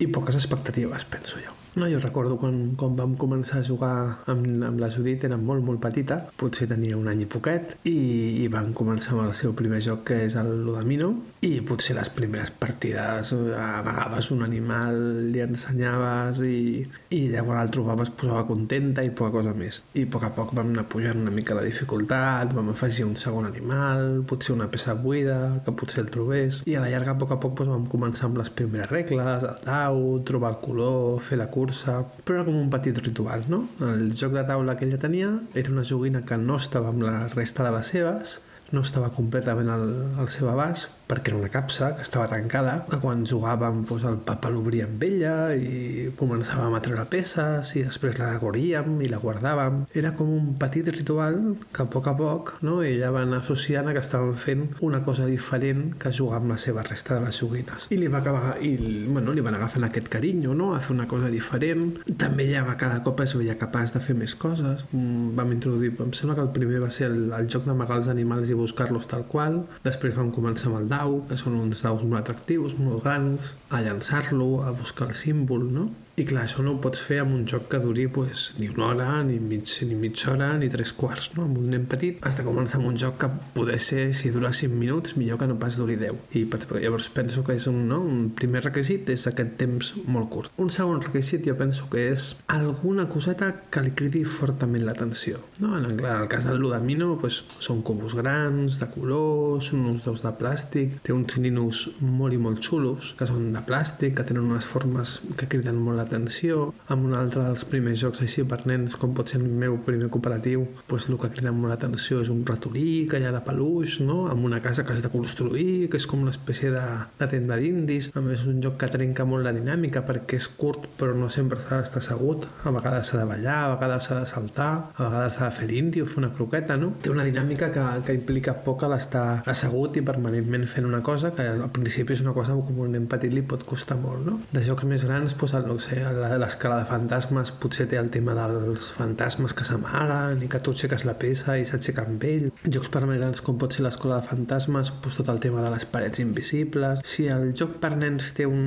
i 0.00 0.08
poques 0.08 0.38
expectatives, 0.40 1.04
penso 1.04 1.38
jo. 1.44 1.59
No, 1.76 1.86
jo 1.86 2.00
recordo 2.02 2.34
quan, 2.40 2.74
quan 2.74 2.96
vam 2.98 3.12
començar 3.14 3.60
a 3.60 3.66
jugar 3.66 3.92
amb, 4.30 4.46
amb 4.66 4.80
la 4.82 4.88
Judit, 4.90 5.22
era 5.28 5.36
molt, 5.38 5.62
molt 5.62 5.78
petita, 5.82 6.16
potser 6.40 6.66
tenia 6.70 6.96
un 6.98 7.06
any 7.06 7.22
i 7.22 7.28
poquet, 7.30 7.76
i, 7.86 8.42
i 8.42 8.48
van 8.50 8.72
començar 8.74 9.14
amb 9.14 9.28
el 9.28 9.36
seu 9.38 9.54
primer 9.54 9.78
joc, 9.84 10.02
que 10.10 10.18
és 10.26 10.34
el 10.40 10.50
Ludamino, 10.66 11.12
i 11.46 11.52
potser 11.66 11.94
les 11.96 12.10
primeres 12.12 12.50
partides 12.50 13.30
amagaves 13.32 14.32
un 14.34 14.42
animal, 14.42 14.98
li 15.30 15.44
ensenyaves, 15.44 16.42
i, 16.42 16.82
i 17.14 17.20
llavors 17.30 17.62
el 17.62 17.70
trobaves 17.76 18.10
posava 18.18 18.42
contenta 18.48 19.06
i 19.06 19.14
poca 19.14 19.36
cosa 19.38 19.54
més. 19.54 19.84
I 19.94 20.08
a 20.08 20.10
poc 20.10 20.26
a 20.26 20.32
poc 20.34 20.56
vam 20.58 20.74
anar 20.74 20.88
pujant 20.90 21.22
una 21.22 21.34
mica 21.34 21.54
la 21.54 21.62
dificultat, 21.62 22.50
vam 22.56 22.72
afegir 22.74 23.06
un 23.06 23.14
segon 23.20 23.46
animal, 23.46 24.24
potser 24.26 24.56
una 24.56 24.68
peça 24.74 24.98
buida, 24.98 25.38
que 25.62 25.76
potser 25.78 26.02
el 26.02 26.10
trobés, 26.10 26.64
i 26.66 26.74
a 26.74 26.82
la 26.82 26.90
llarga, 26.90 27.14
a 27.14 27.22
poc 27.22 27.36
a 27.36 27.38
poc, 27.38 27.54
doncs, 27.62 27.76
vam 27.76 27.86
començar 27.94 28.26
amb 28.26 28.42
les 28.42 28.50
primeres 28.50 28.90
regles, 28.90 29.46
el 29.46 29.64
dau, 29.70 30.02
trobar 30.26 30.56
el 30.56 30.60
color, 30.66 31.22
fer 31.22 31.38
la 31.38 31.46
cursa, 31.60 32.00
però 32.24 32.40
era 32.40 32.46
com 32.48 32.56
un 32.58 32.70
petit 32.72 33.00
ritual, 33.04 33.44
no? 33.52 33.64
El 33.84 34.08
joc 34.16 34.36
de 34.36 34.46
taula 34.48 34.76
que 34.76 34.88
ella 34.88 35.00
tenia 35.00 35.32
era 35.54 35.72
una 35.72 35.84
joguina 35.84 36.24
que 36.26 36.40
no 36.40 36.56
estava 36.60 36.92
amb 36.94 37.04
la 37.06 37.16
resta 37.34 37.66
de 37.66 37.74
les 37.76 37.92
seves, 37.94 38.38
no 38.72 38.84
estava 38.86 39.12
completament 39.14 39.70
al, 39.72 39.86
al 40.20 40.32
seu 40.32 40.48
abast, 40.52 40.99
perquè 41.10 41.32
era 41.32 41.40
una 41.40 41.50
capsa 41.50 41.94
que 41.96 42.04
estava 42.06 42.28
tancada, 42.30 42.84
que 42.90 43.00
quan 43.02 43.24
jugàvem 43.26 43.82
doncs, 43.88 44.04
el 44.06 44.20
papa 44.26 44.50
l'obria 44.52 44.86
amb 44.86 45.02
ella 45.02 45.34
i 45.56 46.10
començàvem 46.18 46.76
a 46.76 46.82
treure 46.84 47.06
peces 47.10 47.74
i 47.74 47.84
després 47.86 48.20
la 48.20 48.30
guaríem 48.38 49.00
i 49.02 49.10
la 49.10 49.18
guardàvem. 49.22 49.84
Era 49.96 50.12
com 50.16 50.30
un 50.36 50.52
petit 50.60 50.86
ritual 50.94 51.40
que 51.74 51.82
a 51.82 51.88
poc 51.90 52.06
a 52.10 52.14
poc 52.18 52.52
no, 52.66 52.80
ella 52.86 53.10
va 53.14 53.24
anar 53.26 53.40
associant 53.42 53.90
a 53.90 53.94
que 53.96 54.04
estàvem 54.04 54.36
fent 54.38 54.66
una 54.86 55.02
cosa 55.06 55.26
diferent 55.26 55.96
que 56.00 56.12
jugar 56.14 56.40
amb 56.40 56.54
la 56.54 56.58
seva 56.62 56.84
resta 56.86 57.18
de 57.18 57.26
les 57.26 57.40
joguines. 57.42 57.90
I 57.90 57.98
li 57.98 58.10
va 58.12 58.20
acabar, 58.22 58.54
i, 58.62 58.76
bueno, 59.08 59.34
li 59.34 59.44
van 59.44 59.58
agafant 59.58 59.88
aquest 59.88 60.10
carinyo, 60.12 60.54
no?, 60.54 60.72
a 60.76 60.80
fer 60.84 60.94
una 60.94 61.08
cosa 61.10 61.30
diferent. 61.32 61.98
També 62.20 62.46
ella 62.46 62.64
va 62.68 62.76
cada 62.80 63.00
cop 63.06 63.24
es 63.24 63.34
veia 63.38 63.58
capaç 63.58 63.94
de 63.96 64.04
fer 64.04 64.14
més 64.18 64.36
coses. 64.38 64.86
Mm, 64.92 65.34
vam 65.38 65.54
introduir, 65.56 65.94
em 65.98 66.14
sembla 66.16 66.38
que 66.38 66.46
el 66.46 66.54
primer 66.54 66.84
va 66.84 66.92
ser 66.94 67.10
el, 67.10 67.32
el 67.36 67.50
joc 67.50 67.66
d'amagar 67.66 67.98
els 68.00 68.10
animals 68.12 68.50
i 68.50 68.58
buscar-los 68.58 69.10
tal 69.10 69.26
qual. 69.30 69.62
Després 69.86 70.14
vam 70.16 70.30
començar 70.34 70.70
amb 70.70 70.80
el 70.82 70.90
dau, 71.00 71.20
que 71.28 71.38
són 71.40 71.56
uns 71.60 71.82
daus 71.84 72.04
molt 72.04 72.20
atractius, 72.20 72.76
molt 72.78 73.04
grans, 73.04 73.54
a 73.72 73.80
llançar-lo, 73.84 74.50
a 74.66 74.72
buscar 74.76 75.08
el 75.10 75.16
símbol, 75.16 75.66
no? 75.72 75.88
I 76.18 76.24
clar, 76.26 76.42
això 76.44 76.64
no 76.64 76.74
ho 76.74 76.80
pots 76.82 77.00
fer 77.06 77.20
amb 77.22 77.32
un 77.32 77.44
joc 77.48 77.68
que 77.70 77.78
duri 77.80 78.06
pues, 78.10 78.50
ni 78.58 78.68
una 78.68 78.88
hora, 78.90 79.08
ni, 79.24 79.38
mig, 79.40 79.70
ni 79.86 79.94
mitja 79.96 80.32
hora, 80.32 80.50
ni 80.58 80.68
tres 80.68 80.92
quarts, 80.92 81.30
no? 81.36 81.46
Amb 81.46 81.60
un 81.60 81.70
nen 81.72 81.86
petit 81.88 82.18
has 82.26 82.40
de 82.40 82.44
començar 82.44 82.80
amb 82.80 82.90
un 82.90 82.98
joc 83.00 83.16
que 83.22 83.30
poder 83.54 83.78
ser, 83.80 84.10
si 84.16 84.32
dura 84.34 84.50
5 84.52 84.74
minuts, 84.74 85.14
millor 85.16 85.38
que 85.40 85.48
no 85.48 85.56
pas 85.60 85.78
duri 85.80 85.96
10. 86.00 86.18
I 86.36 86.44
per, 86.50 86.60
llavors 86.82 87.08
penso 87.14 87.44
que 87.46 87.56
és 87.56 87.66
un, 87.70 87.78
no? 87.88 88.00
un 88.04 88.26
primer 88.36 88.64
requisit 88.66 89.08
és 89.14 89.26
aquest 89.30 89.54
temps 89.60 89.92
molt 90.10 90.28
curt. 90.34 90.52
Un 90.60 90.72
segon 90.74 91.00
requisit 91.04 91.46
jo 91.46 91.54
penso 91.56 91.88
que 91.92 92.08
és 92.10 92.26
alguna 92.52 93.06
coseta 93.08 93.52
que 93.70 93.84
li 93.86 93.94
cridi 93.96 94.24
fortament 94.26 94.84
l'atenció. 94.84 95.40
No? 95.62 95.76
En, 95.78 95.86
el, 95.88 95.96
en 96.00 96.10
el 96.24 96.28
cas 96.32 96.48
del 96.48 96.60
Ludamino 96.60 97.14
pues, 97.22 97.40
són 97.62 97.84
cubos 97.86 98.18
grans, 98.18 98.80
de 98.82 98.90
color, 98.92 99.62
són 99.64 99.86
uns 99.94 100.04
dos 100.04 100.26
de 100.26 100.34
plàstic, 100.36 101.00
té 101.06 101.14
uns 101.16 101.38
ninos 101.40 101.86
molt 102.02 102.36
i 102.36 102.42
molt 102.42 102.60
xulos, 102.66 103.14
que 103.16 103.28
són 103.30 103.52
de 103.54 103.64
plàstic, 103.64 104.18
que 104.18 104.26
tenen 104.26 104.50
unes 104.50 104.68
formes 104.68 105.18
que 105.38 105.48
criden 105.48 105.80
molt 105.80 105.99
l'atenció. 106.00 106.70
Amb 106.90 107.06
un 107.06 107.14
altre 107.18 107.44
dels 107.46 107.66
primers 107.70 108.00
jocs 108.02 108.24
així 108.26 108.44
per 108.48 108.62
nens, 108.66 108.96
com 109.00 109.14
pot 109.16 109.30
ser 109.30 109.40
el 109.40 109.46
meu 109.46 109.78
primer 109.86 110.10
cooperatiu, 110.10 110.66
pues, 110.90 111.08
el 111.10 111.18
que 111.20 111.30
crida 111.36 111.54
molt 111.54 111.72
l'atenció 111.72 112.20
és 112.24 112.32
un 112.32 112.42
ratolí 112.48 113.06
que 113.10 113.20
hi 113.20 113.28
ha 113.28 113.34
de 113.34 113.44
peluix, 113.46 114.00
no? 114.04 114.24
amb 114.30 114.44
una 114.48 114.60
casa 114.64 114.84
que 114.84 114.94
has 114.94 115.04
de 115.04 115.12
construir, 115.12 115.88
que 115.90 116.00
és 116.00 116.06
com 116.10 116.22
una 116.24 116.34
espècie 116.34 116.72
de, 116.74 116.84
de 117.20 117.30
tenda 117.30 117.58
d'indis. 117.60 118.10
A 118.16 118.24
més, 118.24 118.40
és 118.40 118.48
un 118.48 118.60
joc 118.64 118.78
que 118.80 118.88
trenca 118.92 119.26
molt 119.28 119.44
la 119.44 119.52
dinàmica 119.56 120.02
perquè 120.06 120.38
és 120.40 120.48
curt 120.60 120.86
però 120.98 121.14
no 121.16 121.28
sempre 121.32 121.60
s'ha 121.60 121.80
d'estar 121.80 122.00
assegut. 122.02 122.46
A 122.64 122.72
vegades 122.74 123.10
s'ha 123.10 123.20
de 123.20 123.26
ballar, 123.28 123.58
a 123.64 123.74
vegades 123.74 124.08
s'ha 124.08 124.20
de 124.20 124.28
saltar, 124.28 124.70
a 124.94 125.08
vegades 125.08 125.36
s'ha 125.36 125.48
de 125.48 125.56
fer 125.58 125.68
l'indi 125.70 126.02
o 126.02 126.08
fer 126.08 126.20
una 126.22 126.32
croqueta, 126.36 126.76
no? 126.80 126.92
Té 127.02 127.12
una 127.12 127.26
dinàmica 127.26 127.70
que, 127.74 127.86
que 128.06 128.16
implica 128.16 128.56
poc 128.66 128.84
l'estar 128.88 129.42
assegut 129.50 129.98
i 130.00 130.04
permanentment 130.06 130.64
fent 130.70 130.86
una 130.88 131.02
cosa 131.04 131.32
que 131.36 131.44
al 131.50 131.66
principi 131.74 132.14
és 132.16 132.22
una 132.24 132.32
cosa 132.36 132.56
com 132.56 132.78
un 132.84 132.94
nen 132.96 133.06
petit 133.10 133.34
li 133.34 133.42
pot 133.46 133.64
costar 133.68 133.98
molt, 134.00 134.24
no? 134.26 134.38
De 134.54 134.64
jocs 134.64 134.86
més 134.88 135.04
grans, 135.08 135.36
doncs, 135.36 135.89
sé, 135.90 136.38
l'escala 136.40 136.80
de 136.80 136.86
fantasmes 136.88 137.50
potser 137.62 137.86
té 137.90 137.98
el 138.00 138.10
tema 138.12 138.34
dels 138.38 138.90
fantasmes 138.96 139.54
que 139.56 139.66
s'amaguen 139.66 140.42
i 140.44 140.48
que 140.50 140.60
tu 140.62 140.74
aixeques 140.74 141.04
la 141.08 141.16
peça 141.18 141.56
i 141.58 141.66
s'aixeca 141.68 142.04
amb 142.06 142.24
ell. 142.24 142.48
Jocs 142.64 142.90
per 142.92 143.02
grans 143.06 143.42
com 143.44 143.58
pot 143.58 143.74
ser 143.74 143.84
l'escola 143.84 144.20
de 144.20 144.28
fantasmes, 144.28 144.92
doncs 145.02 145.18
tot 145.20 145.30
el 145.32 145.40
tema 145.42 145.64
de 145.64 145.70
les 145.74 145.86
parets 145.90 146.22
invisibles. 146.22 147.02
Si 147.04 147.26
el 147.32 147.52
joc 147.56 147.78
per 147.82 147.92
nens 147.96 148.32
té 148.36 148.46
un, 148.46 148.60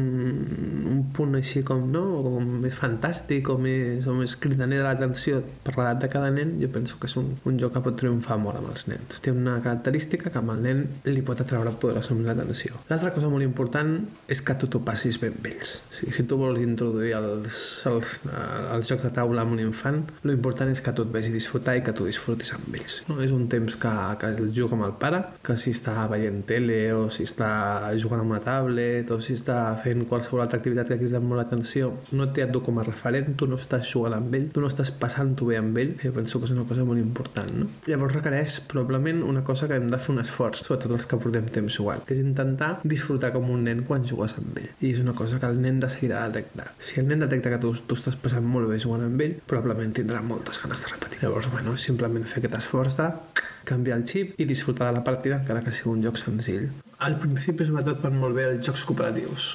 un 0.90 1.04
punt 1.16 1.38
així 1.40 1.64
com, 1.64 1.86
no? 1.92 2.04
com 2.26 2.50
més 2.64 2.76
fantàstic 2.78 3.50
o 3.54 3.58
més, 3.62 4.08
o 4.08 4.18
més 4.18 4.36
cridaner 4.40 4.82
de 4.82 4.88
l'atenció 4.88 5.42
per 5.64 5.78
l'edat 5.78 6.04
de 6.04 6.12
cada 6.14 6.32
nen, 6.34 6.58
jo 6.62 6.72
penso 6.74 7.00
que 7.00 7.10
és 7.12 7.18
un, 7.22 7.34
un 7.50 7.60
joc 7.62 7.76
que 7.78 7.84
pot 7.86 7.98
triomfar 8.00 8.40
molt 8.42 8.60
amb 8.60 8.72
els 8.74 8.88
nens. 8.92 9.22
Té 9.24 9.34
una 9.34 9.60
característica 9.64 10.34
que 10.34 10.42
amb 10.42 10.56
el 10.56 10.64
nen 10.66 10.84
li 11.08 11.24
pot 11.26 11.42
atraure 11.44 11.76
poderosament 11.80 12.28
l'atenció. 12.28 12.84
L'altra 12.92 13.14
cosa 13.16 13.32
molt 13.32 13.46
important 13.46 13.96
és 14.32 14.42
que 14.44 14.58
tu 14.60 14.70
t'ho 14.70 14.84
passis 14.86 15.20
ben 15.22 15.34
amb 15.34 15.50
ells. 15.50 15.78
O 15.90 15.98
sigui, 16.00 16.16
si 16.16 16.28
tu 16.30 16.38
vols 16.40 16.62
introduir 16.64 17.13
els, 17.18 17.60
els, 17.90 18.14
els 18.76 18.90
jocs 18.90 19.06
de 19.08 19.12
taula 19.16 19.44
amb 19.44 19.56
un 19.56 19.64
infant, 19.64 20.02
lo 20.24 20.36
important 20.36 20.72
és 20.72 20.82
que 20.84 20.94
tu 20.96 21.06
et 21.06 21.14
vegi 21.14 21.34
disfrutar 21.34 21.78
i 21.78 21.84
que 21.86 21.94
tu 21.96 22.08
disfrutis 22.08 22.54
amb 22.56 22.76
ells. 22.78 23.00
No? 23.10 23.20
És 23.24 23.34
un 23.36 23.48
temps 23.52 23.78
que, 23.80 23.94
que 24.20 24.32
el 24.34 24.52
juga 24.56 24.78
amb 24.78 24.88
el 24.88 24.96
pare, 25.00 25.22
que 25.46 25.58
si 25.60 25.74
està 25.76 26.08
veient 26.12 26.44
tele 26.50 26.80
o 26.96 27.08
si 27.14 27.28
està 27.28 27.52
jugant 28.02 28.24
amb 28.24 28.36
una 28.36 28.42
tablet 28.44 29.12
o 29.14 29.20
si 29.24 29.38
està 29.38 29.58
fent 29.84 30.06
qualsevol 30.10 30.44
altra 30.44 30.60
activitat 30.62 30.92
que 30.92 31.00
crida 31.02 31.22
molt 31.24 31.42
l'atenció, 31.42 31.92
no 32.18 32.30
té 32.34 32.46
et 32.46 32.54
du 32.54 32.64
com 32.66 32.80
a 32.80 32.88
referent, 32.88 33.34
tu 33.40 33.48
no 33.50 33.60
estàs 33.60 33.88
jugant 33.90 34.18
amb 34.18 34.36
ell, 34.38 34.50
tu 34.54 34.64
no 34.64 34.72
estàs 34.72 34.94
passant-ho 35.00 35.50
bé 35.50 35.60
amb 35.60 35.78
ell, 35.82 35.96
jo 36.04 36.14
penso 36.16 36.40
que 36.40 36.50
és 36.50 36.56
una 36.56 36.68
cosa 36.70 36.86
molt 36.88 37.02
important. 37.02 37.52
No? 37.64 37.70
Llavors 37.90 38.18
requereix 38.18 38.60
probablement 38.72 39.24
una 39.28 39.44
cosa 39.48 39.70
que 39.70 39.80
hem 39.80 39.90
de 39.92 40.00
fer 40.02 40.14
un 40.16 40.24
esforç, 40.24 40.64
sobretot 40.64 40.96
els 40.98 41.08
que 41.10 41.20
portem 41.22 41.50
temps 41.54 41.80
jugant, 41.80 42.04
que 42.08 42.16
és 42.16 42.24
intentar 42.24 42.74
disfrutar 42.84 43.34
com 43.36 43.50
un 43.54 43.66
nen 43.68 43.84
quan 43.88 44.06
jugues 44.08 44.36
amb 44.40 44.60
ell. 44.62 44.70
I 44.82 44.94
és 44.94 45.02
una 45.04 45.16
cosa 45.18 45.40
que 45.40 45.50
el 45.50 45.62
nen 45.64 45.80
de 45.84 45.90
seguida 45.92 46.24
detecta. 46.28 46.72
Si 46.80 47.00
el 47.04 47.10
nen 47.10 47.20
detecta 47.20 47.52
que 47.52 47.60
tu 47.60 47.74
estàs 47.76 48.16
passant 48.24 48.46
molt 48.48 48.70
bé 48.72 48.78
jugant 48.80 49.04
amb 49.04 49.22
ell, 49.26 49.36
probablement 49.50 49.92
tindrà 49.98 50.22
moltes 50.24 50.62
ganes 50.64 50.84
de 50.84 50.92
repetir. 50.94 51.20
Llavors, 51.24 51.50
bueno, 51.52 51.76
simplement 51.78 52.24
fer 52.30 52.40
aquest 52.40 52.56
esforç 52.62 52.96
de 53.00 53.10
canviar 53.68 54.00
el 54.00 54.08
xip 54.08 54.40
i 54.40 54.48
disfrutar 54.48 54.90
de 54.90 54.98
la 55.00 55.04
partida 55.04 55.42
encara 55.42 55.64
que 55.66 55.76
sigui 55.76 55.98
un 55.98 56.08
joc 56.08 56.20
senzill. 56.22 56.70
Al 57.04 57.20
principi 57.20 57.68
sobretot 57.68 58.00
van 58.06 58.16
molt 58.22 58.40
bé 58.40 58.48
els 58.54 58.64
jocs 58.64 58.86
cooperatius. 58.88 59.52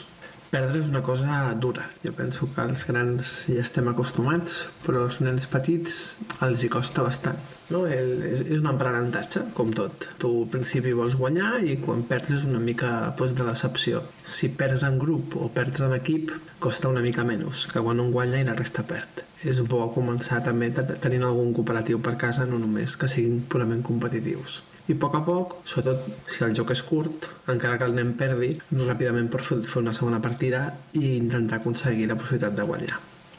Perdre 0.49 0.79
és 0.81 0.87
una 0.89 1.03
cosa 1.05 1.53
dura. 1.61 1.83
Jo 2.01 2.15
penso 2.17 2.47
que 2.55 2.63
els 2.65 2.87
grans 2.89 3.33
ja 3.53 3.61
estem 3.61 3.91
acostumats, 3.91 4.63
però 4.85 5.03
als 5.05 5.19
nens 5.21 5.45
petits 5.53 5.99
els 6.47 6.63
hi 6.65 6.71
costa 6.73 7.05
bastant. 7.05 7.37
No? 7.69 7.83
El, 7.85 8.15
és, 8.31 8.41
és 8.47 8.63
un 8.63 8.71
aprenentatge, 8.71 9.43
com 9.59 9.75
tot. 9.77 10.07
Tu 10.23 10.31
al 10.31 10.49
principi 10.55 10.95
vols 10.97 11.19
guanyar 11.21 11.59
i 11.69 11.77
quan 11.83 12.01
perds 12.09 12.33
és 12.39 12.47
una 12.49 12.63
mica 12.65 12.93
pues, 13.19 13.37
de 13.37 13.45
decepció. 13.45 14.01
Si 14.25 14.49
perds 14.63 14.87
en 14.89 14.97
grup 15.03 15.37
o 15.37 15.51
perds 15.53 15.85
en 15.85 15.93
equip, 15.99 16.33
costa 16.65 16.89
una 16.89 17.05
mica 17.05 17.27
menys 17.29 17.67
que 17.69 17.85
quan 17.85 18.01
un 18.01 18.09
guanya 18.15 18.41
i 18.41 18.49
la 18.49 18.57
resta 18.57 18.87
perd. 18.89 19.27
És 19.45 19.61
bo 19.69 19.85
començar 19.93 20.41
també 20.49 20.73
tenint 20.73 21.29
algun 21.29 21.53
cooperatiu 21.53 22.01
per 22.01 22.17
casa, 22.17 22.49
no 22.49 22.57
només 22.57 22.97
que 22.97 23.11
siguin 23.11 23.45
purament 23.53 23.85
competitius 23.85 24.63
i 24.89 24.97
a 24.97 25.01
poc 25.01 25.19
a 25.19 25.21
poc, 25.25 25.59
sobretot 25.69 26.31
si 26.33 26.45
el 26.47 26.55
joc 26.57 26.73
és 26.73 26.83
curt, 26.87 27.29
encara 27.53 27.77
que 27.81 27.85
el 27.89 27.97
nen 27.99 28.15
perdi, 28.17 28.55
ràpidament 28.73 29.29
per 29.33 29.43
fer 29.45 29.61
una 29.83 29.93
segona 29.93 30.23
partida 30.25 30.63
i 30.97 31.19
intentar 31.19 31.61
aconseguir 31.61 32.09
la 32.09 32.17
possibilitat 32.17 32.57
de 32.57 32.67
guanyar. 32.71 32.97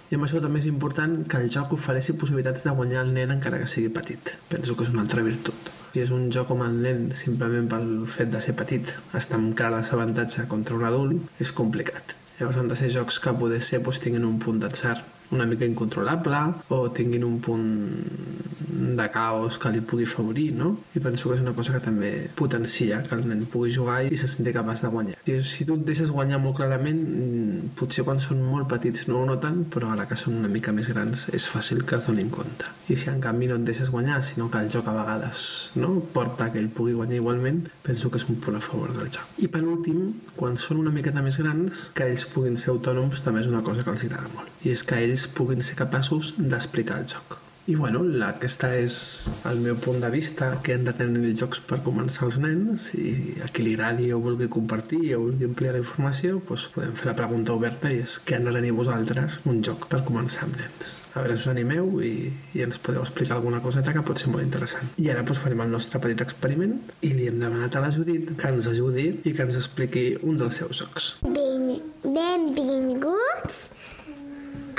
I 0.10 0.18
amb 0.18 0.26
això 0.26 0.40
també 0.42 0.62
és 0.62 0.70
important 0.70 1.20
que 1.30 1.38
el 1.38 1.50
joc 1.54 1.74
ofereixi 1.76 2.16
possibilitats 2.18 2.64
de 2.66 2.74
guanyar 2.78 3.04
el 3.06 3.12
nen 3.18 3.34
encara 3.36 3.60
que 3.62 3.68
sigui 3.70 3.92
petit. 3.94 4.32
Penso 4.50 4.78
que 4.78 4.86
és 4.86 4.94
una 4.94 5.04
altra 5.06 5.26
virtut. 5.26 5.74
Si 5.94 6.02
és 6.02 6.14
un 6.14 6.30
joc 6.34 6.50
com 6.50 6.64
el 6.66 6.80
nen 6.86 7.12
simplement 7.18 7.70
pel 7.70 7.92
fet 8.10 8.32
de 8.34 8.42
ser 8.42 8.56
petit 8.58 8.90
està 9.18 9.38
amb 9.38 9.56
clar 9.58 9.74
desavantatge 9.76 10.48
contra 10.50 10.78
un 10.78 10.86
adult, 10.90 11.30
és 11.42 11.54
complicat. 11.54 12.16
Llavors 12.40 12.58
han 12.62 12.70
de 12.70 12.78
ser 12.78 12.90
jocs 12.94 13.18
que 13.22 13.34
poder 13.38 13.62
ser 13.66 13.82
doncs, 13.86 14.02
tinguin 14.02 14.26
un 14.26 14.38
punt 14.42 14.62
d'atzar 14.62 15.00
una 15.32 15.46
mica 15.46 15.66
incontrolable 15.66 16.40
o 16.70 16.90
tinguin 16.92 17.24
un 17.24 17.40
punt 17.40 17.68
de 18.80 19.10
caos 19.12 19.58
que 19.58 19.72
li 19.74 19.82
pugui 19.82 20.06
favorir, 20.06 20.54
no? 20.56 20.72
I 20.96 21.02
penso 21.04 21.30
que 21.30 21.36
és 21.36 21.44
una 21.44 21.54
cosa 21.58 21.74
que 21.76 21.82
també 21.84 22.12
potencia 22.36 23.02
que 23.06 23.16
el 23.18 23.26
nen 23.28 23.46
pugui 23.52 23.74
jugar 23.76 24.02
i 24.08 24.18
se 24.18 24.28
senti 24.30 24.54
capaç 24.56 24.84
de 24.86 24.92
guanyar. 24.94 25.18
Si, 25.26 25.38
si 25.44 25.66
tu 25.68 25.76
et 25.80 25.86
deixes 25.88 26.12
guanyar 26.16 26.40
molt 26.42 26.58
clarament, 26.60 27.00
mm, 27.00 27.74
potser 27.80 28.06
quan 28.08 28.22
són 28.24 28.42
molt 28.46 28.70
petits 28.72 29.08
no 29.10 29.20
ho 29.22 29.26
noten, 29.28 29.66
però 29.74 29.92
ara 29.94 30.08
que 30.10 30.18
són 30.20 30.40
una 30.40 30.52
mica 30.52 30.74
més 30.76 30.90
grans 30.94 31.28
és 31.34 31.48
fàcil 31.50 31.84
que 31.86 31.98
es 32.00 32.08
donin 32.08 32.30
compte. 32.34 32.70
I 32.90 32.98
si 32.98 33.10
en 33.12 33.20
canvi 33.22 33.50
no 33.50 33.60
et 33.60 33.68
deixes 33.68 33.92
guanyar, 33.92 34.22
sinó 34.24 34.50
que 34.50 34.62
el 34.64 34.72
joc 34.72 34.88
a 34.88 34.96
vegades 34.96 35.72
no, 35.76 36.00
porta 36.14 36.52
que 36.52 36.60
ell 36.62 36.70
pugui 36.70 36.94
guanyar 36.94 37.20
igualment, 37.20 37.66
penso 37.84 38.10
que 38.10 38.18
és 38.22 38.28
un 38.30 38.40
punt 38.42 38.58
a 38.58 38.64
favor 38.64 38.94
del 38.96 39.12
joc. 39.12 39.28
I 39.38 39.48
per 39.52 39.64
últim, 39.64 40.14
quan 40.36 40.58
són 40.58 40.80
una 40.86 40.94
miqueta 40.96 41.22
més 41.26 41.38
grans, 41.42 41.90
que 41.94 42.08
ells 42.10 42.26
puguin 42.32 42.58
ser 42.58 42.72
autònoms 42.74 43.24
també 43.26 43.44
és 43.44 43.52
una 43.52 43.64
cosa 43.66 43.84
que 43.84 43.94
els 43.94 44.06
agrada 44.08 44.32
molt. 44.36 44.50
I 44.64 44.74
és 44.74 44.84
que 44.84 44.98
ells 45.00 45.19
puguin 45.28 45.62
ser 45.66 45.80
capaços 45.80 46.34
d'explicar 46.38 47.02
el 47.02 47.08
joc 47.16 47.40
i 47.70 47.76
bueno, 47.76 48.00
la, 48.02 48.32
aquesta 48.34 48.72
és 48.82 48.94
el 49.46 49.60
meu 49.62 49.76
punt 49.78 50.00
de 50.02 50.10
vista 50.10 50.48
que 50.66 50.74
han 50.74 50.88
de 50.88 50.94
tenir 50.98 51.22
els 51.30 51.42
jocs 51.44 51.60
per 51.70 51.78
començar 51.86 52.26
els 52.26 52.40
nens 52.42 52.88
i 52.98 53.12
a 53.46 53.50
qui 53.54 53.66
li 53.66 53.76
agradi 53.76 54.08
o 54.16 54.18
vulgui 54.24 54.48
compartir 54.50 55.02
o 55.14 55.20
vulgui 55.28 55.46
ampliar 55.46 55.76
la 55.76 55.84
informació 55.84 56.40
doncs 56.48 56.66
podem 56.74 56.96
fer 56.98 57.12
la 57.12 57.16
pregunta 57.20 57.54
oberta 57.54 57.92
i 57.94 58.00
és 58.06 58.16
què 58.26 58.40
han 58.40 58.50
de 58.50 58.56
tenir 58.56 58.72
vosaltres 58.80 59.38
un 59.52 59.62
joc 59.66 59.86
per 59.92 60.02
començar 60.08 60.48
amb 60.48 60.58
nens. 60.64 60.96
A 61.14 61.22
veure 61.22 61.36
si 61.38 61.46
us 61.46 61.52
animeu 61.54 62.02
i, 62.02 62.14
i 62.58 62.66
ens 62.66 62.82
podeu 62.82 63.06
explicar 63.06 63.38
alguna 63.38 63.62
coseta 63.62 63.94
que 63.94 64.06
pot 64.08 64.18
ser 64.18 64.34
molt 64.34 64.48
interessant. 64.48 64.90
I 64.98 65.12
ara 65.14 65.22
doncs, 65.22 65.44
farem 65.44 65.62
el 65.68 65.70
nostre 65.76 66.02
petit 66.02 66.26
experiment 66.26 66.74
i 67.06 67.14
li 67.14 67.30
hem 67.30 67.38
demanat 67.44 67.78
a 67.78 67.86
la 67.86 67.94
Judit 67.94 68.34
que 68.34 68.50
ens 68.50 68.72
ajudi 68.74 69.12
i 69.22 69.36
que 69.36 69.46
ens 69.46 69.62
expliqui 69.62 70.10
un 70.24 70.42
dels 70.42 70.58
seus 70.64 70.82
jocs. 70.82 71.14
Ben, 71.22 71.76
benvinguts 72.02 73.68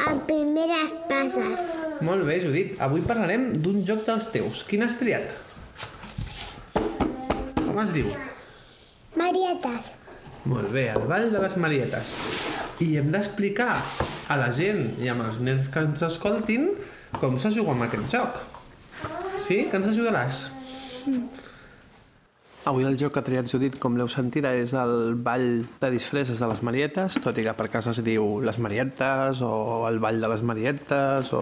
a 0.06 0.14
Primeres 0.26 0.92
Passes. 1.08 1.64
Molt 2.00 2.24
bé, 2.24 2.38
Judit. 2.42 2.76
Avui 2.80 3.02
parlarem 3.04 3.50
d'un 3.64 3.82
joc 3.86 4.06
dels 4.06 4.28
teus. 4.32 4.62
Quin 4.68 4.84
has 4.86 4.96
triat? 5.00 5.34
Com 7.60 7.80
es 7.82 7.92
diu? 7.94 8.08
Marietes. 9.20 9.96
Molt 10.48 10.70
bé, 10.72 10.86
el 10.94 11.04
Ball 11.10 11.28
de 11.32 11.42
les 11.42 11.56
Marietes. 11.60 12.14
I 12.80 12.94
hem 13.00 13.10
d'explicar 13.12 13.74
a 14.32 14.38
la 14.40 14.48
gent 14.56 14.94
i 15.02 15.10
amb 15.12 15.26
els 15.26 15.40
nens 15.44 15.68
que 15.68 15.84
ens 15.84 16.06
escoltin 16.06 16.70
com 17.20 17.36
se 17.42 17.52
juga 17.52 17.74
amb 17.74 17.84
aquest 17.88 18.08
joc. 18.16 18.40
Sí? 19.44 19.66
Que 19.68 19.80
ens 19.80 19.90
ajudaràs? 19.92 20.46
Mm. 21.04 21.49
Avui 22.68 22.84
el 22.84 22.98
joc 23.00 23.14
que 23.14 23.20
ha 23.22 23.24
triat 23.24 23.48
Judit, 23.48 23.78
com 23.80 23.94
l'heu 23.96 24.08
sentida, 24.12 24.50
és 24.52 24.74
el 24.76 25.14
ball 25.24 25.62
de 25.80 25.88
disfresses 25.94 26.42
de 26.42 26.48
les 26.50 26.58
Marietes, 26.60 27.14
tot 27.24 27.38
i 27.40 27.44
que 27.46 27.54
per 27.56 27.70
casa 27.72 27.94
es 27.94 28.02
diu 28.04 28.42
les 28.44 28.58
Marietes 28.60 29.40
o 29.40 29.86
el 29.88 29.96
ball 29.98 30.20
de 30.20 30.28
les 30.28 30.42
Marietes 30.44 31.30
o... 31.32 31.40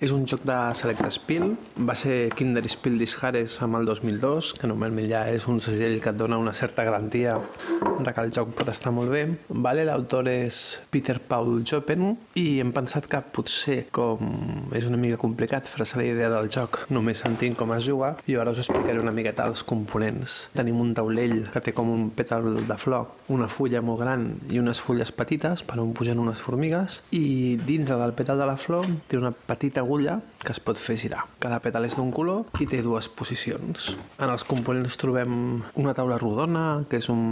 És 0.00 0.14
un 0.16 0.24
joc 0.24 0.46
de 0.48 0.56
Select 0.78 1.04
Spiel, 1.12 1.50
va 1.76 1.92
ser 1.92 2.30
Kinder 2.38 2.62
Spiel 2.72 2.96
Dishares 3.02 3.58
amb 3.66 3.76
el 3.76 3.84
2002, 3.90 4.54
que 4.56 4.70
normalment 4.70 5.10
ja 5.10 5.26
és 5.28 5.44
un 5.52 5.60
segell 5.60 5.98
que 6.00 6.14
et 6.14 6.16
dona 6.16 6.40
una 6.40 6.56
certa 6.56 6.88
garantia 6.88 7.36
de 7.36 8.16
que 8.16 8.24
el 8.24 8.32
joc 8.32 8.56
pot 8.56 8.72
estar 8.72 8.94
molt 8.96 9.12
bé. 9.12 9.26
Vale, 9.52 9.84
L'autor 9.84 10.32
és 10.32 10.62
Peter 10.88 11.18
Paul 11.20 11.60
Jopen 11.68 12.14
i 12.40 12.46
hem 12.64 12.72
pensat 12.72 13.10
que 13.12 13.20
potser, 13.20 13.82
com 13.92 14.72
és 14.72 14.88
una 14.88 15.00
mica 15.04 15.20
complicat 15.20 15.68
fer-se 15.68 16.00
la 16.00 16.08
idea 16.08 16.32
del 16.32 16.48
joc 16.48 16.86
només 16.88 17.20
sentint 17.20 17.60
com 17.60 17.76
es 17.76 17.84
juga, 17.84 18.14
i 18.24 18.40
ara 18.40 18.56
us 18.56 18.64
explicaré 18.64 19.04
una 19.04 19.12
miqueta 19.12 19.44
els 19.44 19.60
components 19.66 20.45
tenim 20.54 20.78
un 20.80 20.92
taulell 20.96 21.38
que 21.52 21.62
té 21.62 21.74
com 21.76 21.90
un 21.92 22.08
pètal 22.14 22.46
de 22.68 22.78
flor, 22.78 23.08
una 23.32 23.48
fulla 23.50 23.82
molt 23.84 24.00
gran 24.02 24.26
i 24.52 24.60
unes 24.60 24.80
fulles 24.84 25.12
petites 25.16 25.64
per 25.66 25.78
on 25.82 25.94
pugen 25.96 26.20
unes 26.22 26.42
formigues 26.42 27.02
i 27.16 27.56
dintre 27.66 27.98
del 28.00 28.14
pètal 28.16 28.38
de 28.40 28.48
la 28.48 28.56
flor 28.60 28.86
té 29.08 29.18
una 29.18 29.32
petita 29.32 29.82
agulla 29.82 30.18
que 30.42 30.52
es 30.54 30.60
pot 30.60 30.78
fer 30.78 30.98
girar. 31.00 31.24
Cada 31.42 31.60
pètal 31.64 31.88
és 31.88 31.96
d'un 31.98 32.12
color 32.14 32.46
i 32.62 32.68
té 32.70 32.82
dues 32.84 33.08
posicions. 33.08 33.94
En 34.20 34.30
els 34.30 34.44
components 34.46 34.98
trobem 35.00 35.62
una 35.74 35.94
taula 35.96 36.20
rodona, 36.22 36.84
que 36.90 37.00
és 37.00 37.10
un, 37.12 37.22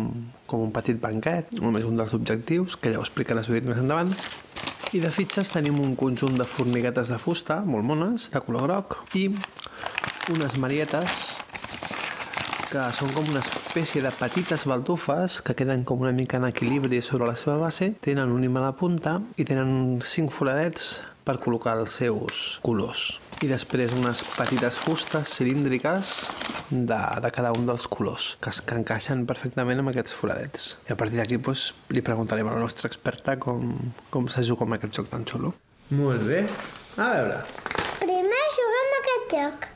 com 0.50 0.66
un 0.66 0.72
petit 0.74 0.98
banquet, 1.00 1.54
només 1.60 1.86
un 1.86 2.00
dels 2.00 2.14
objectius, 2.16 2.78
que 2.80 2.92
ja 2.92 3.00
ho 3.00 3.06
explicarà 3.06 3.44
Judit 3.44 3.68
més 3.68 3.80
endavant, 3.80 4.12
i 4.94 5.00
de 5.02 5.10
fitxes 5.10 5.50
tenim 5.50 5.80
un 5.82 5.96
conjunt 5.98 6.36
de 6.38 6.46
formiguetes 6.46 7.10
de 7.10 7.18
fusta, 7.18 7.60
molt 7.66 7.86
mones, 7.86 8.28
de 8.30 8.42
color 8.44 8.68
groc, 8.68 9.00
i 9.18 9.26
unes 10.30 10.54
marietes 10.62 11.24
que 12.74 12.84
són 12.90 13.12
com 13.14 13.28
una 13.30 13.38
espècie 13.38 14.00
de 14.02 14.10
petites 14.18 14.64
baldufes 14.66 15.36
que 15.46 15.54
queden 15.54 15.84
com 15.86 16.00
una 16.02 16.10
mica 16.10 16.40
en 16.40 16.46
equilibri 16.48 16.98
sobre 17.06 17.28
la 17.28 17.36
seva 17.38 17.54
base, 17.60 17.92
tenen 18.02 18.32
un 18.34 18.42
imant 18.42 18.64
a 18.64 18.72
la 18.72 18.74
punta 18.74 19.12
i 19.38 19.46
tenen 19.46 20.00
cinc 20.02 20.32
foradets 20.34 20.88
per 21.22 21.36
col·locar 21.44 21.76
els 21.78 21.94
seus 22.00 22.40
colors. 22.66 23.04
I 23.46 23.52
després 23.52 23.94
unes 23.94 24.24
petites 24.34 24.80
fustes 24.82 25.36
cilíndriques 25.38 26.10
de, 26.74 26.98
de 27.22 27.30
cada 27.36 27.54
un 27.54 27.70
dels 27.70 27.86
colors, 27.86 28.32
que, 28.42 28.50
es, 28.50 28.58
que 28.58 28.74
encaixen 28.80 29.22
perfectament 29.30 29.84
amb 29.84 29.94
aquests 29.94 30.18
foradets. 30.18 30.66
I 30.90 30.96
a 30.96 30.98
partir 30.98 31.22
d'aquí 31.22 31.38
doncs, 31.38 31.68
li 31.94 32.02
preguntarem 32.02 32.50
a 32.50 32.58
la 32.58 32.66
nostra 32.66 32.90
experta 32.90 33.38
com, 33.38 33.70
com 34.10 34.26
se 34.26 34.42
juga 34.50 34.66
amb 34.66 34.80
aquest 34.80 34.98
joc 34.98 35.14
tan 35.14 35.22
xulo. 35.30 35.54
Molt 35.94 36.26
bé. 36.26 36.42
A 36.98 37.12
veure, 37.14 37.38
Primer 38.02 38.44
jugar 38.58 38.84
amb 38.84 39.00
aquest 39.00 39.38
joc. 39.38 39.68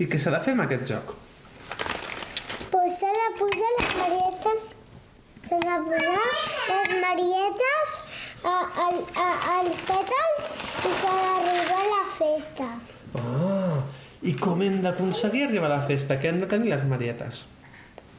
i 0.00 0.08
què 0.08 0.16
s'ha 0.16 0.32
de 0.32 0.46
fer 0.48 0.56
amb 0.56 0.64
aquest 0.64 0.88
joc? 0.96 1.18
Pues 2.70 2.98
s'ha 3.00 3.10
de 3.18 3.28
posar 3.38 3.70
les 3.78 3.92
marietes, 3.98 4.64
s'ha 5.48 5.58
de 5.64 5.76
posar 5.86 6.24
les 6.70 6.90
marietes 7.04 7.94
a, 8.44 8.56
a, 8.84 8.88
a, 9.24 9.28
als 9.56 9.78
pètals 9.88 10.48
i 10.84 10.92
s'ha 11.00 11.14
d'arribar 11.22 11.78
a 11.78 11.92
la 11.92 12.02
festa. 12.18 12.68
Ah, 13.22 13.78
i 14.22 14.34
com 14.36 14.64
hem 14.66 14.80
d'aconseguir 14.84 15.46
arribar 15.46 15.70
a 15.70 15.76
la 15.76 15.86
festa? 15.88 16.18
Què 16.20 16.32
han 16.32 16.42
de 16.44 16.50
tenir 16.50 16.72
les 16.74 16.84
marietes? 16.90 17.46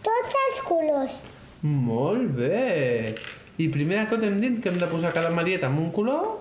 Tots 0.06 0.40
els 0.46 0.64
colors. 0.68 1.20
Molt 1.62 2.32
bé. 2.40 3.16
I 3.60 3.68
primer 3.74 4.06
de 4.06 4.08
tot 4.14 4.24
hem 4.24 4.40
dit 4.42 4.62
que 4.64 4.72
hem 4.72 4.80
de 4.80 4.88
posar 4.88 5.12
cada 5.16 5.34
marieta 5.36 5.68
en 5.68 5.78
un 5.82 5.92
color 5.92 6.40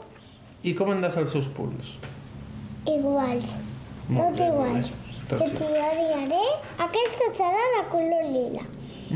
i 0.62 0.74
com 0.78 0.92
han 0.94 1.02
de 1.02 1.10
ser 1.10 1.26
els 1.26 1.34
seus 1.34 1.50
punts. 1.54 1.96
Iguals. 2.88 3.56
Molt 4.08 4.38
Tot 4.38 4.38
bé, 4.38 4.48
molt 4.48 4.70
iguals. 4.70 4.96
Bé. 5.30 5.38
Que 5.38 5.50
Tot 5.50 5.58
t'hi 5.58 5.68
diré. 5.98 6.44
Aquesta 6.86 7.28
serà 7.40 7.64
de 7.76 7.82
color 7.92 8.24
lila. 8.32 8.64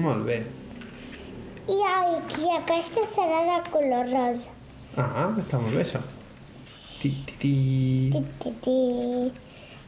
Molt 0.04 0.26
bé. 0.28 0.40
I, 1.70 1.78
i 1.78 2.50
aquesta 2.58 3.04
serà 3.14 3.40
de 3.48 3.58
color 3.70 4.10
rosa. 4.12 4.50
Ah, 4.98 5.30
està 5.40 5.60
molt 5.62 5.76
bé 5.78 5.84
això. 5.84 6.00
Ti, 7.00 7.10
ti, 7.26 7.34
ti. 7.42 7.52
Ti, 8.12 8.22
ti, 8.42 8.54
ti. 8.64 8.78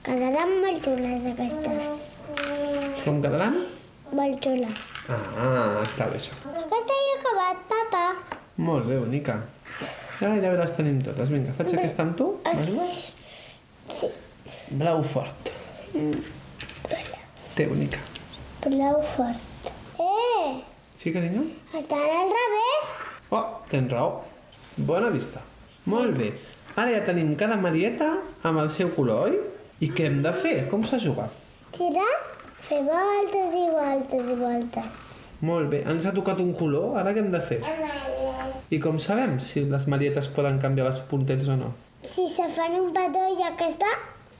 Quedaran 0.04 0.52
molt 0.60 0.84
xules 0.84 1.26
aquestes. 1.30 1.90
Com 3.04 3.20
quedaran? 3.24 3.58
Molt 4.14 4.38
xules. 4.44 4.86
Ah, 5.08 5.82
està 5.82 6.08
bé 6.12 6.20
això. 6.20 6.36
Aquesta 6.52 6.98
ja 7.00 7.10
ha 7.10 7.18
acabat, 7.20 7.66
papa. 7.72 8.04
Molt 8.56 8.86
bé, 8.88 8.98
bonica. 9.02 9.40
Ara 10.20 10.36
ja 10.40 10.52
les 10.56 10.76
tenim 10.76 11.00
totes. 11.04 11.32
Vinga, 11.34 11.52
faig 11.58 11.74
aquesta 11.74 12.06
amb 12.06 12.16
tu. 12.16 12.30
m'ajudes? 12.46 13.00
Sí. 13.90 14.08
Blau 14.80 15.02
fort. 15.02 15.50
Té, 17.54 17.66
bonica. 17.70 17.98
Blau 18.66 19.00
fort. 19.02 19.70
Eh, 20.00 20.62
Sí, 20.98 21.12
carinyo? 21.12 21.42
estan 21.76 22.00
al 22.00 22.30
revés. 22.32 22.86
Oh, 23.30 23.44
tens 23.70 23.90
raó. 23.92 24.22
Bona 24.76 25.08
vista. 25.10 25.40
Molt 25.86 26.16
bé. 26.18 26.32
Ara 26.76 26.90
ja 26.90 27.04
tenim 27.06 27.34
cada 27.36 27.56
marieta 27.56 28.08
amb 28.42 28.58
el 28.58 28.70
seu 28.70 28.88
color, 28.96 29.28
oi? 29.28 29.38
I 29.80 29.90
què 29.92 30.06
hem 30.08 30.22
de 30.22 30.32
fer? 30.32 30.68
Com 30.70 30.82
se 30.84 30.98
juga? 30.98 31.28
Tirar, 31.70 32.14
fer 32.62 32.80
voltes 32.82 33.54
i 33.54 33.66
voltes 33.70 34.30
i 34.32 34.34
voltes. 34.40 34.84
Molt 35.42 35.68
bé. 35.70 35.84
Ens 35.86 36.06
ha 36.06 36.12
tocat 36.16 36.40
un 36.40 36.54
color, 36.54 36.96
ara 36.98 37.12
què 37.12 37.18
hem 37.22 37.30
de 37.30 37.40
fer? 37.42 37.60
I 38.70 38.80
com 38.80 38.98
sabem 38.98 39.38
si 39.40 39.60
les 39.70 39.86
marietes 39.86 40.26
poden 40.26 40.58
canviar 40.58 40.86
les 40.88 40.98
puntetes 41.10 41.48
o 41.48 41.56
no? 41.56 41.74
Si 42.02 42.26
se 42.28 42.48
fan 42.48 42.72
un 42.80 42.92
petó 42.92 43.28
i 43.38 43.42
aquesta, 43.46 43.86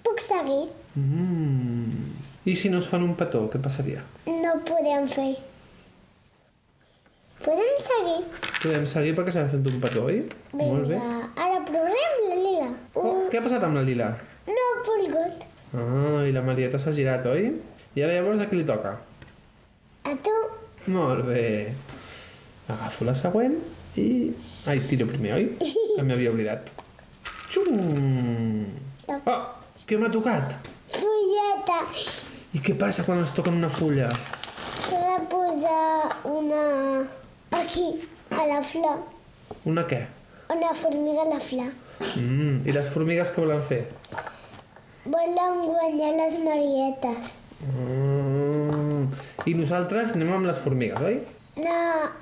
puc 0.02 0.18
seguir. 0.20 0.64
Mm. 0.95 2.14
I 2.45 2.55
si 2.57 2.70
no 2.70 2.78
es 2.78 2.86
fan 2.90 3.03
un 3.03 3.14
petó, 3.18 3.47
què 3.51 3.59
passaria? 3.62 4.03
No 4.28 4.55
podem 4.68 5.07
fer. 5.11 5.32
Podem 7.45 7.72
seguir. 7.82 8.20
Podem 8.62 8.84
seguir 8.88 9.14
perquè 9.16 9.32
s'ha 9.34 9.47
fet 9.51 9.66
un 9.68 9.80
petó, 9.82 10.07
oi? 10.09 10.20
Molt 10.57 10.86
bé. 10.88 10.97
Vinga, 10.97 11.24
ara 11.45 11.59
provem 11.68 12.20
la 12.28 12.36
lila. 12.40 12.68
Oh, 12.97 13.26
què 13.32 13.40
ha 13.40 13.45
passat 13.45 13.64
amb 13.66 13.76
la 13.80 13.84
lila? 13.84 14.11
No 14.49 14.66
ha 14.68 14.76
volgut. 14.86 15.45
Ah, 15.74 16.20
i 16.28 16.32
la 16.32 16.45
marieta 16.47 16.80
s'ha 16.80 16.95
girat, 16.97 17.26
oi? 17.28 17.51
I 17.95 18.05
ara 18.05 18.14
llavors 18.16 18.40
a 18.45 18.49
qui 18.51 18.61
li 18.61 18.68
toca? 18.68 18.95
A 20.05 20.14
tu. 20.24 20.36
Molt 20.95 21.24
bé. 21.28 21.45
Agafo 22.68 23.05
la 23.09 23.16
següent 23.18 23.59
i... 24.01 24.07
Ai, 24.68 24.78
tiro 24.88 25.09
primer, 25.11 25.34
oi? 25.40 25.49
Que 25.97 26.05
m'havia 26.07 26.32
oblidat. 26.32 26.70
Xum! 27.53 28.64
Oh, 29.14 29.42
què 29.86 30.01
m'ha 30.01 30.09
tocat? 30.12 30.57
Fulleta. 30.95 31.78
I 32.55 32.62
què 32.64 32.74
passa 32.78 33.05
quan 33.07 33.22
es 33.22 33.32
toca 33.34 33.51
en 33.51 33.59
una 33.62 33.70
fulla? 33.72 34.11
S'ha 34.84 35.01
de 35.01 35.18
posar 35.30 36.14
una... 36.30 36.62
Aquí, 37.55 37.86
a 38.30 38.47
la 38.51 38.61
flor. 38.66 39.03
Una 39.70 39.84
què? 39.90 40.05
Una 40.55 40.72
formiga 40.76 41.22
a 41.22 41.28
la 41.32 41.40
flor. 41.40 41.70
Mm, 42.14 42.64
I 42.66 42.74
les 42.76 42.88
formigues 42.95 43.30
què 43.34 43.42
volen 43.42 43.62
fer? 43.68 43.82
Volen 45.05 45.62
guanyar 45.68 46.12
les 46.18 46.36
marietes. 46.42 47.38
Mm. 47.64 49.07
I 49.51 49.55
nosaltres 49.59 50.14
anem 50.16 50.32
amb 50.36 50.49
les 50.49 50.61
formigues, 50.64 51.01
oi? 51.05 51.20
No, 51.61 51.78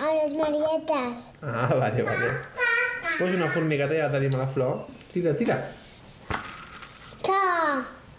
a 0.07 0.13
les 0.19 0.35
marietes. 0.37 1.29
Ah, 1.41 1.69
vale, 1.73 2.03
vale. 2.05 2.29
Pues 3.17 3.33
una 3.33 3.49
formigueta 3.49 3.95
ja 3.97 4.09
la 4.09 4.17
tenim 4.17 4.35
a 4.37 4.43
la 4.45 4.47
flor. 4.53 4.85
Tira, 5.13 5.35
tira. 5.37 5.57
Ta. 7.23 7.41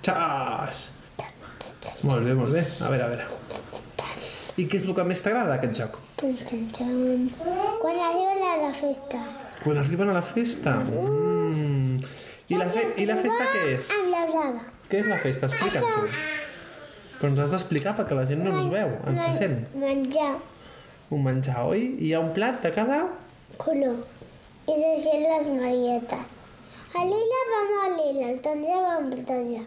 Xas! 0.04 0.80
Molt 2.04 2.26
bé, 2.26 2.34
molt 2.36 2.52
bé. 2.52 2.62
A 2.84 2.90
veure, 2.92 3.04
a 3.04 3.08
veure. 3.08 3.26
I 4.60 4.66
què 4.70 4.78
és 4.78 4.84
el 4.84 4.92
que 4.94 5.04
més 5.08 5.22
t'agrada 5.24 5.54
d'aquest 5.54 5.74
joc? 5.80 5.96
Quan 6.20 7.96
arriba 8.08 8.34
la, 8.38 8.50
la 8.66 8.72
festa. 8.76 9.20
Quan 9.62 9.80
arriben 9.80 10.12
a 10.12 10.16
la 10.18 10.22
festa. 10.28 10.76
Mm. 10.84 12.04
I, 12.52 12.58
la 12.60 12.68
fe 12.68 12.84
I 13.00 13.06
la 13.08 13.16
festa 13.18 13.48
què 13.48 13.62
és? 13.72 13.88
Amb 13.96 14.12
la 14.12 14.22
brava. 14.28 14.62
Què 14.90 15.00
és 15.00 15.08
la 15.08 15.18
festa? 15.24 15.48
Explica'ns-ho. 15.48 16.04
Però 17.18 17.30
ens 17.32 17.40
has 17.46 17.54
d'explicar 17.56 17.96
perquè 17.96 18.18
la 18.18 18.26
gent 18.28 18.44
no 18.44 18.52
ens 18.52 18.68
veu, 18.70 18.92
ens 19.10 19.38
sent. 19.40 19.56
Menjar. 19.80 20.34
Un 21.14 21.24
menjar, 21.24 21.64
oi? 21.70 21.86
I 21.96 22.10
hi 22.10 22.14
ha 22.14 22.20
un 22.20 22.34
plat 22.36 22.60
de 22.62 22.74
cada... 22.76 23.06
color 23.56 23.96
i 24.64 24.74
deixem 24.80 25.22
les 25.22 25.48
marietes. 25.52 26.38
El 26.94 27.10
lila 27.10 27.40
va 27.50 27.58
amb 27.60 27.74
el 27.80 27.96
lila, 27.98 28.28
el 28.32 28.38
taronja 28.44 28.76
va 28.84 28.92
amb 29.00 29.16
el 29.16 29.24
taronja, 29.28 29.64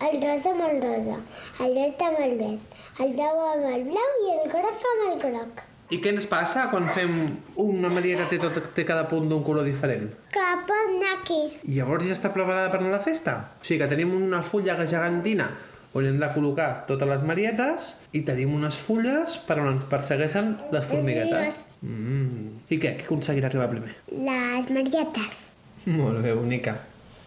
el 0.00 0.22
rosa 0.22 0.52
amb 0.54 0.62
el 0.66 0.78
rosa, 0.82 1.16
el 1.64 1.74
verd 1.76 2.04
amb 2.06 2.22
el 2.24 2.38
verd, 2.38 2.78
el 3.04 3.12
blau 3.16 3.42
amb 3.50 3.66
el 3.74 3.84
blau 3.90 4.22
i 4.24 4.30
el 4.36 4.46
groc 4.52 4.86
amb 4.92 5.04
el 5.10 5.18
groc. 5.24 5.66
I 5.90 5.98
què 5.98 6.12
ens 6.14 6.26
passa 6.30 6.68
quan 6.70 6.86
fem 6.94 7.10
una 7.58 7.90
marieta 7.90 8.28
que 8.30 8.38
té, 8.38 8.44
tot, 8.44 8.68
té 8.76 8.84
cada 8.86 9.08
punt 9.10 9.26
d'un 9.28 9.42
color 9.42 9.66
diferent? 9.66 10.06
Que 10.30 10.44
pot 10.68 10.84
anar 10.84 11.16
aquí. 11.16 11.40
I 11.66 11.80
llavors 11.80 12.06
ja 12.06 12.14
està 12.14 12.30
preparada 12.30 12.70
per 12.70 12.78
anar 12.78 12.92
a 12.92 12.98
la 13.00 13.02
festa? 13.02 13.34
O 13.58 13.66
sigui 13.66 13.80
que 13.82 13.90
tenim 13.90 14.14
una 14.14 14.38
fulla 14.46 14.78
gegantina 14.78 15.50
on 15.90 16.06
hem 16.06 16.20
de 16.22 16.28
col·locar 16.30 16.68
totes 16.86 17.10
les 17.10 17.24
marietes 17.26 17.88
i 18.14 18.22
tenim 18.26 18.54
unes 18.54 18.78
fulles 18.78 19.34
per 19.48 19.58
on 19.58 19.72
ens 19.72 19.86
persegueixen 19.90 20.54
les 20.70 20.86
formiguetes. 20.86 21.64
Mm. 21.82 22.62
I 22.70 22.78
què? 22.78 22.94
Qui 23.00 23.08
aconseguirà 23.08 23.50
arribar 23.50 23.66
primer? 23.74 23.96
Les 24.14 24.70
marietes. 24.70 25.42
Molt 25.90 26.22
bé, 26.22 26.36
bonica. 26.38 26.78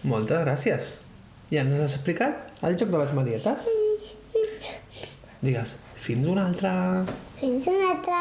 Moltes 0.07 0.39
gràcies. 0.45 0.97
Ja 1.51 1.67
ens 1.67 1.75
has 1.75 1.99
explicat 1.99 2.52
el 2.63 2.77
joc 2.79 2.89
de 2.93 2.99
les 3.01 3.13
marietes? 3.13 3.67
Digues, 5.43 5.75
fins 5.99 6.27
una 6.27 6.47
altra... 6.47 6.73
Fins 7.39 7.67
una 7.67 7.89
altra. 7.95 8.19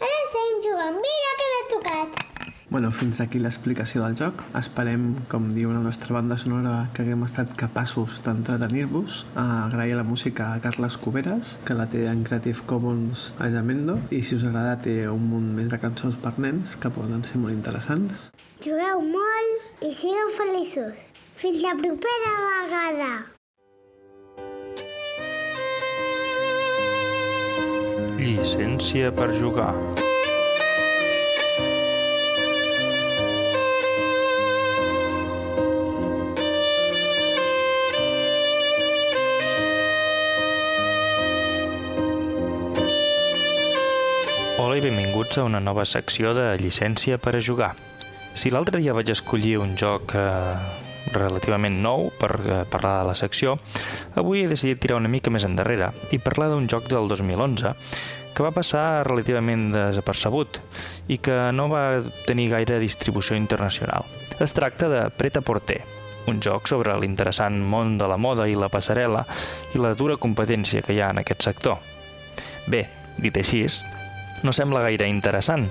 Ara 0.00 0.24
seguim 0.32 0.58
jugant. 0.66 0.98
Mira 1.00 1.30
que 1.38 1.46
m'ha 1.52 1.62
tocat. 1.70 2.26
Bueno, 2.70 2.92
fins 2.94 3.18
aquí 3.24 3.40
l'explicació 3.42 4.02
del 4.04 4.14
joc. 4.20 4.44
Esperem, 4.60 5.08
com 5.32 5.48
diu 5.50 5.72
la 5.72 5.80
nostra 5.82 6.14
banda 6.14 6.36
sonora, 6.38 6.74
que 6.94 7.02
haguem 7.02 7.24
estat 7.26 7.56
capaços 7.58 8.20
d'entretenir-vos. 8.26 9.24
Uh, 9.32 9.40
agrair 9.64 9.96
la 9.98 10.04
música 10.06 10.52
a 10.52 10.60
Carles 10.62 11.00
Cuberes, 11.00 11.56
que 11.66 11.74
la 11.74 11.88
té 11.90 12.04
en 12.12 12.22
Creative 12.28 12.68
Commons 12.70 13.32
a 13.40 13.50
Jamendo, 13.50 13.98
i 14.14 14.22
si 14.22 14.36
us 14.38 14.46
agrada 14.46 14.76
té 14.84 15.00
un 15.10 15.26
munt 15.32 15.50
més 15.56 15.72
de 15.72 15.80
cançons 15.82 16.20
per 16.20 16.36
nens 16.38 16.76
que 16.76 16.92
poden 16.94 17.26
ser 17.26 17.42
molt 17.42 17.56
interessants. 17.56 18.28
Jugueu 18.62 19.02
molt 19.08 19.84
i 19.88 19.90
sigueu 19.96 20.30
feliços. 20.38 21.10
Fins 21.40 21.64
la 21.64 21.74
propera 21.80 22.38
vegada. 22.44 23.12
Llicència 28.20 29.08
per 29.16 29.30
jugar. 29.32 29.70
Hola 44.60 44.76
i 44.76 44.84
benvinguts 44.84 45.40
a 45.40 45.46
una 45.48 45.56
nova 45.64 45.86
secció 45.88 46.34
de 46.36 46.50
llicència 46.60 47.16
per 47.16 47.38
a 47.38 47.40
jugar. 47.40 47.72
Si 48.36 48.52
l'altre 48.52 48.84
dia 48.84 48.92
vaig 48.92 49.16
escollir 49.16 49.56
un 49.64 49.72
joc 49.80 50.12
eh, 50.12 50.89
relativament 51.14 51.80
nou 51.82 52.08
per 52.20 52.30
eh, 52.40 52.62
parlar 52.70 53.00
de 53.00 53.10
la 53.10 53.18
secció, 53.18 53.58
avui 54.20 54.44
he 54.44 54.48
decidit 54.50 54.80
tirar 54.82 55.00
una 55.00 55.10
mica 55.12 55.32
més 55.32 55.46
endarrere 55.48 55.90
i 56.14 56.22
parlar 56.22 56.50
d'un 56.52 56.68
joc 56.70 56.88
del 56.90 57.08
2011 57.10 57.74
que 58.34 58.44
va 58.46 58.54
passar 58.54 59.04
relativament 59.06 59.70
desapercebut 59.74 60.60
i 61.10 61.18
que 61.18 61.36
no 61.52 61.68
va 61.72 62.02
tenir 62.26 62.50
gaire 62.52 62.78
distribució 62.80 63.36
internacional. 63.36 64.06
Es 64.40 64.54
tracta 64.56 64.88
de 64.88 65.02
Preta 65.10 65.42
Porter, 65.42 65.82
un 66.30 66.40
joc 66.40 66.68
sobre 66.70 66.94
l'interessant 67.00 67.58
món 67.60 67.96
de 67.98 68.08
la 68.08 68.18
moda 68.20 68.46
i 68.48 68.56
la 68.58 68.70
passarel·la 68.72 69.24
i 69.74 69.82
la 69.82 69.94
dura 69.98 70.18
competència 70.20 70.84
que 70.86 70.94
hi 70.94 71.02
ha 71.02 71.10
en 71.14 71.22
aquest 71.24 71.44
sector. 71.50 71.80
Bé, 72.70 72.86
dit 73.18 73.36
així, 73.36 73.64
no 74.42 74.54
sembla 74.56 74.84
gaire 74.86 75.08
interessant. 75.10 75.68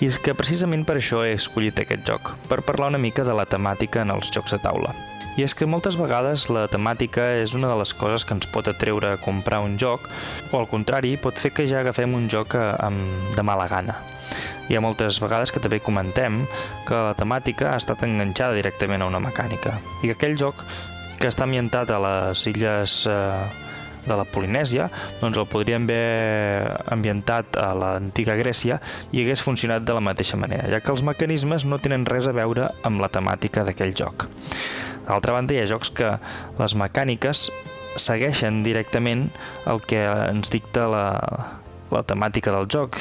I 0.00 0.08
és 0.08 0.18
que 0.22 0.36
precisament 0.38 0.84
per 0.88 0.98
això 0.98 1.24
he 1.26 1.34
escollit 1.36 1.80
aquest 1.82 2.06
joc, 2.08 2.32
per 2.48 2.62
parlar 2.66 2.92
una 2.92 3.02
mica 3.02 3.26
de 3.26 3.36
la 3.36 3.46
temàtica 3.46 4.02
en 4.04 4.14
els 4.14 4.32
jocs 4.34 4.56
de 4.56 4.60
taula. 4.62 4.94
I 5.38 5.44
és 5.46 5.54
que 5.54 5.68
moltes 5.70 5.94
vegades 5.94 6.48
la 6.50 6.64
temàtica 6.66 7.28
és 7.38 7.52
una 7.54 7.68
de 7.70 7.76
les 7.78 7.92
coses 7.94 8.24
que 8.26 8.34
ens 8.34 8.48
pot 8.50 8.66
atreure 8.66 9.12
a 9.12 9.20
comprar 9.22 9.60
un 9.62 9.76
joc, 9.78 10.08
o 10.50 10.58
al 10.58 10.66
contrari, 10.66 11.14
pot 11.16 11.38
fer 11.38 11.52
que 11.54 11.66
ja 11.70 11.84
agafem 11.84 12.16
un 12.18 12.26
joc 12.32 12.56
amb, 12.58 13.30
de 13.36 13.44
mala 13.46 13.68
gana. 13.70 13.94
Hi 14.68 14.76
ha 14.76 14.82
moltes 14.84 15.20
vegades 15.22 15.54
que 15.54 15.62
també 15.64 15.78
comentem 15.80 16.42
que 16.88 16.96
la 16.96 17.14
temàtica 17.16 17.70
ha 17.70 17.78
estat 17.78 18.02
enganxada 18.04 18.58
directament 18.58 19.00
a 19.04 19.08
una 19.08 19.22
mecànica 19.22 19.78
i 20.02 20.10
que 20.10 20.16
aquell 20.16 20.36
joc 20.36 20.66
que 21.18 21.30
està 21.30 21.46
ambientat 21.46 21.90
a 21.90 22.02
les 22.02 22.42
illes 22.50 22.98
eh, 23.08 23.67
de 24.08 24.18
la 24.18 24.26
Polinèsia, 24.28 24.88
doncs 25.20 25.38
el 25.38 25.48
podríem 25.50 25.86
haver 25.88 26.82
ambientat 26.92 27.58
a 27.60 27.70
l'antiga 27.76 28.36
Grècia 28.38 28.80
i 29.12 29.22
hagués 29.22 29.44
funcionat 29.44 29.84
de 29.86 29.96
la 29.96 30.04
mateixa 30.04 30.40
manera, 30.40 30.68
ja 30.72 30.82
que 30.82 30.92
els 30.94 31.04
mecanismes 31.06 31.66
no 31.68 31.80
tenen 31.82 32.06
res 32.08 32.28
a 32.28 32.34
veure 32.36 32.72
amb 32.88 33.04
la 33.04 33.12
temàtica 33.12 33.64
d'aquell 33.68 33.94
joc. 33.96 34.28
D'altra 35.08 35.32
banda, 35.32 35.54
hi 35.54 35.62
ha 35.62 35.70
jocs 35.70 35.92
que 35.96 36.16
les 36.58 36.74
mecàniques 36.76 37.48
segueixen 37.98 38.62
directament 38.62 39.28
el 39.66 39.80
que 39.80 40.02
ens 40.04 40.52
dicta 40.52 40.86
la, 40.90 41.06
la 41.92 42.04
temàtica 42.04 42.52
del 42.54 42.68
joc. 42.70 42.98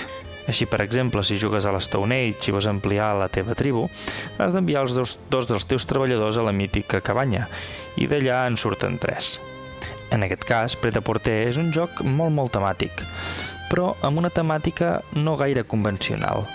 Així, 0.48 0.64
per 0.70 0.80
exemple, 0.80 1.24
si 1.28 1.36
jugues 1.40 1.68
a 1.68 1.74
l'Stone 1.76 2.22
Age 2.24 2.48
i 2.48 2.56
vols 2.56 2.70
ampliar 2.72 3.12
la 3.20 3.28
teva 3.28 3.56
tribu, 3.60 3.90
has 4.40 4.56
d'enviar 4.56 4.86
els 4.86 4.96
dos, 4.96 5.18
dos 5.28 5.50
dels 5.50 5.68
teus 5.68 5.88
treballadors 5.90 6.40
a 6.40 6.48
la 6.48 6.56
mítica 6.56 7.04
cabanya, 7.04 7.50
i 8.00 8.08
d'allà 8.08 8.46
en 8.48 8.56
surten 8.56 8.96
tres. 9.02 9.36
En 10.12 10.24
aquest 10.24 10.46
cas, 10.48 10.76
Preta 10.80 11.02
Porter 11.04 11.48
és 11.50 11.60
un 11.60 11.72
joc 11.76 12.02
molt 12.06 12.32
molt 12.36 12.54
temàtic, 12.56 13.04
però 13.68 13.92
amb 14.08 14.22
una 14.22 14.32
temàtica 14.32 15.02
no 15.20 15.36
gaire 15.40 15.66
convencional 15.68 16.46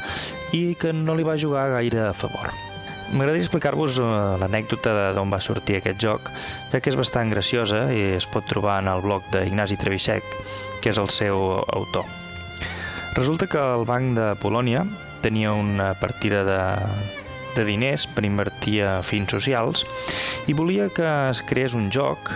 i 0.57 0.73
que 0.81 0.93
no 0.97 1.17
li 1.17 1.27
va 1.27 1.39
jugar 1.41 1.71
gaire 1.75 2.07
a 2.09 2.15
favor. 2.17 2.53
M'agradaria 3.13 3.45
explicar-vos 3.45 3.99
uh, 4.01 4.39
l'anècdota 4.41 5.13
d'on 5.13 5.33
va 5.33 5.41
sortir 5.45 5.77
aquest 5.79 6.01
joc, 6.01 6.31
ja 6.73 6.81
que 6.81 6.89
és 6.89 6.97
bastant 6.97 7.29
graciosa 7.29 7.85
i 7.93 8.15
es 8.17 8.25
pot 8.25 8.47
trobar 8.49 8.79
en 8.81 8.89
el 8.89 9.05
blog 9.05 9.27
d'Ignasi 9.35 9.77
Trevisec, 9.77 10.25
que 10.81 10.95
és 10.95 11.01
el 11.01 11.13
seu 11.13 11.37
autor. 11.77 12.09
Resulta 13.13 13.51
que 13.53 13.61
el 13.61 13.85
Banc 13.85 14.17
de 14.17 14.31
Polònia 14.41 14.87
tenia 15.21 15.53
una 15.53 15.93
partida 16.01 16.41
de, 16.49 16.63
de 17.53 17.67
diners 17.69 18.09
per 18.09 18.25
invertir 18.25 18.81
a 18.89 18.95
fins 19.05 19.37
socials 19.37 19.85
i 20.49 20.57
volia 20.57 20.89
que 20.89 21.05
es 21.29 21.45
creés 21.45 21.77
un 21.77 21.91
joc 21.93 22.33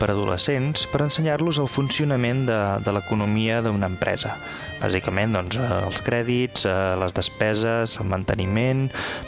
per 0.00 0.10
adolescents 0.12 0.86
per 0.90 1.02
ensenyar-los 1.04 1.60
el 1.62 1.68
funcionament 1.70 2.44
de, 2.48 2.58
de 2.84 2.94
l'economia 2.94 3.62
d'una 3.64 3.88
empresa. 3.90 4.34
Bàsicament, 4.80 5.32
doncs, 5.32 5.56
eh, 5.56 5.68
els 5.86 6.02
crèdits, 6.04 6.66
eh, 6.68 6.74
les 7.00 7.14
despeses, 7.16 7.96
el 8.02 8.10
manteniment, 8.10 8.86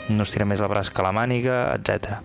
no 0.09 0.25
es 0.25 0.33
tira 0.33 0.45
més 0.49 0.61
el 0.61 0.69
braç 0.71 0.91
que 0.93 1.05
la 1.05 1.13
màniga, 1.15 1.57
etc. 1.77 2.19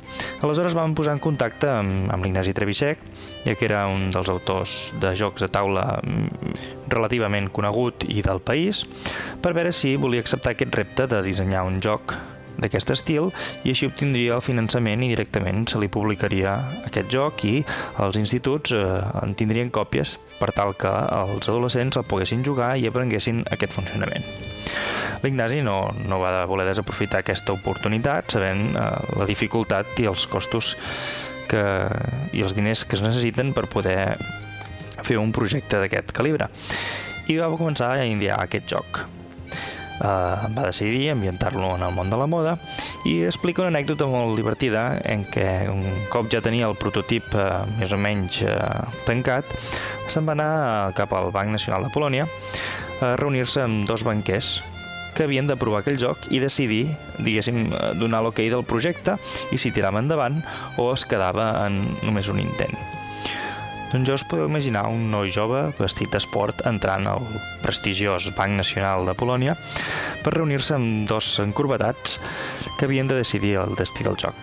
Aleshores 0.45 0.77
vam 0.77 0.97
posar 0.97 1.17
en 1.17 1.23
contacte 1.25 1.71
amb, 1.71 2.13
amb 2.13 2.25
l'Ignasi 2.27 2.53
Trevisec, 2.57 3.01
ja 3.47 3.57
que 3.57 3.69
era 3.69 3.87
un 3.89 4.11
dels 4.15 4.29
autors 4.33 4.93
de 5.01 5.15
jocs 5.17 5.47
de 5.47 5.49
taula 5.53 5.87
mm, 6.03 6.61
relativament 6.93 7.49
conegut 7.55 8.05
i 8.09 8.21
del 8.25 8.45
país, 8.45 8.85
per 9.41 9.55
veure 9.57 9.73
si 9.73 9.97
volia 9.97 10.25
acceptar 10.25 10.55
aquest 10.55 10.77
repte 10.77 11.09
de 11.11 11.25
dissenyar 11.25 11.65
un 11.65 11.81
joc 11.85 12.17
d'aquest 12.59 12.93
estil 12.95 13.31
i 13.65 13.73
així 13.73 13.89
obtindria 13.89 14.37
el 14.39 14.45
finançament 14.45 15.03
i 15.05 15.11
directament 15.13 15.67
se 15.71 15.81
li 15.83 15.91
publicaria 15.93 16.55
aquest 16.87 17.11
joc 17.13 17.45
i 17.49 17.57
els 18.05 18.19
instituts 18.21 18.75
eh, 18.77 18.85
en 19.23 19.35
tindrien 19.39 19.73
còpies 19.75 20.17
per 20.39 20.53
tal 20.57 20.75
que 20.79 20.91
els 20.91 21.49
adolescents 21.49 21.99
el 22.01 22.07
poguessin 22.09 22.45
jugar 22.47 22.75
i 22.79 22.89
aprenguessin 22.91 23.45
aquest 23.55 23.77
funcionament. 23.77 24.27
L'Ignasi 25.25 25.63
no, 25.65 25.79
no 26.09 26.19
va 26.21 26.45
voler 26.49 26.67
desaprofitar 26.69 27.23
aquesta 27.23 27.55
oportunitat 27.57 28.37
sabent 28.37 28.75
eh, 28.75 28.89
la 29.19 29.29
dificultat 29.29 30.01
i 30.03 30.09
els 30.11 30.27
costos 30.31 30.75
que, 31.49 31.65
i 32.33 32.45
els 32.45 32.57
diners 32.57 32.85
que 32.89 32.99
es 32.99 33.05
necessiten 33.05 33.55
per 33.57 33.69
poder 33.73 34.17
fer 35.05 35.19
un 35.21 35.33
projecte 35.35 35.81
d'aquest 35.81 36.15
calibre. 36.17 36.49
I 37.29 37.41
va 37.41 37.53
començar 37.57 37.95
a 37.97 38.09
indiar 38.09 38.41
aquest 38.43 38.69
joc 38.71 39.05
va 40.01 40.67
decidir 40.67 41.11
ambientar-lo 41.13 41.75
en 41.77 41.85
el 41.87 41.95
món 41.95 42.11
de 42.11 42.19
la 42.19 42.27
moda 42.27 42.57
i 43.07 43.21
explica 43.25 43.63
una 43.63 43.71
anècdota 43.71 44.09
molt 44.11 44.37
divertida 44.39 44.85
en 45.05 45.25
què 45.25 45.69
un 45.71 45.85
cop 46.11 46.31
ja 46.33 46.43
tenia 46.45 46.69
el 46.69 46.77
prototip 46.81 47.35
eh, 47.39 47.49
més 47.79 47.95
o 47.95 48.01
menys 48.01 48.43
eh, 48.43 48.59
tancat, 49.07 49.55
se'n 50.11 50.27
va 50.27 50.35
anar 50.35 50.93
cap 50.99 51.15
al 51.15 51.31
Banc 51.35 51.55
Nacional 51.55 51.87
de 51.87 51.93
Polònia 51.95 52.29
a 53.05 53.15
reunir-se 53.21 53.63
amb 53.65 53.89
dos 53.89 54.05
banquers 54.07 54.57
que 55.15 55.29
havien 55.29 55.47
de 55.47 55.57
provar 55.57 55.85
aquell 55.85 56.01
joc 56.01 56.27
i 56.35 56.41
decidir, 56.43 56.89
diguéssim, 57.23 57.69
donar 58.01 58.25
l'hoquei 58.27 58.51
del 58.51 58.67
projecte 58.67 59.15
i 59.55 59.61
si 59.63 59.71
tirava 59.71 60.03
endavant 60.03 60.43
o 60.77 60.91
es 60.97 61.07
quedava 61.07 61.53
en 61.69 61.85
només 62.03 62.33
un 62.33 62.43
intent. 62.43 62.94
Doncs 63.95 64.09
ja 64.11 64.15
us 64.19 64.25
podeu 64.27 64.49
imaginar 64.51 64.89
un 64.91 65.05
noi 65.07 65.29
jove 65.31 65.69
vestit 65.79 66.11
d'esport 66.11 66.65
entrant 66.67 67.05
al 67.07 67.29
prestigiós 67.63 68.27
Banc 68.35 68.57
Nacional 68.59 69.07
de 69.07 69.13
Polònia 69.15 69.53
per 70.25 70.33
reunir-se 70.35 70.75
amb 70.75 71.05
dos 71.07 71.29
encorbatats 71.39 72.17
que 72.75 72.89
havien 72.89 73.07
de 73.07 73.21
decidir 73.21 73.53
el 73.63 73.77
destí 73.79 74.03
del 74.03 74.19
joc. 74.19 74.35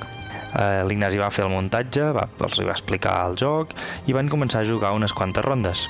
Eh, 0.56 0.86
L'Ignasi 0.88 1.20
va 1.20 1.28
fer 1.36 1.44
el 1.44 1.52
muntatge, 1.52 2.14
va, 2.16 2.30
els 2.48 2.62
va 2.64 2.78
explicar 2.78 3.18
el 3.28 3.36
joc 3.36 3.76
i 4.08 4.16
van 4.16 4.32
començar 4.32 4.64
a 4.64 4.70
jugar 4.72 4.94
unes 4.96 5.12
quantes 5.12 5.44
rondes. 5.44 5.84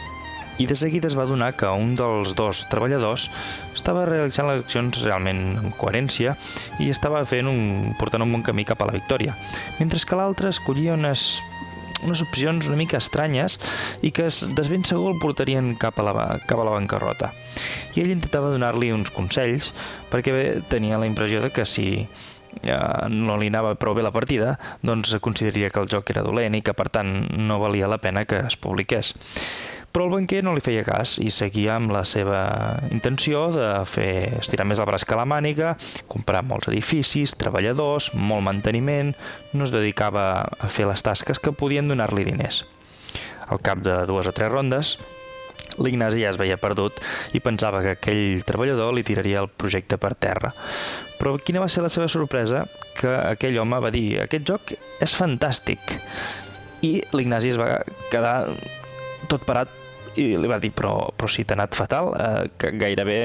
I 0.58 0.66
de 0.66 0.76
seguida 0.76 1.06
es 1.06 1.18
va 1.18 1.30
donar 1.30 1.54
que 1.54 1.70
un 1.70 1.94
dels 1.94 2.34
dos 2.34 2.66
treballadors 2.74 3.28
estava 3.78 4.08
realitzant 4.10 4.50
les 4.50 4.66
accions 4.66 5.06
realment 5.06 5.46
amb 5.62 5.78
coherència 5.78 6.34
i 6.82 6.90
estava 6.90 7.22
fent 7.30 7.46
un, 7.46 7.94
portant 8.02 8.26
un 8.26 8.34
bon 8.34 8.42
camí 8.42 8.66
cap 8.66 8.82
a 8.82 8.90
la 8.90 8.98
victòria, 8.98 9.38
mentre 9.78 10.02
que 10.02 10.18
l'altre 10.18 10.50
escollia 10.50 10.98
unes 10.98 11.30
unes 12.06 12.24
opcions 12.24 12.68
una 12.70 12.80
mica 12.80 13.00
estranyes 13.02 13.58
i 14.02 14.12
que 14.16 14.28
de 14.30 14.68
ben 14.70 14.86
segur 14.88 15.14
el 15.14 15.22
portarien 15.22 15.74
cap 15.80 16.00
a 16.00 16.06
la, 16.08 16.14
cap 16.48 16.60
a 16.60 16.68
la 16.68 16.76
bancarrota. 16.76 17.32
I 17.96 18.04
ell 18.04 18.14
intentava 18.14 18.52
donar-li 18.54 18.92
uns 18.96 19.12
consells 19.14 19.72
perquè 20.12 20.62
tenia 20.72 21.00
la 21.02 21.10
impressió 21.10 21.42
de 21.44 21.52
que 21.54 21.66
si 21.66 21.88
eh, 22.02 23.08
no 23.10 23.38
li 23.40 23.52
anava 23.52 23.76
prou 23.80 23.96
bé 23.98 24.06
la 24.06 24.14
partida, 24.16 24.56
doncs 24.84 25.16
consideraria 25.24 25.72
que 25.72 25.84
el 25.84 25.92
joc 25.92 26.14
era 26.14 26.26
dolent 26.26 26.56
i 26.58 26.64
que 26.66 26.76
per 26.78 26.90
tant 26.94 27.12
no 27.38 27.60
valia 27.62 27.92
la 27.92 28.02
pena 28.02 28.26
que 28.26 28.44
es 28.48 28.58
publiqués. 28.58 29.16
Però 29.92 30.06
el 30.08 30.14
banquer 30.14 30.40
no 30.46 30.54
li 30.56 30.64
feia 30.64 30.86
cas 30.88 31.18
i 31.20 31.28
seguia 31.36 31.76
amb 31.76 31.92
la 31.92 32.06
seva 32.08 32.42
intenció 32.96 33.50
de 33.52 33.70
fer 33.90 34.40
estirar 34.40 34.66
més 34.70 34.80
el 34.80 34.88
braç 34.88 35.04
que 35.08 35.18
la 35.20 35.28
màniga, 35.28 35.74
comprar 36.12 36.46
molts 36.48 36.72
edificis, 36.72 37.36
treballadors, 37.40 38.14
molt 38.16 38.46
manteniment, 38.48 39.12
no 39.52 39.68
es 39.68 39.74
dedicava 39.76 40.28
a 40.48 40.70
fer 40.72 40.88
les 40.88 41.04
tasques 41.04 41.44
que 41.44 41.52
podien 41.52 41.92
donar-li 41.92 42.24
diners. 42.28 42.64
Al 43.52 43.60
cap 43.60 43.84
de 43.84 44.06
dues 44.08 44.30
o 44.32 44.32
tres 44.32 44.52
rondes, 44.52 44.96
l'Ignasi 45.80 46.24
ja 46.24 46.32
es 46.32 46.40
veia 46.40 46.60
perdut 46.60 47.00
i 47.36 47.42
pensava 47.44 47.82
que 47.84 47.96
aquell 47.98 48.44
treballador 48.48 48.96
li 48.96 49.04
tiraria 49.08 49.44
el 49.44 49.52
projecte 49.52 50.00
per 50.00 50.14
terra. 50.16 50.54
Però 51.20 51.36
quina 51.38 51.62
va 51.64 51.70
ser 51.70 51.84
la 51.84 51.92
seva 51.92 52.08
sorpresa? 52.12 52.64
Que 52.98 53.12
aquell 53.34 53.60
home 53.60 53.80
va 53.84 53.92
dir 53.94 54.22
aquest 54.24 54.48
joc 54.48 54.74
és 55.04 55.18
fantàstic. 55.20 56.00
I 56.82 56.96
l'Ignasi 57.14 57.52
es 57.54 57.60
va 57.60 57.84
quedar 58.10 58.56
tot 59.30 59.44
parat 59.46 59.81
i 60.20 60.32
li 60.38 60.50
va 60.50 60.60
dir, 60.62 60.72
però, 60.76 60.94
però 61.16 61.30
si 61.32 61.46
t'ha 61.48 61.56
anat 61.58 61.78
fatal, 61.78 62.12
eh, 62.16 62.50
que 62.60 62.74
gairebé 62.80 63.20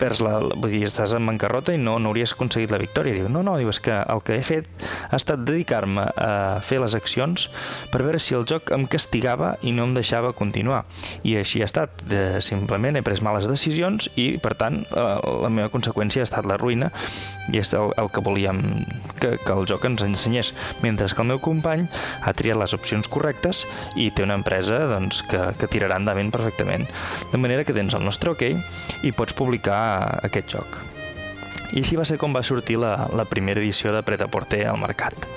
perds 0.00 0.22
la, 0.24 0.38
vull 0.54 0.72
dir, 0.72 0.84
estàs 0.88 1.14
en 1.16 1.26
bancarrota 1.28 1.74
i 1.74 1.80
no, 1.80 1.98
no 2.00 2.12
hauries 2.12 2.34
aconseguit 2.36 2.72
la 2.72 2.80
victòria. 2.80 3.16
Diu, 3.18 3.28
no, 3.32 3.42
no, 3.46 3.58
diu, 3.60 3.70
és 3.72 3.80
que 3.84 3.96
el 4.00 4.22
que 4.24 4.38
he 4.38 4.44
fet 4.46 4.68
ha 5.10 5.18
estat 5.18 5.44
dedicar-me 5.44 6.06
a 6.16 6.32
fer 6.64 6.80
les 6.82 6.96
accions 6.98 7.48
per 7.92 8.02
veure 8.04 8.20
si 8.22 8.36
el 8.38 8.46
joc 8.48 8.72
em 8.74 8.86
castigava 8.90 9.54
i 9.62 9.74
no 9.76 9.88
em 9.88 9.94
deixava 9.96 10.32
continuar. 10.36 10.84
I 11.26 11.38
així 11.42 11.62
ha 11.62 11.68
estat. 11.68 12.04
De, 12.08 12.38
simplement 12.44 12.96
he 12.96 13.02
pres 13.04 13.20
males 13.24 13.48
decisions 13.50 14.08
i, 14.16 14.30
per 14.42 14.54
tant, 14.58 14.80
eh, 14.86 15.04
la 15.42 15.50
meva 15.52 15.70
conseqüència 15.72 16.22
ha 16.22 16.28
estat 16.28 16.46
la 16.48 16.56
ruïna 16.60 16.90
i 17.52 17.60
és 17.60 17.72
el, 17.76 17.92
el 18.00 18.10
que 18.12 18.22
volíem 18.24 18.62
que, 19.20 19.34
que 19.42 19.54
el 19.54 19.66
joc 19.68 19.84
ens 19.88 20.04
ensenyés. 20.04 20.52
Mentre 20.84 21.08
que 21.08 21.22
el 21.24 21.30
meu 21.30 21.40
company 21.42 21.86
ha 22.22 22.34
triat 22.36 22.58
les 22.60 22.74
opcions 22.76 23.08
correctes 23.10 23.64
i 23.96 24.10
té 24.14 24.24
una 24.24 24.36
empresa 24.38 24.80
doncs, 24.92 25.22
que, 25.28 25.40
que 25.58 25.70
tirarà 25.70 25.97
endavant 26.00 26.30
perfectament. 26.34 26.86
De 27.32 27.40
manera 27.40 27.64
que 27.64 27.76
tens 27.76 27.94
el 27.94 28.06
nostre 28.06 28.32
OK 28.34 28.46
i 29.02 29.12
pots 29.12 29.36
publicar 29.36 29.80
aquest 30.26 30.56
joc. 30.56 30.80
I 31.68 31.82
així 31.82 31.98
va 32.00 32.06
ser 32.08 32.16
com 32.16 32.32
va 32.32 32.40
sortir 32.46 32.78
la, 32.80 32.94
la 33.12 33.26
primera 33.28 33.60
edició 33.60 33.92
de 33.92 34.00
Pret 34.06 34.22
a 34.24 34.28
Porter 34.32 34.62
al 34.70 34.78
mercat. 34.80 35.28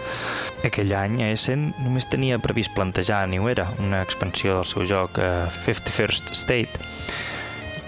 Aquell 0.64 0.93
any, 0.95 1.20
Essen 1.28 1.72
només 1.84 2.07
tenia 2.07 2.39
previst 2.39 2.72
plantejar 2.78 3.26
New 3.28 3.49
Era, 3.51 3.68
una 3.84 3.99
expansió 4.05 4.62
del 4.62 4.70
seu 4.70 4.88
joc 4.88 5.20
uh, 5.20 5.49
51st 5.66 6.32
State, 6.38 6.88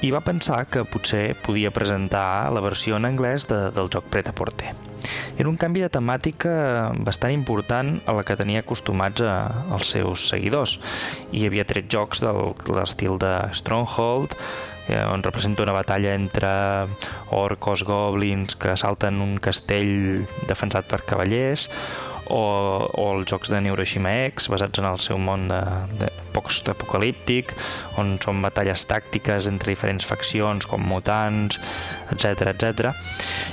i 0.03 0.11
va 0.11 0.19
pensar 0.25 0.65
que 0.67 0.83
potser 0.83 1.29
podia 1.45 1.71
presentar 1.71 2.51
la 2.51 2.63
versió 2.65 2.99
en 2.99 3.07
anglès 3.07 3.47
de, 3.47 3.69
del 3.71 3.87
joc 3.93 4.11
Pret 4.11 4.27
a 4.27 4.35
Porter. 4.35 4.73
Era 5.37 5.49
un 5.49 5.57
canvi 5.57 5.83
de 5.83 5.89
temàtica 5.93 6.91
bastant 7.05 7.33
important 7.33 7.95
a 8.05 8.15
la 8.17 8.25
que 8.27 8.37
tenia 8.39 8.61
acostumats 8.63 9.23
a, 9.25 9.35
als 9.73 9.93
seus 9.95 10.27
seguidors. 10.29 10.77
Hi 11.33 11.47
havia 11.47 11.65
tret 11.67 11.89
jocs 11.91 12.21
de 12.23 12.31
l'estil 12.73 13.17
de 13.21 13.33
Stronghold, 13.53 14.37
eh, 14.87 15.03
on 15.07 15.23
representa 15.23 15.63
una 15.63 15.75
batalla 15.75 16.13
entre 16.15 16.53
orcos, 17.31 17.83
goblins 17.87 18.55
que 18.55 18.77
salten 18.77 19.21
un 19.23 19.37
castell 19.41 20.25
defensat 20.49 20.89
per 20.89 21.03
cavallers, 21.07 21.69
o, 22.31 22.41
o 22.87 23.05
els 23.15 23.29
jocs 23.29 23.51
de 23.51 23.59
Neuroshima 23.63 24.13
X 24.29 24.49
basats 24.51 24.79
en 24.79 24.87
el 24.89 24.99
seu 25.03 25.19
món 25.19 25.47
de, 25.51 25.61
de 25.99 26.09
post-apocalíptic 26.35 27.53
on 28.01 28.15
són 28.23 28.41
batalles 28.45 28.85
tàctiques 28.89 29.49
entre 29.51 29.73
diferents 29.73 30.05
faccions 30.07 30.67
com 30.69 30.83
mutants 30.87 31.59
etc 32.15 32.53
etc. 32.53 32.93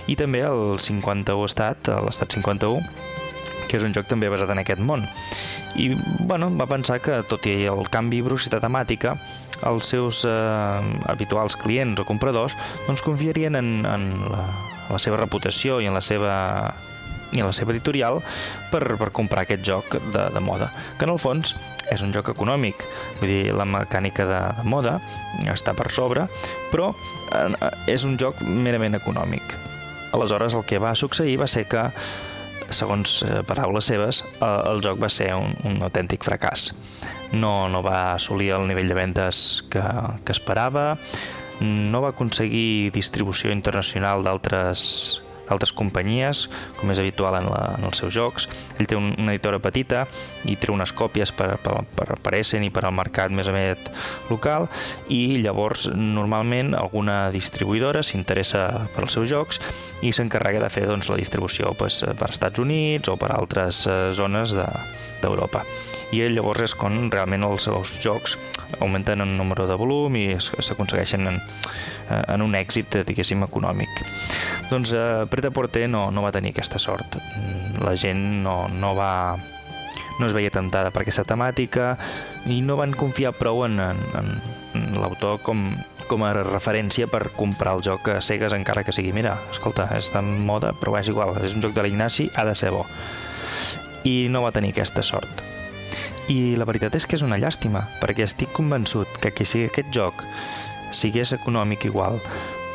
i 0.07 0.16
també 0.18 0.45
el 0.47 0.79
51 0.81 1.49
estat, 1.51 1.93
l'estat 2.07 2.39
51 2.39 2.85
que 3.71 3.79
és 3.79 3.87
un 3.87 3.95
joc 3.95 4.09
també 4.11 4.31
basat 4.31 4.51
en 4.51 4.62
aquest 4.62 4.83
món 4.83 5.07
i 5.79 5.93
bueno, 6.27 6.51
va 6.59 6.66
pensar 6.66 6.99
que 7.03 7.21
tot 7.31 7.47
i 7.47 7.62
el 7.71 7.87
canvi 7.93 8.23
brusc 8.27 8.51
de 8.51 8.59
temàtica 8.62 9.14
els 9.68 9.93
seus 9.93 10.25
eh, 10.27 10.81
habituals 11.12 11.57
clients 11.61 12.01
o 12.03 12.07
compradors 12.09 12.57
doncs 12.89 13.05
confiarien 13.07 13.59
en, 13.61 13.73
en 13.87 14.09
la, 14.33 14.47
la 14.91 14.99
seva 15.03 15.21
reputació 15.21 15.79
i 15.81 15.87
en 15.91 15.95
la 15.95 16.03
seva 16.03 16.35
i 17.33 17.43
a 17.43 17.49
la 17.49 17.55
seva 17.57 17.74
editorial 17.74 18.20
per, 18.72 18.83
per 18.99 19.11
comprar 19.14 19.45
aquest 19.45 19.62
joc 19.66 19.97
de, 20.12 20.26
de 20.35 20.43
moda, 20.43 20.70
que 20.99 21.07
en 21.07 21.14
el 21.14 21.20
fons 21.22 21.55
és 21.91 22.03
un 22.07 22.14
joc 22.14 22.31
econòmic, 22.33 22.85
vull 23.20 23.31
dir, 23.31 23.55
la 23.57 23.66
mecànica 23.66 24.26
de, 24.28 24.41
de 24.61 24.66
moda 24.68 24.99
està 25.51 25.74
per 25.78 25.91
sobre, 25.95 26.26
però 26.70 26.93
eh, 27.35 27.70
és 27.91 28.07
un 28.07 28.16
joc 28.20 28.43
merament 28.47 28.99
econòmic. 28.99 29.57
Aleshores, 30.14 30.55
el 30.59 30.66
que 30.66 30.81
va 30.83 30.95
succeir 30.99 31.39
va 31.41 31.49
ser 31.51 31.66
que, 31.70 31.89
segons 32.70 33.20
eh, 33.26 33.41
paraules 33.47 33.91
seves, 33.91 34.22
eh, 34.39 34.53
el 34.70 34.83
joc 34.87 35.03
va 35.03 35.11
ser 35.11 35.33
un, 35.39 35.55
un 35.66 35.83
autèntic 35.87 36.26
fracàs. 36.26 36.70
No, 37.33 37.68
no 37.70 37.83
va 37.87 38.14
assolir 38.16 38.51
el 38.57 38.66
nivell 38.70 38.91
de 38.91 38.99
vendes 38.99 39.62
que, 39.70 39.83
que 40.26 40.35
esperava, 40.35 40.95
no 41.61 42.01
va 42.01 42.14
aconseguir 42.14 42.91
distribució 42.95 43.53
internacional 43.53 44.24
d'altres 44.24 45.20
altres 45.51 45.73
companyies, 45.77 46.47
com 46.79 46.91
és 46.93 47.01
habitual 47.03 47.37
en, 47.41 47.51
la, 47.51 47.63
en 47.79 47.87
els 47.89 48.01
seus 48.01 48.15
jocs. 48.15 48.49
Ell 48.79 48.89
té 48.91 48.99
un, 48.99 49.13
una 49.19 49.35
editora 49.35 49.61
petita 49.63 50.07
i 50.51 50.57
treu 50.61 50.77
unes 50.77 50.95
còpies 50.97 51.35
per, 51.37 51.53
per, 51.63 51.83
per, 51.97 52.09
per 52.23 52.35
Essen 52.39 52.65
i 52.67 52.73
per 52.75 52.87
al 52.87 52.97
mercat 52.97 53.35
més 53.35 53.51
o 53.51 53.55
menys 53.55 53.91
local 54.31 54.69
i 55.13 55.41
llavors 55.43 55.87
normalment 55.95 56.73
alguna 56.79 57.31
distribuïdora 57.35 58.03
s'interessa 58.07 58.87
per 58.95 59.05
als 59.05 59.17
seus 59.19 59.29
jocs 59.31 59.61
i 60.07 60.13
s'encarrega 60.15 60.63
de 60.63 60.71
fer 60.73 60.87
doncs, 60.89 61.11
la 61.13 61.19
distribució 61.21 61.75
doncs, 61.79 62.03
per 62.19 62.31
Estats 62.31 62.63
Units 62.63 63.11
o 63.11 63.17
per 63.21 63.33
altres 63.35 63.85
eh, 63.87 63.99
zones 64.17 64.55
d'Europa. 64.55 65.65
De, 65.65 66.17
I 66.17 66.25
ell 66.27 66.37
llavors 66.39 66.65
és 66.65 66.75
quan 66.79 67.11
realment 67.13 67.47
els 67.47 67.69
seus 67.69 67.93
jocs 68.03 68.37
augmenten 68.79 69.23
en 69.25 69.37
número 69.39 69.67
de 69.69 69.77
volum 69.79 70.17
i 70.19 70.27
s'aconsegueixen 70.39 71.29
en, 71.31 71.41
eh, 72.09 72.23
en 72.35 72.43
un 72.43 72.57
èxit, 72.59 73.01
diguéssim, 73.07 73.45
econòmic. 73.47 74.03
Doncs 74.71 74.95
eh, 74.95 75.27
Preta 75.41 75.55
Porter 75.57 75.88
no, 75.88 76.11
no 76.12 76.20
va 76.20 76.34
tenir 76.36 76.51
aquesta 76.53 76.76
sort. 76.76 77.16
Mm, 77.16 77.80
la 77.80 77.95
gent 77.97 78.20
no, 78.45 78.66
no 78.68 78.93
va 78.93 79.38
no 80.20 80.26
es 80.26 80.34
veia 80.36 80.51
tentada 80.53 80.91
per 80.93 81.01
aquesta 81.01 81.24
temàtica 81.24 81.95
i 82.45 82.59
no 82.61 82.76
van 82.76 82.93
confiar 82.93 83.32
prou 83.38 83.62
en, 83.64 83.78
en, 83.80 84.34
en 84.76 84.99
l'autor 85.01 85.38
com, 85.41 85.62
com 86.11 86.26
a 86.28 86.34
referència 86.36 87.09
per 87.09 87.30
comprar 87.38 87.78
el 87.78 87.84
joc 87.86 88.11
a 88.12 88.18
cegues 88.20 88.53
encara 88.53 88.84
que 88.84 88.93
sigui, 88.93 89.14
mira, 89.16 89.38
escolta, 89.49 89.86
és 89.97 90.11
de 90.12 90.20
moda, 90.20 90.74
però 90.76 90.99
és 91.01 91.09
igual, 91.09 91.32
és 91.41 91.57
un 91.57 91.64
joc 91.64 91.72
de 91.72 91.86
l'Ignasi, 91.86 92.28
ha 92.36 92.45
de 92.45 92.53
ser 92.53 92.74
bo. 92.74 92.84
I 94.05 94.28
no 94.28 94.45
va 94.45 94.53
tenir 94.53 94.74
aquesta 94.74 95.01
sort. 95.01 95.41
I 96.28 96.59
la 96.61 96.68
veritat 96.68 97.01
és 97.01 97.09
que 97.09 97.16
és 97.16 97.24
una 97.24 97.41
llàstima, 97.41 97.86
perquè 98.03 98.28
estic 98.28 98.53
convençut 98.53 99.16
que 99.24 99.32
qui 99.32 99.49
sigui 99.49 99.70
aquest 99.72 99.88
joc 99.97 100.20
sigués 100.93 101.32
econòmic 101.32 101.88
igual, 101.88 102.20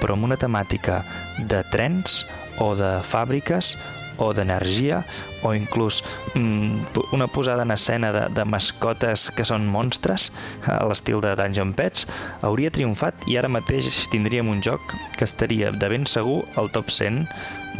però 0.01 0.17
amb 0.17 0.25
una 0.27 0.39
temàtica 0.41 1.03
de 1.37 1.61
trens 1.69 2.23
o 2.63 2.73
de 2.77 2.97
fàbriques 3.03 3.75
o 4.17 4.31
d'energia 4.33 5.03
o 5.43 5.53
inclús 5.53 6.01
mm, 6.35 7.11
una 7.11 7.27
posada 7.27 7.63
en 7.63 7.71
escena 7.71 8.11
de, 8.15 8.23
de 8.33 8.45
mascotes 8.47 9.29
que 9.35 9.45
són 9.47 9.67
monstres 9.67 10.31
a 10.71 10.79
l'estil 10.87 11.21
de 11.23 11.35
Dungeon 11.35 11.75
Pets 11.75 12.07
hauria 12.45 12.71
triomfat 12.71 13.27
i 13.31 13.37
ara 13.39 13.51
mateix 13.51 14.07
tindríem 14.11 14.49
un 14.49 14.63
joc 14.63 14.81
que 15.17 15.27
estaria 15.27 15.71
de 15.71 15.91
ben 15.91 16.07
segur 16.07 16.43
al 16.55 16.71
top 16.71 16.91
100 16.91 17.25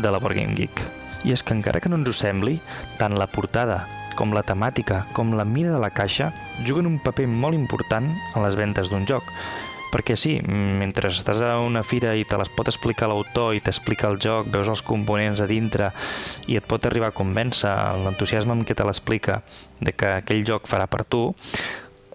de 0.04 0.12
la 0.12 0.20
Board 0.20 0.36
Game 0.36 0.56
Geek. 0.60 0.84
I 1.26 1.34
és 1.34 1.42
que 1.42 1.56
encara 1.56 1.80
que 1.82 1.90
no 1.90 1.98
ens 1.98 2.12
ho 2.12 2.14
sembli, 2.14 2.60
tant 3.00 3.16
la 3.18 3.32
portada 3.32 3.86
com 4.16 4.32
la 4.32 4.46
temàtica 4.48 5.04
com 5.16 5.34
la 5.36 5.44
mida 5.44 5.74
de 5.74 5.80
la 5.82 5.92
caixa 5.92 6.30
juguen 6.64 6.88
un 6.88 7.00
paper 7.04 7.28
molt 7.28 7.58
important 7.58 8.08
en 8.08 8.46
les 8.46 8.56
ventes 8.56 8.92
d'un 8.92 9.04
joc 9.10 9.28
perquè 9.96 10.18
sí, 10.20 10.36
mentre 10.44 11.08
estàs 11.08 11.40
a 11.46 11.54
una 11.64 11.80
fira 11.88 12.12
i 12.20 12.26
te 12.28 12.36
les 12.36 12.52
pot 12.52 12.68
explicar 12.68 13.08
l'autor 13.08 13.56
i 13.56 13.62
t'explica 13.64 14.10
el 14.12 14.20
joc, 14.20 14.50
veus 14.52 14.68
els 14.68 14.84
components 14.84 15.40
a 15.40 15.48
dintre 15.48 15.94
i 16.52 16.60
et 16.60 16.68
pot 16.68 16.84
arribar 16.84 17.14
a 17.14 17.16
convèncer 17.16 17.72
l'entusiasme 18.04 18.52
amb 18.58 18.68
què 18.68 18.76
te 18.76 18.84
l'explica 18.84 19.40
de 19.80 19.96
que 19.96 20.18
aquell 20.20 20.44
joc 20.48 20.68
farà 20.68 20.90
per 20.92 21.06
tu, 21.08 21.30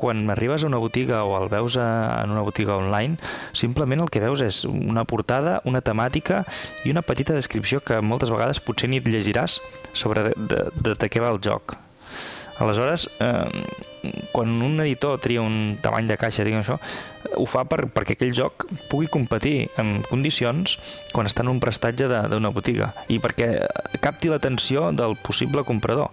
quan 0.01 0.29
arribes 0.33 0.65
a 0.65 0.69
una 0.69 0.81
botiga 0.81 1.25
o 1.25 1.35
el 1.41 1.49
veus 1.53 1.77
a, 1.81 1.89
en 2.23 2.33
una 2.37 2.45
botiga 2.45 2.77
online, 2.77 3.17
simplement 3.53 4.05
el 4.05 4.13
que 4.13 4.23
veus 4.25 4.45
és 4.45 4.63
una 4.69 5.05
portada, 5.09 5.59
una 5.69 5.81
temàtica 5.85 6.43
i 6.85 6.93
una 6.93 7.05
petita 7.05 7.37
descripció 7.37 7.81
que 7.85 8.01
moltes 8.01 8.33
vegades 8.33 8.61
potser 8.65 8.89
ni 8.93 9.01
et 9.01 9.09
llegiràs 9.09 9.61
sobre 9.93 10.31
de, 10.31 10.35
de, 10.37 10.67
de, 10.81 10.97
de 10.97 11.13
què 11.13 11.21
va 11.21 11.33
el 11.33 11.41
joc. 11.45 11.77
Aleshores, 12.61 13.09
eh, 13.21 13.49
quan 14.33 14.51
un 14.63 14.81
editor 14.81 15.19
tria 15.21 15.41
un 15.41 15.79
tamany 15.83 16.07
de 16.09 16.17
caixa, 16.21 16.45
diguem 16.45 16.61
això, 16.61 16.77
ho 17.37 17.47
fa 17.49 17.65
per, 17.69 17.87
perquè 17.93 18.17
aquell 18.17 18.35
joc 18.37 18.67
pugui 18.91 19.09
competir 19.13 19.71
en 19.81 20.01
condicions 20.09 20.77
quan 21.15 21.29
està 21.29 21.45
en 21.45 21.53
un 21.53 21.61
prestatge 21.63 22.09
d'una 22.09 22.53
botiga 22.53 22.91
i 23.09 23.21
perquè 23.23 23.49
capti 24.05 24.31
l'atenció 24.33 24.91
del 24.97 25.17
possible 25.21 25.65
comprador, 25.65 26.11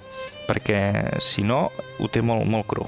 perquè 0.47 1.19
si 1.23 1.43
no 1.43 1.67
ho 1.99 2.11
té 2.11 2.23
molt, 2.23 2.47
molt 2.47 2.67
cru. 2.71 2.87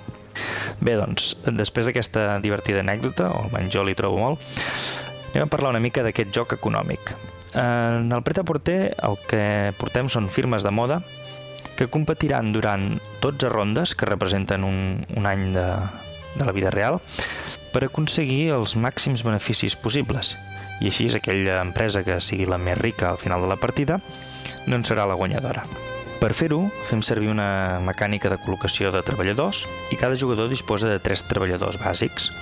Bé, 0.79 0.95
doncs, 0.95 1.33
després 1.51 1.89
d'aquesta 1.89 2.39
divertida 2.43 2.83
anècdota, 2.83 3.27
o 3.33 3.43
almenys 3.47 3.73
jo 3.75 3.83
li 3.83 3.97
trobo 3.97 4.21
molt, 4.21 4.51
anem 5.33 5.47
a 5.47 5.51
parlar 5.51 5.73
una 5.75 5.83
mica 5.83 6.03
d'aquest 6.05 6.31
joc 6.35 6.55
econòmic. 6.55 7.11
En 7.59 8.11
el 8.13 8.23
Pret 8.23 8.39
a 8.39 8.45
Porter 8.45 8.93
el 9.03 9.17
que 9.27 9.43
portem 9.81 10.07
són 10.07 10.29
firmes 10.29 10.63
de 10.63 10.71
moda 10.71 10.99
que 11.79 11.87
competiran 11.87 12.51
durant 12.51 12.99
12 13.23 13.47
rondes, 13.47 13.95
que 13.95 14.05
representen 14.05 14.65
un, 14.67 15.05
un 15.15 15.25
any 15.25 15.53
de, 15.55 15.63
de 16.35 16.43
la 16.43 16.51
vida 16.51 16.73
real, 16.75 16.99
per 17.71 17.85
aconseguir 17.87 18.49
els 18.51 18.75
màxims 18.75 19.23
beneficis 19.23 19.77
possibles. 19.79 20.33
I 20.83 20.91
així 20.91 21.07
és 21.07 21.15
aquella 21.15 21.61
empresa 21.63 22.03
que 22.03 22.19
sigui 22.19 22.49
la 22.51 22.59
més 22.59 22.75
rica 22.81 23.13
al 23.13 23.21
final 23.21 23.47
de 23.47 23.53
la 23.53 23.59
partida, 23.63 24.01
no 24.67 24.75
en 24.75 24.83
serà 24.83 25.07
la 25.07 25.15
guanyadora. 25.15 25.63
Per 26.19 26.33
fer-ho, 26.35 26.65
fem 26.83 26.99
servir 26.99 27.31
una 27.31 27.79
mecànica 27.79 28.27
de 28.27 28.41
col·locació 28.43 28.91
de 28.91 29.05
treballadors 29.07 29.63
i 29.87 29.95
cada 29.95 30.19
jugador 30.19 30.51
disposa 30.51 30.91
de 30.91 30.99
tres 30.99 31.23
treballadors 31.31 31.79
bàsics 31.79 32.33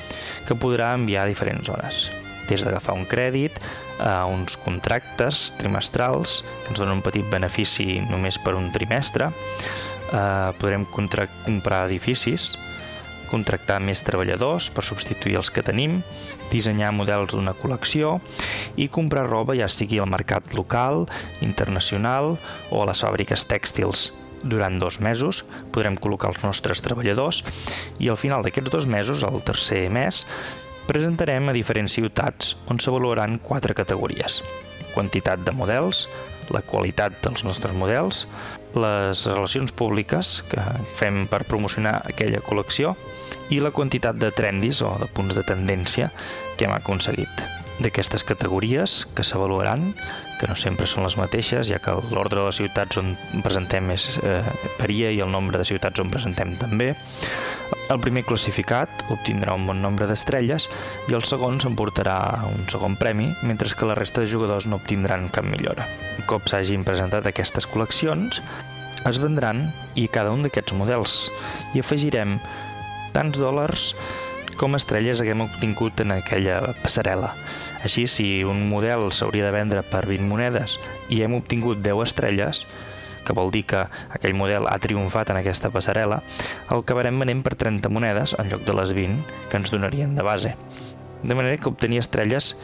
que 0.50 0.58
podrà 0.58 0.96
enviar 0.98 1.28
a 1.28 1.30
diferents 1.30 1.70
zones 1.70 2.08
des 2.50 2.64
d'agafar 2.64 2.96
un 2.98 3.06
crèdit 3.10 3.60
a 4.00 4.26
uns 4.30 4.58
contractes 4.64 5.52
trimestrals 5.58 6.44
que 6.64 6.74
ens 6.74 6.80
donen 6.80 7.00
un 7.00 7.06
petit 7.06 7.26
benefici 7.30 8.02
només 8.12 8.38
per 8.40 8.56
un 8.56 8.72
trimestre. 8.72 9.32
Eh, 10.08 10.52
podrem 10.60 10.86
comprar 10.88 11.86
edificis 11.86 12.56
contractar 13.28 13.80
més 13.84 14.02
treballadors 14.08 14.70
per 14.74 14.86
substituir 14.88 15.38
els 15.40 15.52
que 15.54 15.64
tenim, 15.66 16.00
dissenyar 16.52 16.94
models 16.96 17.36
d'una 17.36 17.56
col·lecció 17.58 18.18
i 18.80 18.90
comprar 18.94 19.28
roba 19.28 19.56
ja 19.58 19.70
sigui 19.72 20.00
al 20.00 20.10
mercat 20.12 20.56
local, 20.58 21.06
internacional 21.46 22.38
o 22.72 22.82
a 22.82 22.88
les 22.90 23.04
fàbriques 23.04 23.48
tèxtils. 23.50 24.12
Durant 24.48 24.78
dos 24.80 25.00
mesos 25.02 25.44
podrem 25.74 25.98
col·locar 25.98 26.30
els 26.32 26.44
nostres 26.46 26.82
treballadors 26.86 27.42
i 28.00 28.10
al 28.10 28.20
final 28.22 28.46
d'aquests 28.46 28.72
dos 28.72 28.86
mesos, 28.88 29.26
el 29.26 29.42
tercer 29.44 29.88
mes, 29.92 30.24
presentarem 30.88 31.50
a 31.50 31.56
diferents 31.56 31.98
ciutats 31.98 32.56
on 32.72 32.80
s'avaluaran 32.80 33.38
quatre 33.44 33.76
categories. 33.78 34.42
Quantitat 34.96 35.44
de 35.46 35.54
models, 35.54 36.08
la 36.54 36.64
qualitat 36.64 37.20
dels 37.24 37.44
nostres 37.44 37.76
models, 37.76 38.26
les 38.78 39.26
relacions 39.28 39.74
públiques 39.76 40.42
que 40.50 40.64
fem 41.00 41.26
per 41.30 41.44
promocionar 41.50 42.00
aquella 42.08 42.42
col·lecció 42.46 42.96
i 43.52 43.62
la 43.64 43.74
quantitat 43.76 44.20
de 44.20 44.32
trendis 44.32 44.82
o 44.86 44.96
de 45.02 45.12
punts 45.12 45.38
de 45.38 45.46
tendència 45.48 46.12
que 46.58 46.68
hem 46.68 46.76
aconseguit. 46.76 47.57
D'aquestes 47.78 48.24
categories 48.26 49.04
que 49.14 49.26
s'avaluaran, 49.28 49.92
que 50.40 50.48
no 50.50 50.56
sempre 50.58 50.88
són 50.90 51.06
les 51.06 51.18
mateixes, 51.20 51.70
ja 51.70 51.78
que 51.82 51.94
l'ordre 52.10 52.42
de 52.42 52.48
les 52.48 52.58
ciutats 52.58 52.98
on 52.98 53.14
presentem 53.46 53.92
és 53.94 54.08
eh, 54.24 54.42
varia 54.80 55.12
i 55.14 55.22
el 55.22 55.30
nombre 55.34 55.62
de 55.62 55.68
ciutats 55.70 56.02
on 56.02 56.10
presentem 56.14 56.56
també, 56.58 56.96
el 57.88 58.00
primer 58.04 58.24
classificat 58.28 58.90
obtindrà 59.14 59.54
un 59.56 59.66
bon 59.68 59.80
nombre 59.84 60.08
d'estrelles 60.10 60.68
i 61.08 61.16
el 61.16 61.24
segon 61.28 61.60
s'emportarà 61.64 62.18
un 62.50 62.66
segon 62.72 62.98
premi, 63.00 63.30
mentre 63.48 63.72
que 63.72 63.88
la 63.88 63.96
resta 63.96 64.24
de 64.24 64.32
jugadors 64.32 64.68
no 64.68 64.80
obtindran 64.82 65.30
cap 65.32 65.48
millora. 65.48 65.88
Un 66.18 66.28
cop 66.28 66.50
s'hagin 66.52 66.84
presentat 66.88 67.28
aquestes 67.30 67.68
col·leccions, 67.72 68.42
es 69.08 69.20
vendran 69.24 69.70
i 69.96 70.08
cada 70.12 70.34
un 70.36 70.44
d'aquests 70.44 70.76
models 70.76 71.18
hi 71.74 71.84
afegirem 71.84 72.40
tants 73.16 73.40
dòlars 73.40 73.92
com 74.58 74.76
estrelles 74.76 75.22
haguem 75.22 75.46
obtingut 75.46 76.02
en 76.02 76.16
aquella 76.18 76.74
passarel·la. 76.82 77.30
Així, 77.88 78.04
si 78.12 78.44
un 78.44 78.66
model 78.68 79.06
s'hauria 79.16 79.46
de 79.48 79.54
vendre 79.56 79.80
per 79.88 80.02
20 80.10 80.28
monedes 80.28 80.74
i 81.08 81.22
hem 81.24 81.38
obtingut 81.38 81.80
10 81.80 82.02
estrelles, 82.04 82.66
que 83.24 83.36
vol 83.38 83.48
dir 83.54 83.62
que 83.70 83.86
aquell 84.12 84.36
model 84.36 84.68
ha 84.68 84.76
triomfat 84.84 85.32
en 85.32 85.40
aquesta 85.40 85.72
passarel·la, 85.72 86.18
el 86.68 86.84
acabarem 86.84 87.16
venent 87.24 87.46
per 87.46 87.56
30 87.56 87.88
monedes 87.88 88.36
en 88.36 88.52
lloc 88.52 88.66
de 88.68 88.76
les 88.76 88.92
20 88.98 89.48
que 89.48 89.62
ens 89.62 89.72
donarien 89.72 90.20
de 90.20 90.26
base. 90.28 90.52
De 91.24 91.36
manera 91.36 91.56
que 91.56 91.72
obtenir 91.72 92.02
estrelles 92.04 92.58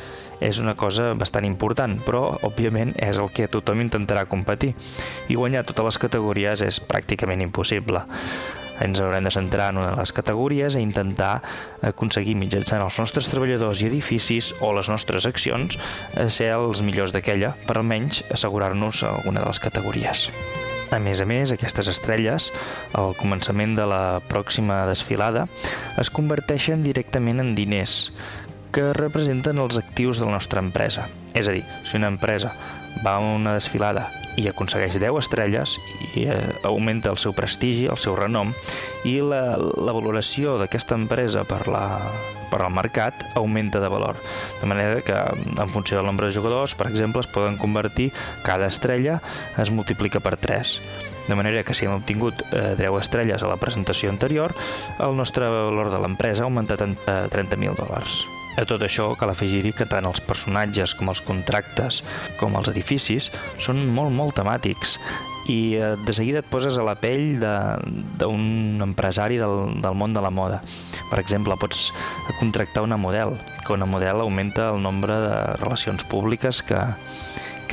és 0.44 0.60
una 0.60 0.76
cosa 0.76 1.12
bastant 1.18 1.48
important, 1.48 2.00
però, 2.06 2.26
òbviament, 2.44 2.94
és 3.00 3.18
el 3.18 3.32
que 3.34 3.48
tothom 3.52 3.82
intentarà 3.84 4.26
competir. 4.30 4.74
I 5.32 5.39
guanyar 5.39 5.64
totes 5.70 5.94
les 5.94 6.02
categories 6.08 6.66
és 6.66 6.82
pràcticament 6.84 7.41
impossible 7.46 8.04
ens 8.82 9.00
haurem 9.00 9.24
de 9.24 9.32
centrar 9.32 9.70
en 9.72 9.78
una 9.78 9.91
de 9.91 10.00
les 10.00 10.12
categories 10.16 10.76
i 10.76 10.82
intentar 10.84 11.41
aconseguir 11.86 12.36
mitjançant 12.39 12.84
els 12.84 12.98
nostres 13.00 13.30
treballadors 13.32 13.84
i 13.84 13.89
edificis 13.89 14.54
o 14.62 14.74
les 14.76 14.89
nostres 14.91 15.28
accions 15.30 15.78
ser 16.34 16.52
els 16.58 16.84
millors 16.86 17.14
d'aquella, 17.16 17.54
per 17.68 17.78
almenys 17.78 18.24
assegurar-nos 18.34 19.04
alguna 19.08 19.44
de 19.44 19.50
les 19.52 19.62
categories. 19.64 20.28
A 20.94 21.00
més 21.02 21.24
a 21.24 21.26
més, 21.26 21.50
aquestes 21.50 21.88
estrelles, 21.89 22.52
al 22.94 23.16
començament 23.18 23.72
de 23.74 23.86
la 23.89 24.20
pròxima 24.30 24.84
desfilada, 24.86 25.48
es 25.98 26.12
converteixen 26.14 26.84
directament 26.86 27.41
en 27.41 27.56
diners, 27.58 28.12
que 28.74 28.92
representen 28.98 29.62
els 29.62 29.78
actius 29.78 30.20
de 30.20 30.26
la 30.26 30.40
nostra 30.40 30.64
empresa. 30.64 31.08
És 31.38 31.48
a 31.48 31.54
dir, 31.56 31.64
si 31.86 32.00
una 32.00 32.10
empresa 32.12 32.52
va 33.06 33.16
a 33.16 33.24
una 33.24 33.56
desfilada 33.56 34.10
i 34.38 34.48
aconsegueix 34.50 34.98
10 34.98 35.20
estrelles 35.22 35.76
i 36.18 36.26
eh, 36.26 36.38
augmenta 36.66 37.12
el 37.14 37.20
seu 37.22 37.36
prestigi, 37.38 37.86
el 37.86 38.02
seu 38.02 38.16
renom 38.18 38.54
i 39.06 39.20
la, 39.22 39.58
la 39.58 39.94
valoració 39.94 40.58
d'aquesta 40.58 40.98
empresa 40.98 41.44
per, 41.46 41.68
la, 41.70 41.84
per 42.50 42.64
al 42.64 42.74
mercat 42.74 43.26
augmenta 43.38 43.82
de 43.84 43.92
valor. 43.94 44.18
De 44.62 44.70
manera 44.70 45.02
que 45.06 45.14
en 45.14 45.70
funció 45.70 45.98
del 45.98 46.10
nombre 46.10 46.28
de 46.28 46.36
jugadors, 46.36 46.74
per 46.76 46.90
exemple, 46.90 47.22
es 47.22 47.30
poden 47.30 47.58
convertir, 47.62 48.12
cada 48.44 48.70
estrella 48.72 49.20
es 49.62 49.70
multiplica 49.72 50.22
per 50.24 50.38
3. 50.38 50.78
De 51.30 51.36
manera 51.40 51.64
que 51.64 51.76
si 51.78 51.86
hem 51.86 51.94
obtingut 51.96 52.42
eh, 52.52 52.74
10 52.80 53.00
estrelles 53.00 53.44
a 53.44 53.52
la 53.52 53.62
presentació 53.62 54.10
anterior, 54.10 54.56
el 55.00 55.18
nostre 55.18 55.48
valor 55.48 55.94
de 55.94 56.02
l'empresa 56.02 56.44
ha 56.44 56.50
augmentat 56.50 56.84
en 56.88 56.98
eh, 57.06 57.20
30.000 57.30 57.78
dòlars. 57.80 58.24
A 58.58 58.66
tot 58.70 58.84
això 58.86 59.12
cal 59.18 59.32
afegir-hi 59.34 59.74
que 59.74 59.88
tant 59.89 60.06
els 60.06 60.22
personatges 60.22 60.93
com 60.97 61.10
els 61.10 61.24
contractes 61.26 62.01
com 62.39 62.56
els 62.60 62.70
edificis 62.70 63.32
són 63.62 63.86
molt, 63.95 64.14
molt 64.14 64.38
temàtics 64.38 64.97
i 65.49 65.76
eh, 65.76 65.95
de 65.99 66.14
seguida 66.16 66.39
et 66.43 66.49
poses 66.49 66.78
a 66.78 66.86
la 66.86 66.95
pell 66.99 67.41
d'un 67.41 68.84
empresari 68.86 69.39
del, 69.41 69.82
del 69.84 69.97
món 69.97 70.14
de 70.16 70.24
la 70.24 70.32
moda. 70.32 70.62
Per 71.10 71.20
exemple, 71.20 71.58
pots 71.60 71.89
contractar 72.39 72.86
una 72.86 72.97
model, 72.97 73.36
que 73.66 73.74
una 73.76 73.89
model 73.89 74.24
augmenta 74.24 74.70
el 74.72 74.82
nombre 74.82 75.18
de 75.26 75.36
relacions 75.60 76.06
públiques 76.08 76.64
que, 76.64 76.80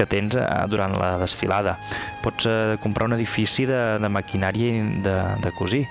que 0.00 0.08
tens 0.08 0.36
eh, 0.38 0.46
durant 0.72 0.96
la 0.96 1.12
desfilada. 1.20 1.76
Pots 2.24 2.48
eh, 2.48 2.78
comprar 2.80 3.10
un 3.10 3.16
edifici 3.18 3.66
de, 3.68 3.98
de 4.00 4.08
maquinària 4.12 4.80
de, 5.04 5.16
de 5.44 5.52
cosir, 5.58 5.84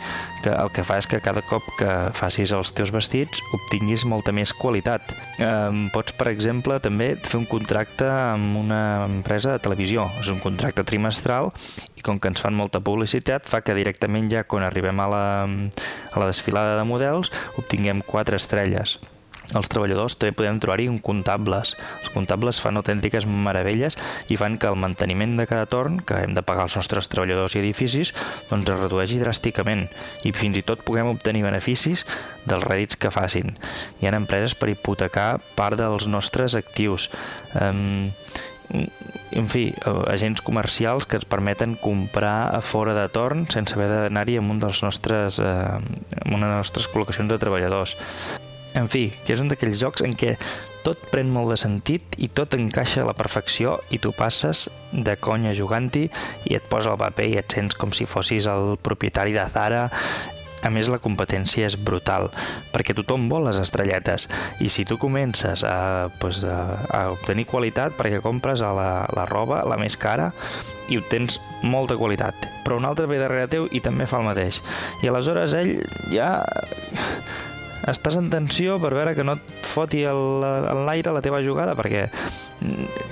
que 0.43 0.53
el 0.53 0.71
que 0.73 0.85
fa 0.87 0.97
és 1.01 1.07
que 1.09 1.21
cada 1.21 1.43
cop 1.45 1.65
que 1.77 1.89
facis 2.17 2.53
els 2.55 2.73
teus 2.73 2.93
vestits 2.95 3.43
obtinguis 3.53 4.05
molta 4.09 4.33
més 4.33 4.53
qualitat. 4.57 5.13
Eh, 5.37 5.85
pots, 5.93 6.15
per 6.17 6.31
exemple, 6.33 6.79
també 6.81 7.13
fer 7.21 7.37
un 7.41 7.47
contracte 7.49 8.09
amb 8.09 8.57
una 8.63 8.81
empresa 9.05 9.53
de 9.53 9.61
televisió. 9.61 10.09
És 10.23 10.31
un 10.33 10.41
contracte 10.41 10.85
trimestral 10.87 11.53
i 11.99 12.03
com 12.05 12.17
que 12.17 12.31
ens 12.31 12.41
fan 12.41 12.55
molta 12.55 12.81
publicitat 12.81 13.45
fa 13.49 13.61
que 13.61 13.75
directament 13.77 14.31
ja 14.31 14.45
quan 14.47 14.65
arribem 14.65 15.03
a 15.03 15.07
la, 15.11 15.23
a 15.45 16.23
la 16.23 16.31
desfilada 16.31 16.77
de 16.79 16.87
models 16.87 17.33
obtinguem 17.59 18.01
quatre 18.07 18.39
estrelles 18.39 18.97
els 19.57 19.69
treballadors 19.71 20.17
també 20.19 20.35
podem 20.37 20.59
trobar-hi 20.61 20.87
un 20.91 20.99
comptables. 21.03 21.75
Els 22.03 22.11
comptables 22.13 22.59
fan 22.61 22.77
autèntiques 22.79 23.25
meravelles 23.29 23.97
i 24.29 24.37
fan 24.39 24.57
que 24.61 24.69
el 24.69 24.77
manteniment 24.79 25.37
de 25.39 25.47
cada 25.49 25.69
torn, 25.71 25.99
que 26.01 26.21
hem 26.23 26.35
de 26.37 26.43
pagar 26.45 26.67
als 26.67 26.77
nostres 26.79 27.09
treballadors 27.11 27.55
i 27.55 27.63
edificis, 27.63 28.13
doncs 28.51 28.69
es 28.69 28.81
redueixi 28.81 29.19
dràsticament 29.21 29.87
i 30.27 30.33
fins 30.35 30.59
i 30.59 30.65
tot 30.65 30.83
puguem 30.85 31.09
obtenir 31.13 31.45
beneficis 31.47 32.05
dels 32.49 32.65
rèdits 32.65 32.99
que 32.99 33.13
facin. 33.13 33.55
Hi 33.99 34.09
ha 34.09 34.15
empreses 34.17 34.55
per 34.57 34.71
hipotecar 34.73 35.31
part 35.57 35.79
dels 35.79 36.07
nostres 36.09 36.57
actius. 36.59 37.09
Um, 37.57 38.11
en 38.69 39.47
fi, 39.49 39.69
agents 40.09 40.43
comercials 40.45 41.07
que 41.09 41.17
ens 41.17 41.25
permeten 41.29 41.73
comprar 41.81 42.49
a 42.53 42.61
fora 42.61 42.93
de 42.93 43.07
torn 43.13 43.47
sense 43.49 43.73
haver 43.73 43.89
d'anar-hi 43.89 44.37
amb 44.41 44.53
un 44.53 44.61
dels 44.61 44.83
nostres, 44.85 45.39
eh, 45.41 45.45
amb 45.45 46.35
una 46.35 46.45
de 46.45 46.53
les 46.53 46.61
nostres 46.61 46.89
col·locacions 46.93 47.33
de 47.33 47.39
treballadors. 47.41 47.97
En 48.77 48.89
fi, 48.91 49.09
que 49.25 49.33
és 49.33 49.41
un 49.41 49.49
d'aquells 49.49 49.79
jocs 49.81 50.03
en 50.05 50.13
què 50.17 50.35
tot 50.85 50.99
pren 51.11 51.29
molt 51.33 51.51
de 51.51 51.57
sentit 51.59 52.15
i 52.21 52.29
tot 52.31 52.55
encaixa 52.55 53.03
a 53.03 53.09
la 53.09 53.17
perfecció 53.17 53.77
i 53.91 53.99
tu 54.01 54.13
passes 54.15 54.67
de 54.93 55.15
conya 55.19 55.55
jugant-hi 55.57 56.07
i 56.49 56.57
et 56.57 56.67
posa 56.71 56.93
el 56.93 57.01
paper 57.01 57.27
i 57.29 57.39
et 57.41 57.55
sents 57.55 57.77
com 57.77 57.93
si 57.95 58.07
fossis 58.09 58.47
el 58.49 58.77
propietari 58.81 59.35
de 59.35 59.45
Zara. 59.51 59.87
A 60.59 60.67
més, 60.75 60.89
la 60.91 60.99
competència 60.99 61.69
és 61.69 61.77
brutal, 61.79 62.25
perquè 62.73 62.91
tothom 62.91 63.29
vol 63.31 63.45
les 63.47 63.55
estrelletes, 63.61 64.25
i 64.59 64.67
si 64.67 64.83
tu 64.83 64.97
comences 64.99 65.63
a, 65.63 66.09
pues, 66.19 66.41
a, 66.43 66.57
a 66.91 66.99
obtenir 67.13 67.45
qualitat 67.47 67.95
perquè 67.95 68.19
compres 68.19 68.59
a 68.59 68.73
la, 68.75 68.89
la 69.15 69.23
roba, 69.29 69.61
la 69.63 69.77
més 69.79 69.95
cara, 69.95 70.33
i 70.91 70.99
obtens 70.99 71.39
molta 71.63 71.95
qualitat, 71.95 72.49
però 72.65 72.75
un 72.75 72.89
altre 72.89 73.07
ve 73.07 73.21
darrere 73.21 73.47
teu 73.47 73.69
i 73.71 73.79
també 73.79 74.03
fa 74.03 74.19
el 74.19 74.27
mateix. 74.27 74.59
I 74.99 75.07
aleshores 75.07 75.55
ell 75.55 75.77
ja 76.11 76.33
estàs 77.91 78.17
en 78.19 78.29
tensió 78.31 78.77
per 78.81 78.93
veure 78.95 79.15
que 79.17 79.25
no 79.25 79.35
et 79.37 79.65
foti 79.67 80.03
l'aire 80.05 81.13
la 81.15 81.23
teva 81.25 81.41
jugada, 81.45 81.75
perquè 81.77 82.07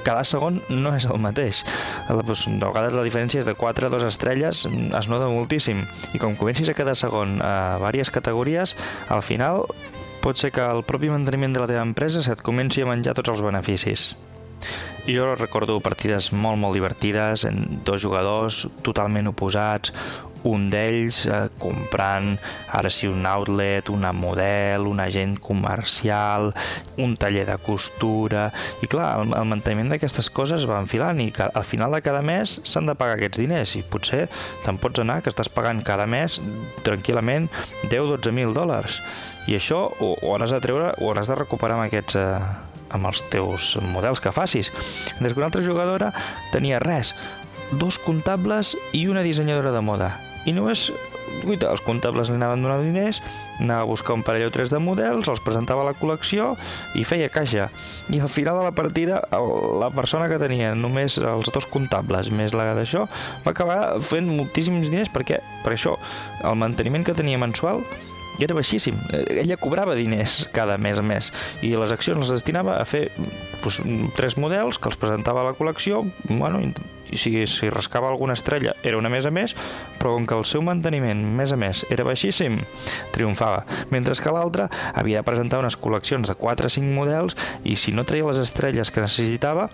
cada 0.05 0.23
segon 0.28 0.61
no 0.69 0.93
és 0.95 1.07
el 1.09 1.19
mateix. 1.23 1.63
Doncs, 2.09 2.47
a 2.47 2.69
vegades 2.69 2.97
la 2.97 3.05
diferència 3.07 3.41
és 3.41 3.47
de 3.47 3.55
4 3.57 3.88
a 3.88 3.93
2 3.93 4.07
estrelles, 4.09 4.65
es 4.67 5.11
nota 5.11 5.30
moltíssim. 5.32 5.84
I 6.13 6.21
com 6.23 6.38
comencis 6.39 6.69
a 6.69 6.78
cada 6.78 6.95
segon 6.95 7.39
a 7.41 7.78
diverses 7.80 8.13
categories, 8.13 8.75
al 9.09 9.23
final 9.25 9.65
pot 10.21 10.39
ser 10.39 10.51
que 10.51 10.63
el 10.65 10.84
propi 10.84 11.11
manteniment 11.13 11.53
de 11.55 11.63
la 11.63 11.69
teva 11.69 11.86
empresa 11.86 12.23
se't 12.25 12.43
comenci 12.43 12.84
a 12.84 12.89
menjar 12.89 13.15
tots 13.17 13.32
els 13.36 13.43
beneficis. 13.45 14.13
Jo 15.07 15.38
recordo 15.38 15.78
partides 15.80 16.34
molt, 16.36 16.59
molt 16.59 16.75
divertides, 16.75 17.45
en 17.47 17.80
dos 17.88 18.01
jugadors 18.03 18.65
totalment 18.84 19.30
oposats, 19.32 19.93
un 20.45 20.67
d'ells 20.69 21.23
eh, 21.25 21.47
comprant 21.61 22.35
ara 22.77 22.89
sí 22.93 23.07
un 23.09 23.25
outlet, 23.25 23.89
una 23.89 24.11
model, 24.13 24.88
un 24.88 24.99
agent 24.99 25.38
comercial, 25.39 26.53
un 26.97 27.15
taller 27.17 27.45
de 27.47 27.57
costura... 27.63 28.51
I 28.83 28.89
clar, 28.91 29.09
el, 29.21 29.33
el 29.38 29.47
manteniment 29.49 29.93
d'aquestes 29.93 30.29
coses 30.33 30.67
va 30.69 30.81
enfilant 30.83 31.21
i 31.23 31.29
que, 31.33 31.47
al 31.47 31.65
final 31.67 31.95
de 31.95 32.03
cada 32.05 32.21
mes 32.25 32.57
s'han 32.67 32.89
de 32.89 32.95
pagar 32.97 33.17
aquests 33.17 33.41
diners 33.41 33.75
i 33.79 33.83
potser 33.83 34.27
te'n 34.65 34.79
pots 34.81 35.01
anar 35.03 35.21
que 35.23 35.33
estàs 35.33 35.49
pagant 35.49 35.81
cada 35.85 36.07
mes 36.09 36.39
tranquil·lament 36.85 37.49
10-12 37.88 38.35
mil 38.35 38.53
dòlars. 38.57 39.01
I 39.47 39.57
això 39.57 39.88
ho, 39.89 40.13
ho 40.21 40.38
has 40.38 40.53
de 40.53 40.61
treure, 40.63 40.93
ho 40.99 41.13
has 41.15 41.31
de 41.31 41.39
recuperar 41.39 41.79
amb 41.79 41.88
aquests... 41.89 42.19
Eh, 42.19 42.63
amb 42.88 43.03
els 43.09 43.19
teus 43.27 43.73
models 43.91 44.21
que 44.23 44.31
facis. 44.31 44.69
Des 45.19 45.33
que 45.33 45.41
una 45.41 45.49
altra 45.49 45.59
jugadora 45.65 46.13
tenia 46.53 46.79
res, 46.79 47.11
dos 47.75 47.99
comptables 47.99 48.77
i 48.95 49.09
una 49.11 49.25
dissenyadora 49.27 49.75
de 49.75 49.83
moda 49.83 50.13
i 50.48 50.56
només 50.56 50.88
guita, 51.43 51.70
els 51.72 51.84
comptables 51.86 52.32
li 52.32 52.38
anaven 52.38 52.64
donant 52.64 52.84
diners, 52.86 53.20
anava 53.62 53.86
a 53.86 53.89
buscar 53.89 54.16
un 54.18 54.24
parell 54.26 54.48
o 54.48 54.54
tres 54.54 54.72
de 54.74 54.80
models, 54.82 55.30
els 55.30 55.43
presentava 55.43 55.84
a 55.84 55.89
la 55.89 55.95
col·lecció 55.98 56.54
i 56.98 57.06
feia 57.08 57.30
caixa. 57.34 57.70
I 58.14 58.22
al 58.24 58.32
final 58.32 58.60
de 58.60 58.68
la 58.68 58.74
partida, 58.76 59.22
el, 59.36 59.54
la 59.82 59.91
persona 59.93 60.30
que 60.32 60.39
tenia 60.41 60.74
només 60.76 61.20
els 61.20 61.54
dos 61.54 61.70
comptables 61.72 62.32
més 62.34 62.56
la 62.58 62.70
d'això, 62.78 63.06
va 63.45 63.54
acabar 63.54 63.80
fent 64.04 64.30
moltíssims 64.30 64.91
diners 64.91 65.12
perquè, 65.14 65.41
per 65.64 65.76
això, 65.76 65.98
el 66.43 66.60
manteniment 66.60 67.06
que 67.08 67.18
tenia 67.18 67.39
mensual 67.41 67.84
i 68.38 68.45
era 68.45 68.54
baixíssim. 68.58 68.98
Ella 69.34 69.58
cobrava 69.58 69.95
diners 69.98 70.43
cada 70.54 70.78
mes 70.78 71.00
a 71.00 71.06
mes 71.06 71.32
i 71.66 71.74
les 71.74 71.93
accions 71.93 72.22
les 72.22 72.36
destinava 72.36 72.78
a 72.78 72.86
fer 72.86 73.08
doncs, 73.18 73.82
tres 74.18 74.38
models 74.38 74.78
que 74.78 74.91
els 74.91 75.00
presentava 75.02 75.41
a 75.41 75.50
la 75.50 75.58
col·lecció, 75.58 76.04
bueno, 76.30 76.62
si, 77.14 77.45
si 77.47 77.70
rascava 77.70 78.10
alguna 78.10 78.36
estrella 78.36 78.76
era 78.84 78.97
una 78.99 79.12
més 79.14 79.26
a 79.26 79.32
més, 79.32 79.55
però 79.97 80.16
com 80.16 80.26
que 80.28 80.38
el 80.38 80.45
seu 80.49 80.64
manteniment 80.66 81.22
més 81.38 81.53
a 81.53 81.60
més 81.60 81.84
era 81.93 82.05
baixíssim, 82.08 82.60
triomfava. 83.16 83.64
Mentre 83.93 84.18
que 84.18 84.34
l'altre 84.34 84.68
havia 84.93 85.22
de 85.22 85.28
presentar 85.28 85.62
unes 85.62 85.78
col·leccions 85.80 86.28
de 86.28 86.36
4 86.36 86.68
o 86.68 86.74
5 86.74 86.95
models 86.95 87.38
i 87.64 87.78
si 87.80 87.93
no 87.93 88.05
treia 88.08 88.28
les 88.28 88.41
estrelles 88.41 88.91
que 88.91 89.03
necessitava, 89.03 89.70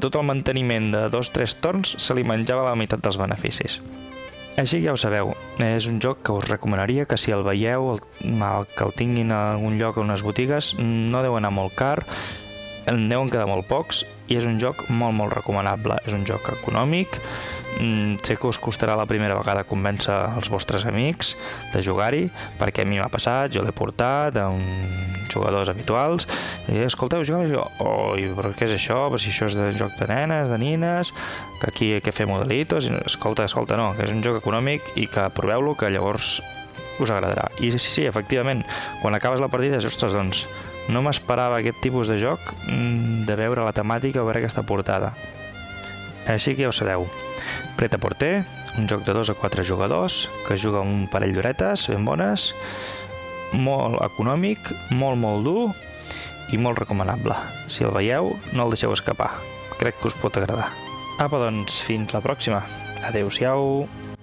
tot 0.00 0.16
el 0.16 0.26
manteniment 0.26 0.90
de 0.94 1.06
2-3 1.12 1.60
torns 1.62 1.96
se 2.02 2.16
li 2.16 2.26
menjava 2.26 2.66
la 2.70 2.76
meitat 2.78 3.04
dels 3.04 3.20
beneficis. 3.20 3.80
Així 4.56 4.78
ja 4.80 4.94
ho 4.94 4.96
sabeu, 4.96 5.34
és 5.60 5.84
un 5.90 5.98
joc 6.00 6.22
que 6.24 6.32
us 6.32 6.46
recomanaria 6.48 7.04
que 7.04 7.18
si 7.20 7.32
el 7.34 7.44
veieu, 7.44 7.90
el, 7.92 8.00
el 8.24 8.68
que 8.72 8.86
el 8.86 8.94
tinguin 8.96 9.34
a 9.34 9.40
algun 9.52 9.76
lloc 9.76 9.98
o 9.98 10.04
unes 10.06 10.24
botigues, 10.24 10.72
no 10.80 11.20
deu 11.20 11.36
anar 11.36 11.52
molt 11.52 11.76
car, 11.76 11.98
en 12.86 13.08
deuen 13.10 13.30
quedar 13.30 13.48
molt 13.50 13.66
pocs 13.68 14.04
i 14.30 14.38
és 14.38 14.46
un 14.46 14.58
joc 14.62 14.86
molt 14.90 15.14
molt 15.16 15.34
recomanable. 15.34 15.98
És 16.06 16.14
un 16.14 16.24
joc 16.26 16.48
econòmic, 16.54 17.18
mm, 17.80 18.22
sé 18.22 18.36
que 18.36 18.46
us 18.46 18.58
costarà 18.58 18.96
la 18.96 19.06
primera 19.06 19.36
vegada 19.38 19.64
convèncer 19.64 20.16
els 20.36 20.48
vostres 20.48 20.86
amics 20.86 21.36
de 21.72 21.82
jugar-hi, 21.82 22.30
perquè 22.58 22.82
a 22.82 22.88
mi 22.88 22.98
m'ha 22.98 23.10
passat, 23.12 23.52
jo 23.52 23.62
l'he 23.62 23.72
portat 23.72 24.36
a 24.36 24.48
uns 24.48 25.30
jugadors 25.32 25.68
habituals, 25.68 26.26
i 26.68 26.78
escolteu, 26.86 27.24
juguem 27.24 27.50
jo, 27.52 27.64
oi, 27.84 28.30
però 28.34 28.52
què 28.56 28.68
és 28.68 28.76
això? 28.78 29.06
Però 29.10 29.20
si 29.20 29.30
això 29.30 29.50
és 29.50 29.56
de 29.58 29.70
joc 29.76 29.96
de 29.98 30.06
nenes, 30.06 30.50
de 30.50 30.58
nines, 30.58 31.12
que 31.60 31.70
aquí 31.70 31.88
que 32.00 32.12
fer 32.12 32.26
modelitos, 32.26 32.86
i 32.86 32.94
escolta, 33.04 33.44
escolta, 33.44 33.76
no, 33.76 33.92
que 33.96 34.06
és 34.06 34.14
un 34.14 34.22
joc 34.24 34.40
econòmic 34.40 34.94
i 34.96 35.06
que 35.10 35.28
proveu-lo, 35.36 35.74
que 35.76 35.90
llavors 35.90 36.40
us 37.00 37.10
agradarà. 37.10 37.50
I 37.60 37.72
sí, 37.74 37.78
sí, 37.78 38.06
efectivament, 38.08 38.64
quan 39.02 39.14
acabes 39.14 39.42
la 39.42 39.50
partida, 39.52 39.82
ostres, 39.84 40.16
doncs, 40.16 40.46
no 40.92 41.02
m'esperava 41.02 41.58
aquest 41.58 41.80
tipus 41.82 42.10
de 42.10 42.18
joc 42.20 42.40
mm, 42.68 43.24
de 43.26 43.36
veure 43.38 43.64
la 43.66 43.74
temàtica 43.74 44.22
o 44.22 44.26
veure 44.28 44.42
aquesta 44.42 44.66
portada. 44.66 45.14
Així 46.26 46.54
que 46.54 46.66
ja 46.66 46.70
ho 46.70 46.74
sabeu. 46.74 47.06
Preta 47.78 47.98
Porter, 48.02 48.44
un 48.78 48.88
joc 48.90 49.04
de 49.06 49.14
2 49.14 49.30
a 49.30 49.36
4 49.38 49.64
jugadors 49.66 50.26
que 50.46 50.58
juga 50.58 50.82
un 50.82 51.06
parell 51.12 51.34
d'horetes 51.36 51.88
ben 51.92 52.04
bones, 52.06 52.50
molt 53.52 54.00
econòmic, 54.04 54.72
molt 54.90 55.20
molt 55.20 55.46
dur 55.46 55.68
i 56.52 56.58
molt 56.58 56.78
recomanable. 56.78 57.36
Si 57.68 57.84
el 57.84 57.94
veieu, 57.94 58.34
no 58.52 58.66
el 58.66 58.74
deixeu 58.74 58.94
escapar. 58.94 59.32
Crec 59.80 60.00
que 60.00 60.10
us 60.10 60.18
pot 60.18 60.36
agradar. 60.38 60.70
Apa, 61.18 61.40
doncs, 61.40 61.80
fins 61.84 62.12
la 62.14 62.22
pròxima. 62.24 62.62
Adéu-siau. 63.08 64.15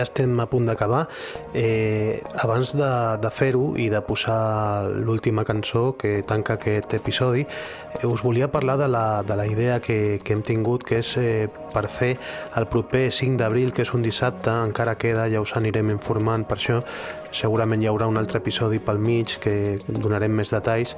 Ja 0.00 0.06
estem 0.08 0.40
a 0.40 0.48
punt 0.48 0.66
d'acabar. 0.68 1.06
Eh, 1.54 2.22
abans 2.42 2.72
de, 2.76 2.90
de 3.20 3.30
fer-ho 3.34 3.74
i 3.76 3.90
de 3.92 4.00
posar 4.04 4.88
l'última 5.04 5.44
cançó 5.44 5.92
que 6.00 6.22
tanca 6.26 6.56
aquest 6.56 6.96
episodi, 6.96 7.44
eh, 7.44 8.06
us 8.08 8.24
volia 8.24 8.50
parlar 8.50 8.78
de 8.80 8.88
la, 8.88 9.22
de 9.22 9.36
la 9.36 9.46
idea 9.46 9.80
que, 9.80 10.20
que 10.24 10.34
hem 10.34 10.42
tingut, 10.42 10.84
que 10.88 11.00
és 11.04 11.12
eh, 11.20 11.48
per 11.74 11.86
fer 11.92 12.14
el 12.56 12.66
proper 12.72 13.08
5 13.12 13.38
d'abril, 13.40 13.74
que 13.76 13.84
és 13.84 13.94
un 13.94 14.02
dissabte, 14.06 14.50
encara 14.50 14.96
queda, 14.98 15.28
ja 15.30 15.44
us 15.44 15.54
anirem 15.60 15.92
informant 15.92 16.48
per 16.48 16.58
això, 16.58 16.80
segurament 17.32 17.82
hi 17.82 17.88
haurà 17.90 18.08
un 18.10 18.18
altre 18.20 18.40
episodi 18.42 18.80
pel 18.82 19.00
mig 19.02 19.36
que 19.42 19.78
donarem 19.86 20.34
més 20.34 20.52
detalls, 20.52 20.96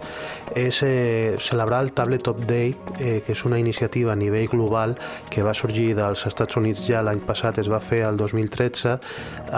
és 0.56 0.82
eh, 0.86 1.36
celebrar 1.40 1.82
el 1.84 1.92
Tabletop 1.96 2.44
Day, 2.48 2.74
eh, 2.98 3.20
que 3.24 3.32
és 3.36 3.44
una 3.48 3.58
iniciativa 3.60 4.12
a 4.12 4.18
nivell 4.18 4.48
global 4.52 4.96
que 5.30 5.44
va 5.44 5.54
sorgir 5.54 5.92
dels 5.98 6.26
Estats 6.26 6.56
Units 6.60 6.84
ja 6.88 7.02
l'any 7.04 7.22
passat, 7.26 7.58
es 7.62 7.70
va 7.72 7.80
fer 7.80 8.02
el 8.08 8.20
2013, 8.20 8.98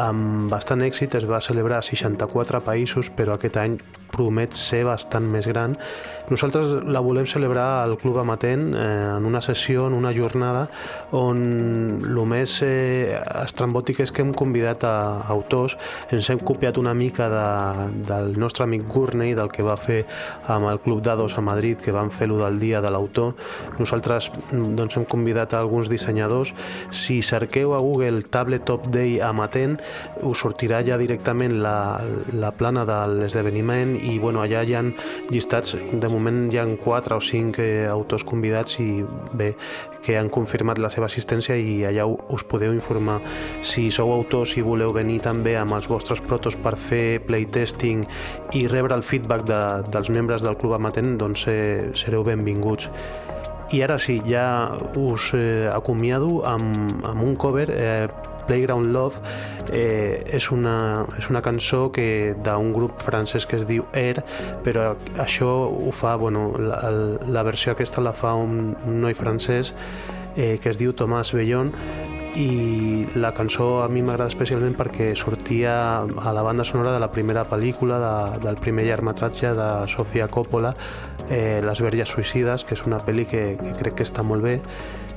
amb 0.04 0.50
bastant 0.52 0.84
èxit, 0.84 1.18
es 1.18 1.28
va 1.30 1.42
celebrar 1.44 1.82
a 1.82 1.86
64 1.86 2.64
països, 2.66 3.10
però 3.14 3.38
aquest 3.38 3.60
any 3.60 3.78
promet 4.14 4.54
ser 4.56 4.84
bastant 4.88 5.26
més 5.30 5.48
gran. 5.50 5.76
Nosaltres 6.24 6.86
la 6.88 7.02
volem 7.04 7.26
celebrar 7.28 7.82
al 7.82 7.98
Club 8.00 8.16
Amatent 8.22 8.70
eh, 8.72 8.82
en 9.18 9.26
una 9.28 9.42
sessió, 9.44 9.88
en 9.90 9.92
una 9.92 10.12
jornada, 10.16 10.62
on 11.12 11.42
el 12.00 12.20
més 12.24 12.54
eh, 12.64 13.12
estrambòtic 13.42 14.00
és 14.00 14.12
que 14.14 14.24
hem 14.24 14.32
convidat 14.32 14.86
a 14.88 14.94
autors, 15.34 15.76
ens 16.14 16.30
hem 16.32 16.40
copiat 16.40 16.78
una 16.80 16.94
mica 16.96 17.28
de, 17.28 17.44
del 18.08 18.38
nostre 18.40 18.64
amic 18.64 18.86
Gurney, 18.88 19.34
del 19.36 19.52
que 19.52 19.66
va 19.66 19.76
fer 19.76 20.04
amb 20.48 20.70
el 20.70 20.80
Club 20.80 21.02
Dados 21.04 21.36
a 21.36 21.44
Madrid, 21.44 21.82
que 21.84 21.92
van 21.92 22.08
fer-lo 22.14 22.38
del 22.40 22.56
dia 22.62 22.80
de 22.80 22.94
l'autor. 22.94 23.34
Nosaltres 23.76 24.30
doncs, 24.52 24.96
hem 24.96 25.04
convidat 25.04 25.52
a 25.52 25.60
alguns 25.60 25.92
dissenyadors. 25.92 26.54
Si 26.88 27.20
cerqueu 27.20 27.74
a 27.76 27.82
Google 27.84 28.24
Tabletop 28.32 28.88
Day 28.94 29.18
Amatent, 29.20 29.76
us 30.24 30.40
sortirà 30.40 30.80
ja 30.86 30.96
directament 31.00 31.58
la, 31.60 32.00
la 32.32 32.54
plana 32.56 32.86
de 32.88 32.98
l'esdeveniment 33.12 33.98
i 34.04 34.18
bueno, 34.18 34.42
allà 34.44 34.62
hi 34.64 34.74
ha 34.76 34.82
llistats, 35.30 35.74
de 35.74 36.10
moment 36.12 36.46
hi 36.52 36.60
ha 36.60 36.66
4 36.84 37.16
o 37.16 37.22
5 37.24 37.62
eh, 37.62 37.86
autors 37.88 38.24
convidats 38.28 38.78
i 38.82 39.04
bé, 39.32 39.54
que 40.04 40.18
han 40.20 40.28
confirmat 40.28 40.78
la 40.82 40.90
seva 40.92 41.08
assistència 41.08 41.56
i 41.56 41.80
allà 41.88 42.04
us 42.06 42.44
podeu 42.48 42.74
informar. 42.76 43.20
Si 43.64 43.88
sou 43.94 44.12
autors 44.12 44.56
i 44.58 44.64
voleu 44.64 44.92
venir 44.92 45.20
també 45.24 45.56
amb 45.56 45.76
els 45.78 45.88
vostres 45.88 46.20
protos 46.24 46.58
per 46.60 46.76
fer 46.76 47.20
playtesting 47.24 48.04
i 48.52 48.66
rebre 48.68 48.96
el 48.96 49.06
feedback 49.06 49.46
de, 49.48 49.62
dels 49.88 50.12
membres 50.12 50.44
del 50.44 50.58
Club 50.60 50.76
Amatent, 50.76 51.16
doncs 51.20 51.46
eh, 51.48 51.90
sereu 51.96 52.26
benvinguts. 52.26 52.90
I 53.72 53.80
ara 53.82 53.96
sí, 53.98 54.20
ja 54.28 54.76
us 55.00 55.32
eh, 55.34 55.66
acomiado 55.72 56.42
amb, 56.46 57.00
amb 57.06 57.24
un 57.24 57.34
cover 57.40 57.70
eh, 57.72 58.06
Playground 58.46 58.92
Love 58.94 59.20
eh, 59.72 60.24
és, 60.36 60.50
una, 60.54 61.04
és 61.18 61.28
una 61.30 61.42
cançó 61.44 61.88
que 61.94 62.34
d'un 62.44 62.72
grup 62.76 63.02
francès 63.02 63.46
que 63.46 63.60
es 63.60 63.68
diu 63.68 63.86
Air, 63.92 64.24
però 64.64 64.94
això 65.22 65.50
ho 65.68 65.92
fa, 65.92 66.16
bueno, 66.20 66.50
la, 66.58 66.80
la 67.26 67.46
versió 67.46 67.74
aquesta 67.74 68.04
la 68.04 68.14
fa 68.16 68.34
un, 68.38 68.74
un 68.86 69.00
noi 69.04 69.14
francès 69.18 69.74
eh, 70.36 70.58
que 70.60 70.70
es 70.70 70.80
diu 70.80 70.94
Tomàs 70.96 71.34
Bellón 71.34 71.72
i 72.34 73.06
la 73.14 73.30
cançó 73.32 73.84
a 73.84 73.88
mi 73.88 74.02
m'agrada 74.02 74.32
especialment 74.32 74.74
perquè 74.74 75.12
sortia 75.14 75.74
a 76.02 76.32
la 76.34 76.42
banda 76.42 76.64
sonora 76.66 76.92
de 76.92 76.98
la 76.98 77.12
primera 77.14 77.44
pel·lícula 77.46 78.00
de, 78.02 78.14
del 78.42 78.58
primer 78.58 78.88
llargmetratge 78.88 79.54
de 79.54 79.68
Sofia 79.88 80.26
Coppola 80.28 80.74
eh, 81.30 81.62
Les 81.64 81.80
verges 81.80 82.10
suïcides 82.10 82.66
que 82.66 82.74
és 82.74 82.84
una 82.88 82.98
pel·li 82.98 83.28
que, 83.30 83.44
que 83.60 83.74
crec 83.78 84.00
que 84.00 84.06
està 84.08 84.26
molt 84.26 84.42
bé 84.42 84.58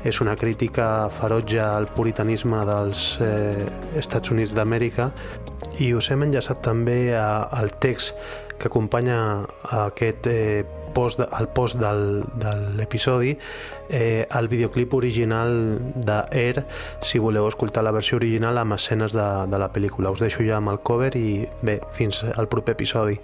és 0.08 0.22
una 0.24 0.38
crítica 0.40 1.10
ferotge 1.12 1.60
al 1.60 1.90
puritanisme 1.92 2.64
dels 2.68 3.18
eh, 3.24 3.68
Estats 4.00 4.32
Units 4.32 4.54
d'Amèrica 4.56 5.10
i 5.84 5.92
us 5.98 6.08
hem 6.14 6.24
enllaçat 6.24 6.62
també 6.64 7.12
a, 7.18 7.50
al 7.52 7.74
text 7.84 8.16
que 8.58 8.72
acompanya 8.72 9.20
aquest 9.84 10.30
eh, 10.32 10.64
post, 10.96 11.20
al 11.20 11.50
post 11.54 11.78
del, 11.82 12.24
de 12.40 12.54
l'episodi 12.80 13.36
eh, 13.90 14.26
el 14.40 14.48
videoclip 14.48 14.96
original 14.98 15.52
d'Air 16.08 16.64
si 17.04 17.20
voleu 17.20 17.50
escoltar 17.52 17.84
la 17.84 17.94
versió 17.96 18.18
original 18.22 18.58
amb 18.64 18.80
escenes 18.80 19.14
de, 19.14 19.28
de 19.52 19.60
la 19.60 19.72
pel·lícula. 19.74 20.16
Us 20.16 20.24
deixo 20.24 20.46
ja 20.48 20.62
amb 20.62 20.72
el 20.74 20.80
cover 20.80 21.12
i 21.20 21.44
bé, 21.62 21.82
fins 22.00 22.24
al 22.36 22.48
proper 22.48 22.80
episodi. 22.80 23.20